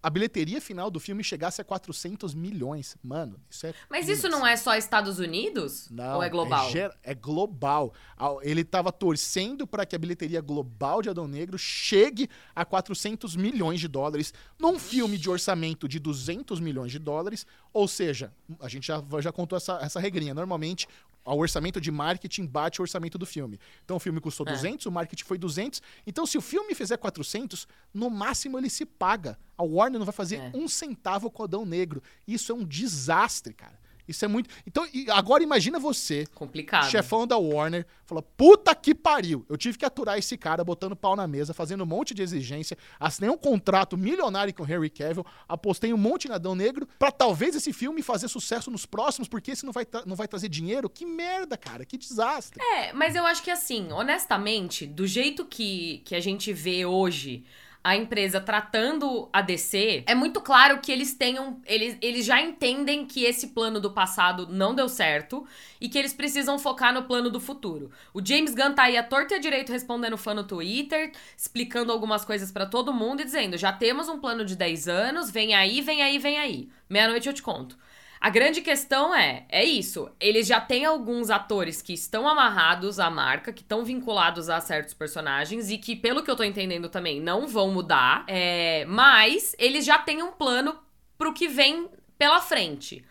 a 0.08 0.10
bilheteria 0.10 0.62
final 0.62 0.90
do 0.90 1.02
filme 1.02 1.22
chegasse 1.22 1.60
a 1.60 1.66
400 1.66 2.34
milhões. 2.34 2.96
Mano, 3.04 3.38
isso 3.50 3.68
é. 3.68 3.74
Mas 3.90 4.08
isso 4.08 4.30
não 4.30 4.48
é 4.48 4.56
só 4.56 4.74
Estados 4.74 5.20
Unidos? 5.20 5.90
Não, 5.92 6.16
Ou 6.16 6.24
é 6.24 6.30
global? 6.30 6.72
É, 6.74 6.90
é 7.04 7.14
global. 7.14 7.94
Ele 8.42 8.64
tava 8.64 8.90
torcendo 8.90 9.68
para 9.68 9.86
que 9.86 9.98
a 9.98 10.00
bilheteria 10.00 10.40
global 10.40 11.02
de 11.02 11.10
Adão 11.10 11.28
Negro 11.28 11.58
chegue 11.58 12.30
a 12.56 12.64
400 12.64 13.36
milhões 13.36 13.82
de 13.82 13.90
dólares 13.90 14.34
num 14.58 14.80
filme 14.80 15.18
de 15.18 15.30
orçamento 15.30 15.90
de 15.90 16.00
200 16.00 16.62
milhões 16.62 16.90
de 16.90 17.00
dólares. 17.00 17.46
Ou 17.74 17.86
seja, 17.86 18.32
a 18.62 18.70
gente 18.70 18.88
já, 18.88 19.04
já 19.20 19.34
contou 19.34 19.58
essa, 19.58 19.78
essa 19.82 20.00
regrinha. 20.00 20.34
Normalmente, 20.34 20.88
o 21.36 21.40
orçamento 21.40 21.80
de 21.82 21.92
marketing 21.92 22.46
bate 22.46 22.80
o 22.80 22.84
orçamento 22.84 23.18
do 23.18 23.26
filme. 23.26 23.60
Então, 23.84 23.98
o 23.98 24.00
filme 24.00 24.20
custou 24.20 24.48
É. 24.48 24.52
200, 24.52 24.86
o 24.86 24.92
marketing 24.92 25.24
foi 25.24 25.38
200. 25.38 25.82
Então, 26.06 26.26
se 26.26 26.38
o 26.38 26.42
filme 26.42 26.74
fizer 26.76 26.98
400, 26.98 27.68
no 27.94 28.10
máximo 28.10 28.58
ele 28.58 28.70
se 28.70 28.86
paga. 28.86 29.38
A 29.58 29.64
Warner 29.64 30.00
não 30.00 30.06
vai 30.06 30.14
fazer 30.14 30.38
É. 30.38 30.52
um 30.54 30.68
centavo 30.68 31.30
com 31.32 31.44
Adão 31.44 31.66
Negro. 31.66 32.02
Isso 32.28 32.52
é 32.52 32.56
um 32.56 32.64
desastre, 32.64 33.54
cara. 33.54 33.78
Isso 34.08 34.24
é 34.24 34.28
muito. 34.28 34.50
Então, 34.66 34.88
agora 35.10 35.44
imagina 35.44 35.80
você, 35.80 36.26
Complicado. 36.34 36.90
chefão 36.90 37.28
da 37.28 37.38
Warner, 37.38 37.86
fala: 38.06 38.22
puta 38.22 38.74
que 38.74 38.96
pariu. 38.96 39.46
Eu 39.50 39.58
tive 39.58 39.78
que 39.78 39.86
aturar 39.86 40.18
esse 40.18 40.38
cara 40.38 40.64
botando 40.64 40.96
pau 40.96 41.16
na 41.16 41.28
mesa, 41.28 41.54
fazendo 41.54 41.84
um 41.84 41.88
monte 41.88 42.14
de 42.14 42.22
exigência, 42.22 42.78
assinei 43.00 43.30
um 43.30 43.38
contrato 43.38 43.98
milionário 43.98 44.54
com 44.54 44.64
o 44.64 44.66
Henry 44.66 44.90
Cavill, 44.90 45.26
apostei 45.48 45.94
um 45.94 45.98
monte 45.98 46.28
em 46.28 46.32
Adão 46.32 46.56
Negro, 46.56 46.88
pra 46.98 47.12
talvez 47.12 47.56
esse 47.56 47.74
filme 47.74 48.02
fazer 48.02 48.28
sucesso 48.28 48.72
nos 48.72 48.86
próximos, 48.86 49.28
porque 49.28 49.52
esse 49.52 49.66
não 49.66 49.74
vai, 49.74 49.86
não 50.06 50.16
vai 50.16 50.28
trazer 50.28 50.50
dinheiro. 50.50 50.90
Que 50.90 51.06
merda, 51.06 51.58
cara. 51.58 51.86
Que 51.86 51.98
desastre. 51.98 52.62
É, 52.62 52.94
mas 52.94 53.16
eu 53.16 53.26
acho 53.26 53.44
que 53.44 53.52
assim, 53.52 53.92
honestamente, 53.92 54.86
do 54.86 55.06
jeito 55.06 55.46
que, 55.46 56.02
que 56.06 56.16
a 56.16 56.20
gente 56.20 56.54
vê 56.54 56.86
hoje 56.86 57.44
a 57.88 57.96
empresa 57.96 58.42
tratando 58.42 59.30
a 59.32 59.42
DC, 59.42 60.04
é 60.06 60.14
muito 60.14 60.42
claro 60.42 60.82
que 60.82 60.92
eles 60.92 61.14
tenham. 61.14 61.62
Eles, 61.66 61.98
eles 62.02 62.26
já 62.26 62.42
entendem 62.42 63.06
que 63.06 63.24
esse 63.24 63.48
plano 63.48 63.80
do 63.80 63.92
passado 63.92 64.46
não 64.50 64.76
deu 64.76 64.90
certo 64.90 65.48
e 65.80 65.88
que 65.88 65.98
eles 65.98 66.12
precisam 66.12 66.60
focar 66.60 66.94
no 66.94 67.04
plano 67.04 67.30
do 67.30 67.40
futuro. 67.40 67.90
O 68.14 68.20
James 68.22 68.54
Gunn 68.54 68.74
tá 68.74 68.84
aí 68.84 68.98
a 68.98 69.04
torta 69.04 69.36
e 69.36 69.38
a 69.38 69.40
direito 69.40 69.72
respondendo 69.72 70.18
fã 70.18 70.34
no 70.34 70.44
Twitter, 70.44 71.14
explicando 71.38 71.94
algumas 71.94 72.26
coisas 72.26 72.52
pra 72.52 72.66
todo 72.66 72.92
mundo 72.92 73.22
e 73.22 73.24
dizendo: 73.24 73.58
já 73.58 73.72
temos 73.72 74.10
um 74.10 74.20
plano 74.20 74.44
de 74.44 74.58
10 74.58 74.90
anos, 74.90 75.32
vem 75.32 75.56
aí, 75.56 75.80
vem 75.80 76.04
aí, 76.04 76.20
vem 76.20 76.38
aí. 76.38 76.70
Meia-noite 76.90 77.30
eu 77.30 77.34
te 77.34 77.42
conto. 77.42 77.78
A 78.20 78.30
grande 78.30 78.62
questão 78.62 79.14
é, 79.14 79.46
é 79.50 79.64
isso. 79.64 80.10
Eles 80.20 80.48
já 80.48 80.60
têm 80.60 80.86
alguns 80.86 81.30
atores 81.30 81.82
que 81.82 81.94
estão 81.94 82.28
amarrados 82.28 83.00
à 83.00 83.10
marca, 83.10 83.54
que 83.54 83.62
estão 83.62 83.86
vinculados 83.86 84.50
a 84.50 84.60
certos 84.60 84.94
personagens 84.94 85.70
e 85.70 85.78
que, 85.78 85.96
pelo 85.96 86.24
que 86.24 86.32
eu 86.32 86.36
tô 86.36 86.44
entendendo 86.44 86.90
também, 86.90 87.22
não 87.22 87.48
vão 87.48 87.72
mudar. 87.72 88.24
É, 88.28 88.86
mas 88.86 89.56
eles 89.60 89.86
já 89.86 89.98
têm 90.00 90.24
um 90.24 90.32
plano 90.32 90.76
pro 91.18 91.34
que 91.34 91.48
vem 91.48 91.90
pela 92.18 92.42
frente. 92.42 93.06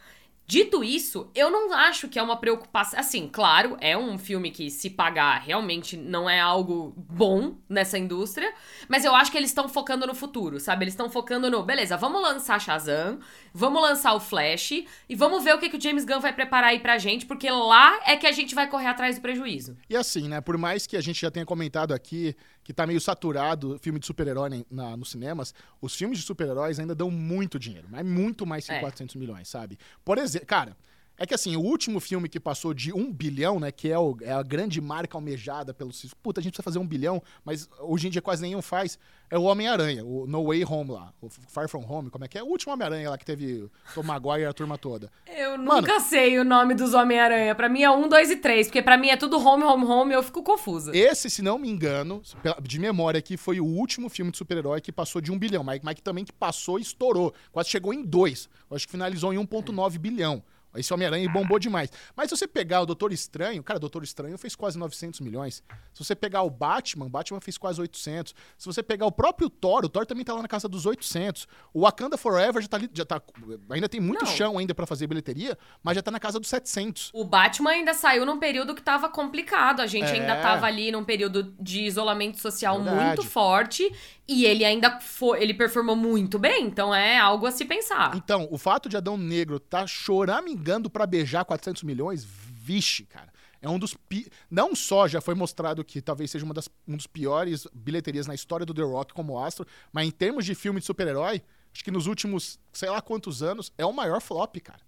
Dito 0.48 0.84
isso, 0.84 1.28
eu 1.34 1.50
não 1.50 1.72
acho 1.72 2.08
que 2.08 2.18
é 2.18 2.22
uma 2.22 2.36
preocupação. 2.36 3.00
Assim, 3.00 3.28
claro, 3.28 3.76
é 3.80 3.98
um 3.98 4.16
filme 4.16 4.52
que, 4.52 4.70
se 4.70 4.88
pagar, 4.88 5.40
realmente 5.40 5.96
não 5.96 6.30
é 6.30 6.38
algo 6.38 6.94
bom 6.96 7.56
nessa 7.68 7.98
indústria. 7.98 8.54
Mas 8.88 9.04
eu 9.04 9.12
acho 9.12 9.32
que 9.32 9.36
eles 9.36 9.50
estão 9.50 9.68
focando 9.68 10.06
no 10.06 10.14
futuro, 10.14 10.60
sabe? 10.60 10.84
Eles 10.84 10.94
estão 10.94 11.10
focando 11.10 11.50
no. 11.50 11.64
Beleza, 11.64 11.96
vamos 11.96 12.22
lançar 12.22 12.60
Shazam, 12.60 13.18
vamos 13.52 13.82
lançar 13.82 14.14
o 14.14 14.20
Flash 14.20 14.70
e 15.08 15.14
vamos 15.16 15.42
ver 15.42 15.54
o 15.54 15.58
que, 15.58 15.68
que 15.68 15.76
o 15.76 15.80
James 15.80 16.04
Gunn 16.04 16.20
vai 16.20 16.32
preparar 16.32 16.70
aí 16.70 16.78
pra 16.78 16.96
gente, 16.96 17.26
porque 17.26 17.50
lá 17.50 17.98
é 18.06 18.16
que 18.16 18.26
a 18.26 18.32
gente 18.32 18.54
vai 18.54 18.68
correr 18.68 18.86
atrás 18.86 19.16
do 19.16 19.22
prejuízo. 19.22 19.76
E 19.90 19.96
assim, 19.96 20.28
né? 20.28 20.40
Por 20.40 20.56
mais 20.56 20.86
que 20.86 20.96
a 20.96 21.00
gente 21.00 21.20
já 21.20 21.30
tenha 21.30 21.44
comentado 21.44 21.92
aqui 21.92 22.36
que 22.66 22.74
tá 22.74 22.84
meio 22.84 23.00
saturado 23.00 23.78
filme 23.78 24.00
de 24.00 24.06
super-herói 24.06 24.66
nos 24.98 25.12
cinemas, 25.12 25.54
os 25.80 25.94
filmes 25.94 26.18
de 26.18 26.24
super-heróis 26.24 26.80
ainda 26.80 26.96
dão 26.96 27.12
muito 27.12 27.60
dinheiro, 27.60 27.86
mas 27.88 28.04
muito 28.04 28.44
mais 28.44 28.66
que 28.66 28.72
É. 28.72 28.80
400 28.80 29.14
milhões, 29.14 29.46
sabe? 29.46 29.78
Por 30.04 30.18
exemplo, 30.18 30.48
cara. 30.48 30.76
É 31.18 31.24
que 31.26 31.34
assim, 31.34 31.56
o 31.56 31.60
último 31.60 31.98
filme 31.98 32.28
que 32.28 32.38
passou 32.38 32.74
de 32.74 32.92
um 32.92 33.10
bilhão, 33.12 33.58
né? 33.58 33.72
Que 33.72 33.90
é, 33.90 33.98
o- 33.98 34.16
é 34.20 34.32
a 34.32 34.42
grande 34.42 34.80
marca 34.80 35.16
almejada 35.16 35.72
pelos. 35.72 36.04
Puta, 36.22 36.40
a 36.40 36.42
gente 36.42 36.52
precisa 36.52 36.62
fazer 36.64 36.78
um 36.78 36.86
bilhão, 36.86 37.22
mas 37.44 37.68
hoje 37.80 38.06
em 38.06 38.10
dia 38.10 38.20
quase 38.20 38.42
nenhum 38.42 38.60
faz. 38.60 38.98
É 39.30 39.36
o 39.38 39.42
Homem-Aranha, 39.42 40.04
o 40.04 40.24
No 40.26 40.44
Way 40.46 40.64
Home 40.64 40.90
lá. 40.92 41.12
O 41.20 41.28
Far 41.28 41.68
From 41.68 41.84
Home, 41.88 42.10
como 42.10 42.24
é 42.24 42.28
que 42.28 42.38
é? 42.38 42.42
O 42.42 42.46
último 42.46 42.72
Homem-Aranha 42.74 43.10
lá 43.10 43.18
que 43.18 43.24
teve 43.24 43.68
Tom 43.94 44.02
Maguire 44.04 44.42
e 44.42 44.44
a 44.46 44.52
turma 44.52 44.78
toda. 44.78 45.10
Eu 45.26 45.58
Mano- 45.58 45.80
nunca 45.80 45.98
sei 46.00 46.38
o 46.38 46.44
nome 46.44 46.74
dos 46.74 46.94
Homem-Aranha. 46.94 47.54
Pra 47.54 47.68
mim 47.68 47.82
é 47.82 47.90
um, 47.90 48.08
dois 48.08 48.30
e 48.30 48.36
três, 48.36 48.66
porque 48.68 48.82
pra 48.82 48.96
mim 48.96 49.08
é 49.08 49.16
tudo 49.16 49.38
home, 49.38 49.64
home, 49.64 49.84
home 49.84 50.14
eu 50.14 50.22
fico 50.22 50.42
confusa. 50.44 50.96
Esse, 50.96 51.28
se 51.30 51.42
não 51.42 51.58
me 51.58 51.68
engano, 51.68 52.22
de 52.62 52.78
memória 52.78 53.18
aqui, 53.18 53.36
foi 53.36 53.58
o 53.58 53.64
último 53.64 54.08
filme 54.08 54.30
de 54.30 54.36
super-herói 54.38 54.80
que 54.80 54.92
passou 54.92 55.20
de 55.20 55.32
um 55.32 55.38
bilhão. 55.38 55.64
Mas, 55.64 55.80
mas 55.82 55.94
que 55.94 56.02
também 56.02 56.24
que 56.24 56.32
passou 56.32 56.78
e 56.78 56.82
estourou. 56.82 57.34
Quase 57.50 57.68
chegou 57.70 57.92
em 57.92 58.04
dois. 58.04 58.48
Eu 58.70 58.76
acho 58.76 58.86
que 58.86 58.92
finalizou 58.92 59.32
em 59.32 59.38
1,9 59.38 59.98
bilhão. 59.98 60.42
Esse 60.78 60.92
Homem-Aranha 60.92 61.28
bombou 61.30 61.58
demais. 61.58 61.90
Mas 62.14 62.28
se 62.30 62.36
você 62.36 62.46
pegar 62.46 62.80
o 62.82 62.86
Doutor 62.86 63.12
Estranho, 63.12 63.62
cara, 63.62 63.76
o 63.78 63.80
Doutor 63.80 64.02
Estranho 64.02 64.36
fez 64.38 64.54
quase 64.54 64.78
900 64.78 65.20
milhões. 65.20 65.62
Se 65.92 66.04
você 66.04 66.14
pegar 66.14 66.42
o 66.42 66.50
Batman, 66.50 67.06
o 67.06 67.08
Batman 67.08 67.40
fez 67.40 67.56
quase 67.58 67.80
800. 67.80 68.34
Se 68.58 68.66
você 68.66 68.82
pegar 68.82 69.06
o 69.06 69.12
próprio 69.12 69.48
Thor, 69.48 69.84
o 69.84 69.88
Thor 69.88 70.04
também 70.06 70.24
tá 70.24 70.34
lá 70.34 70.42
na 70.42 70.48
casa 70.48 70.68
dos 70.68 70.86
800. 70.86 71.46
O 71.72 71.82
Wakanda 71.82 72.16
Forever 72.16 72.60
já 72.62 72.68
tá, 72.68 72.76
ali- 72.76 72.90
já 72.92 73.04
tá 73.04 73.20
ainda 73.70 73.88
tem 73.88 74.00
muito 74.00 74.24
Não. 74.24 74.30
chão 74.32 74.58
ainda 74.58 74.74
pra 74.74 74.86
fazer 74.86 75.06
bilheteria, 75.06 75.56
mas 75.82 75.94
já 75.96 76.02
tá 76.02 76.10
na 76.10 76.20
casa 76.20 76.38
dos 76.40 76.48
700. 76.48 77.10
O 77.14 77.24
Batman 77.24 77.70
ainda 77.70 77.94
saiu 77.94 78.24
num 78.26 78.38
período 78.38 78.74
que 78.74 78.82
tava 78.82 79.08
complicado. 79.08 79.80
A 79.80 79.86
gente 79.86 80.06
É. 80.06 80.12
ainda 80.12 80.36
tava 80.40 80.66
ali 80.66 80.90
num 80.92 81.04
período 81.04 81.54
de 81.60 81.80
isolamento 81.82 82.38
social 82.40 82.76
Verdade. 82.82 83.04
muito 83.06 83.22
forte. 83.24 83.90
E 84.28 84.44
ele 84.44 84.64
ainda 84.64 85.00
foi. 85.00 85.42
Ele 85.42 85.54
performou 85.54 85.94
muito 85.94 86.38
bem. 86.38 86.64
Então 86.64 86.94
é 86.94 87.18
algo 87.18 87.46
a 87.46 87.50
se 87.50 87.64
pensar. 87.64 88.16
Então, 88.16 88.48
o 88.50 88.58
fato 88.58 88.88
de 88.88 88.96
Adão 88.96 89.16
Negro 89.16 89.60
tá 89.60 89.86
choramingando 89.86 90.90
pra 90.90 91.06
beijar 91.06 91.44
400 91.44 91.82
milhões, 91.82 92.24
vixe, 92.24 93.04
cara. 93.04 93.32
É 93.62 93.68
um 93.68 93.78
dos. 93.78 93.94
Pi... 93.94 94.30
Não 94.50 94.74
só 94.74 95.06
já 95.06 95.20
foi 95.20 95.34
mostrado 95.34 95.84
que 95.84 96.00
talvez 96.00 96.30
seja 96.30 96.44
uma 96.44 96.54
das, 96.54 96.68
um 96.86 96.96
dos 96.96 97.06
piores 97.06 97.66
bilheterias 97.72 98.26
na 98.26 98.34
história 98.34 98.66
do 98.66 98.74
The 98.74 98.82
Rock 98.82 99.14
como 99.14 99.38
astro, 99.38 99.66
mas 99.92 100.06
em 100.06 100.10
termos 100.10 100.44
de 100.44 100.54
filme 100.54 100.80
de 100.80 100.86
super-herói, 100.86 101.42
acho 101.72 101.84
que 101.84 101.90
nos 101.90 102.06
últimos 102.06 102.58
sei 102.72 102.90
lá 102.90 103.00
quantos 103.00 103.42
anos 103.42 103.72
é 103.78 103.86
o 103.86 103.92
maior 103.92 104.20
flop, 104.20 104.56
cara. 104.56 104.80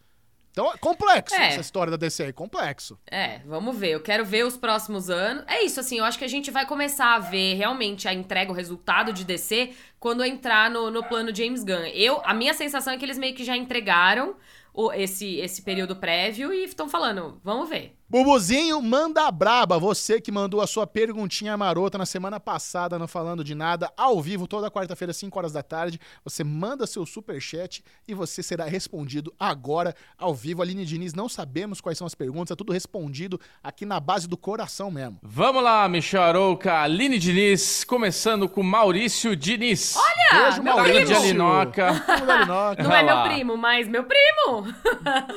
Então 0.59 0.73
é 0.75 0.77
complexo 0.77 1.37
É. 1.37 1.51
essa 1.51 1.61
história 1.61 1.89
da 1.89 1.97
DC, 1.97 2.25
é 2.25 2.33
complexo. 2.33 2.99
É, 3.09 3.39
vamos 3.47 3.79
ver. 3.79 3.91
Eu 3.91 4.01
quero 4.01 4.25
ver 4.25 4.45
os 4.45 4.57
próximos 4.57 5.09
anos. 5.09 5.45
É 5.47 5.63
isso, 5.63 5.79
assim, 5.79 5.99
eu 5.99 6.05
acho 6.05 6.19
que 6.19 6.25
a 6.25 6.29
gente 6.29 6.51
vai 6.51 6.67
começar 6.67 7.15
a 7.15 7.19
ver 7.21 7.55
realmente 7.55 8.09
a 8.09 8.13
entrega, 8.13 8.51
o 8.51 8.55
resultado 8.55 9.13
de 9.13 9.25
DC 9.25 9.71
quando 10.01 10.25
entrar 10.25 10.69
no, 10.69 10.91
no 10.91 11.05
plano 11.05 11.33
James 11.33 11.63
Gunn. 11.63 11.87
Eu, 11.95 12.21
a 12.25 12.35
minha 12.35 12.53
sensação 12.55 12.93
é 12.93 12.97
que 12.99 13.05
eles 13.05 13.19
meio 13.19 13.37
que 13.37 13.45
já 13.45 13.57
entregaram 13.57 14.35
o- 14.75 14.93
esse, 14.93 15.37
esse 15.37 15.63
período 15.63 15.95
prévio 15.95 16.53
e 16.53 16.65
estão 16.65 16.89
falando, 16.89 17.41
vamos 17.45 17.69
ver. 17.69 17.97
Bubuzinho, 18.11 18.81
manda 18.81 19.31
braba. 19.31 19.79
Você 19.79 20.19
que 20.19 20.33
mandou 20.33 20.63
a 20.63 20.67
sua 20.67 20.87
perguntinha 20.87 21.55
marota 21.59 21.99
na 21.99 22.07
semana 22.07 22.41
passada, 22.41 22.99
não 22.99 23.07
falando 23.07 23.45
de 23.45 23.55
nada, 23.55 23.93
ao 23.99 24.19
vivo, 24.23 24.47
toda 24.47 24.71
quarta-feira, 24.71 25.13
5 25.13 25.39
horas 25.39 25.53
da 25.53 25.63
tarde. 25.63 26.01
Você 26.25 26.43
manda 26.43 26.87
seu 26.87 27.05
superchat 27.05 27.85
e 28.07 28.15
você 28.15 28.43
será 28.43 28.65
respondido 28.65 29.31
agora, 29.39 29.95
ao 30.17 30.35
vivo. 30.35 30.63
Aline 30.63 30.87
Diniz, 30.87 31.13
não 31.13 31.29
sabemos 31.29 31.83
quais 31.83 31.99
são 31.99 32.07
as 32.07 32.15
perguntas, 32.15 32.53
é 32.53 32.57
tudo 32.57 32.73
respondido 32.73 33.39
aqui 33.63 33.85
na 33.85 34.01
base 34.01 34.27
do 34.27 34.39
coração 34.39 34.91
mesmo. 34.91 35.19
Vamos 35.23 35.63
lá, 35.63 35.87
Michel 35.87 36.23
Arouca, 36.23 36.81
Aline 36.81 37.19
Diniz, 37.19 37.85
começando 37.85 38.49
com 38.49 38.63
Maurício 38.63 39.37
Diniz. 39.37 39.95
Olha, 39.97 40.45
Beijo, 40.45 40.63
meu 40.63 40.77
Tarde 40.77 41.05
primo! 41.05 41.17
Alinoca. 41.19 41.93
Não 42.83 42.93
é 42.93 43.03
meu 43.03 43.23
primo, 43.25 43.57
mas 43.59 43.87
meu 43.87 44.05
primo! 44.05 44.73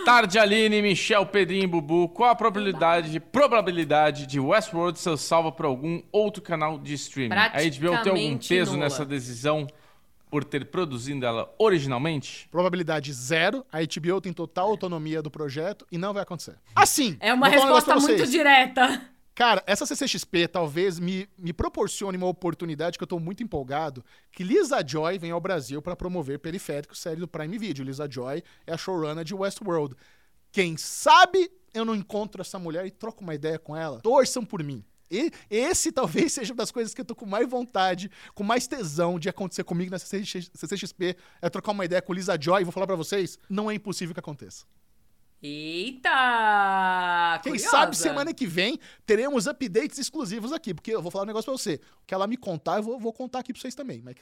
Tarde 0.06 0.40
Aline, 0.40 0.82
Michel, 0.82 1.26
Pedrinho, 1.26 1.68
Bubu. 1.68 2.08
Qual 2.08 2.30
a 2.30 2.36
probabilidade, 2.62 3.20
probabilidade 3.20 4.28
de 4.28 4.40
Westworld 4.40 5.00
ser 5.00 5.18
salva 5.18 5.52
por 5.52 5.66
algum 5.66 6.02
outro 6.12 6.42
canal 6.42 6.78
de 6.78 6.94
streaming? 6.94 7.36
A 7.36 7.50
HBO 7.50 8.04
tem 8.04 8.12
algum 8.12 8.38
peso 8.38 8.74
nula. 8.74 8.84
nessa 8.84 9.06
decisão 9.06 9.68
por 10.30 10.44
ter 10.46 10.66
produzido 10.66 11.26
ela 11.26 11.54
originalmente? 11.60 12.48
Probabilidade 12.50 13.12
zero, 13.12 13.66
a 13.72 13.80
HBO 13.80 14.22
tem 14.22 14.32
total 14.32 14.70
autonomia 14.70 15.22
do 15.22 15.30
projeto 15.30 15.86
e 15.92 15.98
não 15.98 16.14
vai 16.14 16.24
acontecer. 16.24 16.56
Assim, 16.76 17.18
É 17.20 17.34
uma 17.34 17.48
um 17.48 17.52
resposta 17.52 17.92
pra 17.92 18.02
muito 18.02 18.26
direta. 18.28 19.02
Cara, 19.34 19.64
essa 19.66 19.86
CCXP 19.86 20.48
talvez 20.48 21.00
me, 21.00 21.28
me 21.38 21.54
proporcione 21.54 22.18
uma 22.18 22.28
oportunidade 22.28 22.98
que 22.98 23.04
eu 23.04 23.08
tô 23.08 23.18
muito 23.18 23.42
empolgado, 23.42 24.04
que 24.32 24.44
Lisa 24.44 24.86
Joy 24.86 25.18
vem 25.18 25.32
ao 25.32 25.40
Brasil 25.40 25.82
para 25.82 25.96
promover 25.96 26.40
Periférico, 26.40 26.96
série 26.96 27.20
do 27.20 27.28
Prime 27.28 27.58
Video. 27.58 27.84
Lisa 27.84 28.10
Joy 28.10 28.44
é 28.68 28.74
a 28.74 28.78
showrunner 28.78 29.24
de 29.24 29.34
Westworld. 29.34 29.96
Quem 30.52 30.78
sabe 30.78 31.50
eu 31.74 31.86
não 31.86 31.96
encontro 31.96 32.42
essa 32.42 32.60
mulher 32.60 32.86
e 32.86 32.92
troco 32.92 33.24
uma 33.24 33.34
ideia 33.34 33.58
com 33.58 33.76
ela. 33.76 34.02
Torçam 34.02 34.44
por 34.44 34.64
mim. 34.64 34.84
E 35.10 35.32
esse 35.50 35.92
talvez 35.94 36.34
seja 36.34 36.54
uma 36.54 36.58
das 36.58 36.72
coisas 36.72 36.94
que 36.94 37.02
eu 37.02 37.06
tô 37.06 37.16
com 37.16 37.26
mais 37.26 37.48
vontade, 37.50 38.10
com 38.34 38.44
mais 38.44 38.68
tesão 38.68 39.20
de 39.20 39.30
acontecer 39.30 39.64
comigo 39.64 39.92
nessa 39.92 40.06
CCXP, 40.06 41.18
é 41.42 41.50
trocar 41.50 41.72
uma 41.72 41.86
ideia 41.86 42.02
com 42.02 42.14
Lisa 42.14 42.38
Joy. 42.40 42.62
E 42.62 42.64
vou 42.64 42.72
falar 42.72 42.88
pra 42.88 42.96
vocês, 42.96 43.38
não 43.50 43.70
é 43.70 43.74
impossível 43.76 44.14
que 44.14 44.20
aconteça. 44.20 44.66
Eita! 45.44 46.10
Quem 47.42 47.54
curiosa. 47.54 47.72
sabe 47.72 47.98
semana 47.98 48.32
que 48.32 48.46
vem 48.46 48.80
teremos 49.08 49.48
updates 49.48 49.98
exclusivos 49.98 50.54
aqui, 50.54 50.72
porque 50.72 50.92
eu 50.92 51.02
vou 51.02 51.10
falar 51.12 51.24
um 51.24 51.28
negócio 51.28 51.52
pra 51.52 51.58
você. 51.58 51.82
O 52.04 52.06
que 52.06 52.14
ela 52.14 52.28
me 52.28 52.38
contar, 52.38 52.78
eu 52.78 52.84
vou, 52.84 53.00
vou 53.00 53.12
contar 53.12 53.40
aqui 53.40 53.52
pra 53.52 53.60
vocês 53.60 53.74
também. 53.74 54.02
Mas 54.04 54.16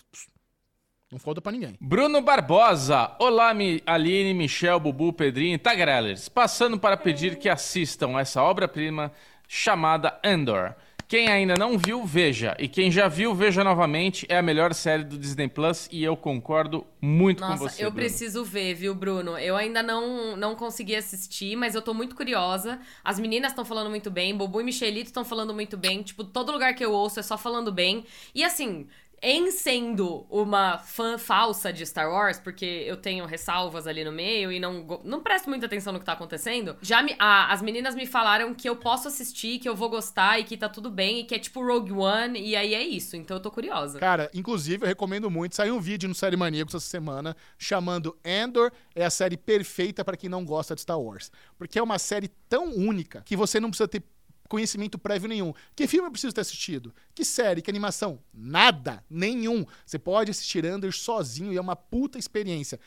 Não 1.11 1.17
falta 1.17 1.41
pra 1.41 1.51
ninguém. 1.51 1.75
Bruno 1.81 2.21
Barbosa. 2.21 3.15
Olá, 3.17 3.51
Aline, 3.87 4.33
Michel, 4.35 4.79
Bubu, 4.79 5.11
Pedrinho 5.11 5.55
e 5.55 5.57
Tagrellers. 5.57 6.29
Passando 6.29 6.77
para 6.77 6.95
pedir 6.95 7.39
que 7.39 7.49
assistam 7.49 8.19
essa 8.19 8.43
obra-prima 8.43 9.11
chamada 9.47 10.19
Andor. 10.23 10.75
Quem 11.07 11.27
ainda 11.27 11.55
não 11.57 11.75
viu, 11.79 12.05
veja. 12.05 12.55
E 12.59 12.67
quem 12.67 12.91
já 12.91 13.07
viu, 13.07 13.33
veja 13.33 13.63
novamente. 13.63 14.27
É 14.29 14.37
a 14.37 14.43
melhor 14.43 14.71
série 14.75 15.03
do 15.03 15.17
Disney 15.17 15.47
Plus 15.47 15.89
e 15.91 16.03
eu 16.03 16.15
concordo 16.15 16.85
muito 17.01 17.41
com 17.41 17.49
Nossa, 17.49 17.63
você. 17.69 17.83
eu 17.83 17.89
Bruno. 17.89 18.05
preciso 18.05 18.45
ver, 18.45 18.75
viu, 18.75 18.93
Bruno? 18.93 19.35
Eu 19.35 19.57
ainda 19.57 19.81
não, 19.81 20.37
não 20.37 20.53
consegui 20.53 20.95
assistir, 20.95 21.55
mas 21.55 21.73
eu 21.73 21.81
tô 21.81 21.95
muito 21.95 22.15
curiosa. 22.15 22.79
As 23.03 23.17
meninas 23.17 23.51
estão 23.51 23.65
falando 23.65 23.89
muito 23.89 24.11
bem, 24.11 24.37
Bobu 24.37 24.61
e 24.61 24.63
Michelito 24.63 25.07
estão 25.07 25.25
falando 25.25 25.51
muito 25.51 25.75
bem. 25.75 26.03
Tipo, 26.03 26.23
todo 26.23 26.51
lugar 26.51 26.75
que 26.75 26.85
eu 26.85 26.91
ouço 26.91 27.19
é 27.19 27.23
só 27.23 27.35
falando 27.39 27.71
bem. 27.71 28.05
E 28.35 28.43
assim, 28.43 28.85
em 29.21 29.51
sendo 29.51 30.25
uma 30.29 30.77
fã 30.77 31.17
falsa 31.17 31.71
de 31.71 31.85
Star 31.85 32.09
Wars, 32.09 32.39
porque 32.39 32.65
eu 32.65 32.97
tenho 32.97 33.25
ressalvas 33.25 33.87
ali 33.87 34.03
no 34.03 34.11
meio 34.11 34.51
e 34.51 34.59
não, 34.59 35.01
não 35.03 35.21
presto 35.21 35.49
muita 35.49 35.65
atenção 35.65 35.93
no 35.93 35.99
que 35.99 36.05
tá 36.05 36.13
acontecendo, 36.13 36.77
já 36.81 37.01
me, 37.01 37.15
as 37.19 37.61
meninas 37.61 37.95
me 37.95 38.05
falaram 38.05 38.53
que 38.53 38.67
eu 38.67 38.75
posso 38.75 39.07
assistir, 39.07 39.59
que 39.59 39.67
eu 39.67 39.75
vou 39.75 39.89
gostar 39.89 40.39
e 40.39 40.43
que 40.43 40.57
tá 40.57 40.69
tudo 40.69 40.89
bem, 40.89 41.19
e 41.19 41.23
que 41.23 41.35
é 41.35 41.39
tipo 41.39 41.65
Rogue 41.65 41.91
One, 41.91 42.39
e 42.39 42.55
aí 42.55 42.73
é 42.73 42.81
isso. 42.81 43.15
Então 43.15 43.37
eu 43.37 43.41
tô 43.41 43.51
curiosa. 43.51 43.99
Cara, 43.99 44.29
inclusive, 44.33 44.83
eu 44.83 44.87
recomendo 44.87 45.29
muito. 45.29 45.55
Saiu 45.55 45.75
um 45.75 45.79
vídeo 45.79 46.07
no 46.07 46.15
Série 46.15 46.37
Maníacos 46.37 46.75
essa 46.75 46.85
semana 46.85 47.35
chamando 47.57 48.17
Andor 48.25 48.71
é 48.95 49.05
a 49.05 49.09
série 49.09 49.37
perfeita 49.37 50.03
pra 50.03 50.17
quem 50.17 50.29
não 50.29 50.45
gosta 50.45 50.75
de 50.75 50.81
Star 50.81 50.99
Wars. 50.99 51.31
Porque 51.57 51.79
é 51.79 51.83
uma 51.83 51.99
série 51.99 52.29
tão 52.47 52.73
única 52.73 53.21
que 53.25 53.35
você 53.35 53.59
não 53.59 53.69
precisa 53.69 53.87
ter 53.87 54.03
conhecimento 54.49 54.97
prévio 54.97 55.29
nenhum. 55.29 55.53
Que 55.75 55.87
filme 55.87 56.07
eu 56.07 56.11
preciso 56.11 56.33
ter 56.33 56.41
assistido? 56.41 56.93
Que 57.15 57.23
série? 57.23 57.61
Que 57.61 57.69
animação? 57.69 58.19
Nada. 58.33 59.03
Nenhum. 59.09 59.65
Você 59.85 59.97
pode 59.97 60.31
assistir 60.31 60.65
Andor 60.65 60.91
sozinho 60.91 61.53
e 61.53 61.57
é 61.57 61.61
uma 61.61 61.75
puta 61.75 62.17
experiência. 62.19 62.79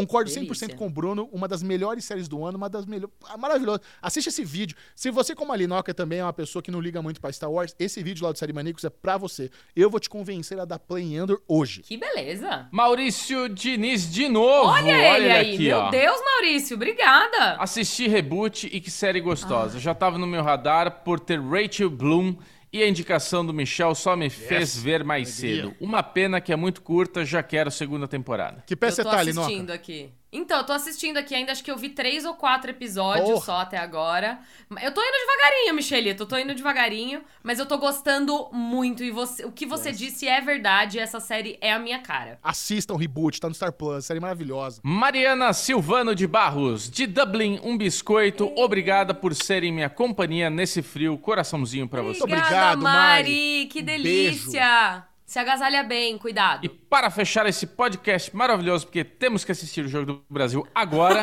Concordo 0.00 0.30
100% 0.30 0.34
Delícia. 0.40 0.76
com 0.76 0.86
o 0.86 0.90
Bruno, 0.90 1.28
uma 1.32 1.46
das 1.48 1.62
melhores 1.62 2.04
séries 2.04 2.28
do 2.28 2.44
ano, 2.44 2.56
uma 2.56 2.68
das 2.68 2.86
melhores. 2.86 3.14
Maravilhoso. 3.38 3.80
Assiste 4.02 4.28
esse 4.28 4.44
vídeo. 4.44 4.76
Se 4.94 5.10
você, 5.10 5.34
como 5.34 5.52
a 5.52 5.56
Linoca, 5.56 5.92
também 5.94 6.20
é 6.20 6.24
uma 6.24 6.32
pessoa 6.32 6.62
que 6.62 6.70
não 6.70 6.80
liga 6.80 7.00
muito 7.02 7.20
pra 7.20 7.32
Star 7.32 7.50
Wars, 7.50 7.74
esse 7.78 8.02
vídeo 8.02 8.24
lá 8.24 8.32
do 8.32 8.38
Série 8.38 8.52
Maníacos 8.52 8.84
é 8.84 8.90
pra 8.90 9.16
você. 9.16 9.50
Eu 9.74 9.90
vou 9.90 9.98
te 10.00 10.08
convencer 10.08 10.58
a 10.60 10.64
dar 10.64 10.78
play 10.78 11.04
em 11.04 11.16
Andor 11.18 11.40
hoje. 11.48 11.82
Que 11.82 11.96
beleza! 11.96 12.68
Maurício 12.70 13.48
Diniz 13.48 14.10
de 14.12 14.28
novo. 14.28 14.70
Olha, 14.70 15.16
ele 15.16 15.30
aí, 15.30 15.54
aqui, 15.54 15.64
meu 15.68 15.78
ó. 15.78 15.90
Deus, 15.90 16.20
Maurício, 16.24 16.76
obrigada! 16.76 17.54
Assisti 17.58 18.08
Reboot 18.08 18.68
e 18.72 18.80
que 18.80 18.90
série 18.90 19.18
Ah. 19.20 19.22
gostosa. 19.22 19.78
Já 19.78 19.94
tava 19.94 20.18
no 20.18 20.26
meu 20.26 20.42
radar 20.42 21.02
por 21.02 21.18
ter 21.20 21.40
Rachel 21.40 21.90
Bloom 21.90 22.36
e 22.72 22.82
a 22.82 22.88
indicação 22.88 23.44
do 23.44 23.52
Michel 23.52 23.94
só 23.94 24.16
me 24.16 24.28
fez 24.30 24.76
ver 24.76 25.02
mais 25.04 25.38
Alegria. 25.42 25.62
cedo. 25.64 25.76
Uma 25.80 26.02
pena 26.02 26.40
que 26.40 26.52
é 26.52 26.56
muito 26.56 26.82
curta, 26.82 27.24
já 27.24 27.42
quero 27.42 27.70
segunda 27.70 28.06
temporada. 28.06 28.62
Que 28.66 28.76
pé 28.76 28.88
eu 28.88 28.92
você 28.92 29.02
tô 29.02 29.10
tá, 29.10 29.20
assistindo 29.20 29.46
Linoca? 29.46 29.74
aqui. 29.74 30.10
Então, 30.30 30.58
eu 30.58 30.64
tô 30.64 30.72
assistindo 30.72 31.16
aqui 31.16 31.34
ainda, 31.34 31.52
acho 31.52 31.64
que 31.64 31.70
eu 31.70 31.76
vi 31.76 31.88
três 31.88 32.24
ou 32.26 32.34
quatro 32.34 32.70
episódios 32.70 33.28
Porra. 33.28 33.44
só 33.44 33.56
até 33.60 33.78
agora. 33.78 34.38
Eu 34.82 34.92
tô 34.92 35.00
indo 35.00 35.12
devagarinho, 35.12 35.74
Michelito, 35.74 36.24
eu 36.24 36.26
tô 36.26 36.36
indo 36.36 36.54
devagarinho, 36.54 37.22
mas 37.42 37.58
eu 37.58 37.64
tô 37.64 37.78
gostando 37.78 38.48
muito. 38.52 39.02
E 39.02 39.10
você, 39.10 39.46
o 39.46 39.50
que 39.52 39.64
você 39.64 39.90
disse 39.90 40.28
é 40.28 40.40
verdade, 40.40 40.98
essa 40.98 41.18
série 41.18 41.56
é 41.62 41.72
a 41.72 41.78
minha 41.78 42.00
cara. 42.00 42.38
Assistam 42.42 42.94
o 42.94 42.96
Reboot, 42.98 43.40
tá 43.40 43.48
no 43.48 43.54
Star 43.54 43.72
Plus, 43.72 44.04
série 44.04 44.20
maravilhosa. 44.20 44.80
Mariana 44.84 45.52
Silvano 45.54 46.14
de 46.14 46.26
Barros, 46.26 46.90
de 46.90 47.06
Dublin, 47.06 47.58
um 47.62 47.78
biscoito. 47.78 48.52
Obrigada 48.56 49.14
por 49.14 49.34
serem 49.34 49.72
minha 49.72 49.88
companhia 49.88 50.50
nesse 50.50 50.82
frio. 50.82 51.16
Coraçãozinho 51.16 51.88
pra 51.88 52.02
você. 52.02 52.20
Muito 52.20 52.24
Obrigada, 52.24 52.72
obrigado, 52.74 52.82
Mari! 52.82 53.30
Mari. 53.30 53.66
Que 53.70 53.80
Um 53.80 53.84
delícia! 53.84 55.04
Se 55.28 55.38
agasalha 55.38 55.82
bem, 55.82 56.16
cuidado. 56.16 56.64
E 56.64 56.70
para 56.70 57.10
fechar 57.10 57.44
esse 57.44 57.66
podcast 57.66 58.34
maravilhoso, 58.34 58.86
porque 58.86 59.04
temos 59.04 59.44
que 59.44 59.52
assistir 59.52 59.84
o 59.84 59.88
Jogo 59.88 60.06
do 60.06 60.24
Brasil 60.30 60.66
agora, 60.74 61.22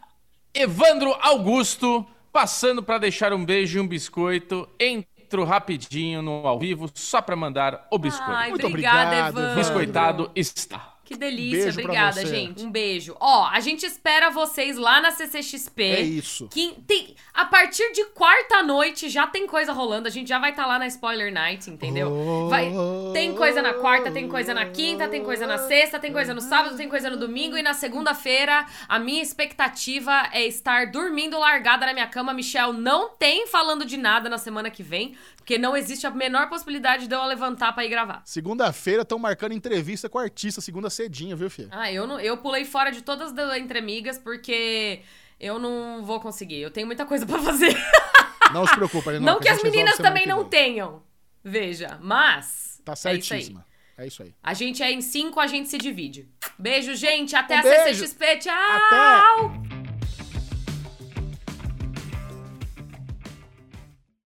Evandro 0.52 1.16
Augusto, 1.22 2.06
passando 2.30 2.82
para 2.82 2.98
deixar 2.98 3.32
um 3.32 3.42
beijo 3.42 3.78
e 3.78 3.80
um 3.80 3.88
biscoito. 3.88 4.68
Entro 4.78 5.42
rapidinho 5.42 6.20
no 6.20 6.46
ao 6.46 6.58
vivo, 6.58 6.86
só 6.92 7.22
para 7.22 7.34
mandar 7.34 7.88
o 7.90 7.98
biscoito. 7.98 8.30
Ai, 8.30 8.50
Muito 8.50 8.66
obrigada, 8.66 9.06
obrigado, 9.06 9.38
Evandro. 9.38 9.56
Biscoitado 9.56 10.30
está. 10.36 10.95
Que 11.06 11.14
delícia, 11.14 11.66
Beijo 11.66 11.80
obrigada, 11.80 12.26
gente. 12.26 12.64
Um 12.64 12.70
beijo. 12.70 13.16
Ó, 13.20 13.46
a 13.46 13.60
gente 13.60 13.86
espera 13.86 14.28
vocês 14.28 14.76
lá 14.76 15.00
na 15.00 15.12
CCXP. 15.12 15.82
É 15.84 16.00
isso. 16.00 16.48
Que 16.48 16.74
tem, 16.84 17.14
a 17.32 17.44
partir 17.44 17.92
de 17.92 18.06
quarta 18.06 18.60
noite 18.64 19.08
já 19.08 19.24
tem 19.24 19.46
coisa 19.46 19.72
rolando. 19.72 20.08
A 20.08 20.10
gente 20.10 20.28
já 20.28 20.40
vai 20.40 20.50
estar 20.50 20.66
lá 20.66 20.80
na 20.80 20.86
Spoiler 20.88 21.32
Night, 21.32 21.70
entendeu? 21.70 22.10
Oh. 22.10 22.48
Vai, 22.48 22.72
tem 23.12 23.36
coisa 23.36 23.62
na 23.62 23.74
quarta, 23.74 24.10
tem 24.10 24.28
coisa 24.28 24.52
na 24.52 24.66
quinta, 24.66 25.06
tem 25.06 25.22
coisa 25.22 25.46
na 25.46 25.58
sexta, 25.58 26.00
tem 26.00 26.12
coisa 26.12 26.34
no 26.34 26.40
sábado, 26.40 26.76
tem 26.76 26.88
coisa 26.88 27.08
no 27.08 27.16
domingo. 27.16 27.56
E 27.56 27.62
na 27.62 27.72
segunda-feira, 27.72 28.66
a 28.88 28.98
minha 28.98 29.22
expectativa 29.22 30.28
é 30.32 30.44
estar 30.44 30.90
dormindo 30.90 31.38
largada 31.38 31.86
na 31.86 31.92
minha 31.92 32.08
cama. 32.08 32.34
Michel 32.34 32.72
não 32.72 33.10
tem 33.10 33.46
falando 33.46 33.84
de 33.84 33.96
nada 33.96 34.28
na 34.28 34.38
semana 34.38 34.70
que 34.70 34.82
vem, 34.82 35.14
porque 35.46 35.58
não 35.58 35.76
existe 35.76 36.04
a 36.04 36.10
menor 36.10 36.48
possibilidade 36.48 37.06
de 37.06 37.14
eu 37.14 37.24
levantar 37.24 37.72
pra 37.72 37.84
ir 37.84 37.88
gravar. 37.88 38.20
Segunda-feira 38.24 39.02
estão 39.02 39.16
marcando 39.16 39.52
entrevista 39.52 40.08
com 40.08 40.18
o 40.18 40.20
artista, 40.20 40.60
segunda 40.60 40.90
cedinha, 40.90 41.36
viu, 41.36 41.48
filho? 41.48 41.68
Ah, 41.70 41.90
eu, 41.90 42.04
não, 42.04 42.18
eu 42.18 42.36
pulei 42.38 42.64
fora 42.64 42.90
de 42.90 43.00
todas 43.00 43.32
as 43.32 43.56
Entre 43.56 43.78
Amigas 43.78 44.18
porque 44.18 45.02
eu 45.38 45.60
não 45.60 46.02
vou 46.04 46.18
conseguir. 46.18 46.60
Eu 46.60 46.72
tenho 46.72 46.84
muita 46.84 47.06
coisa 47.06 47.24
pra 47.24 47.38
fazer. 47.38 47.72
Não 48.52 48.64
se 48.64 48.74
preocupa, 48.76 49.10
Linoca, 49.10 49.32
não 49.32 49.40
que 49.40 49.48
as 49.48 49.60
meninas 49.60 49.96
também 49.96 50.24
não 50.24 50.44
tenham. 50.44 51.02
Veja, 51.42 51.98
mas. 52.00 52.80
Tá 52.84 52.92
é 52.92 52.94
isso 52.94 53.02
certíssima. 53.26 53.66
É 53.98 54.06
isso 54.06 54.22
aí. 54.22 54.32
A 54.40 54.54
gente 54.54 54.84
é 54.84 54.92
em 54.92 55.00
cinco, 55.00 55.40
a 55.40 55.48
gente 55.48 55.68
se 55.68 55.76
divide. 55.76 56.30
Beijo, 56.56 56.94
gente. 56.94 57.34
Até 57.34 57.56
Um 57.56 57.58
a 57.58 57.62
beijo. 57.62 58.06
CCXP. 58.06 58.36
Tchau! 58.38 58.52
Até. 58.54 59.75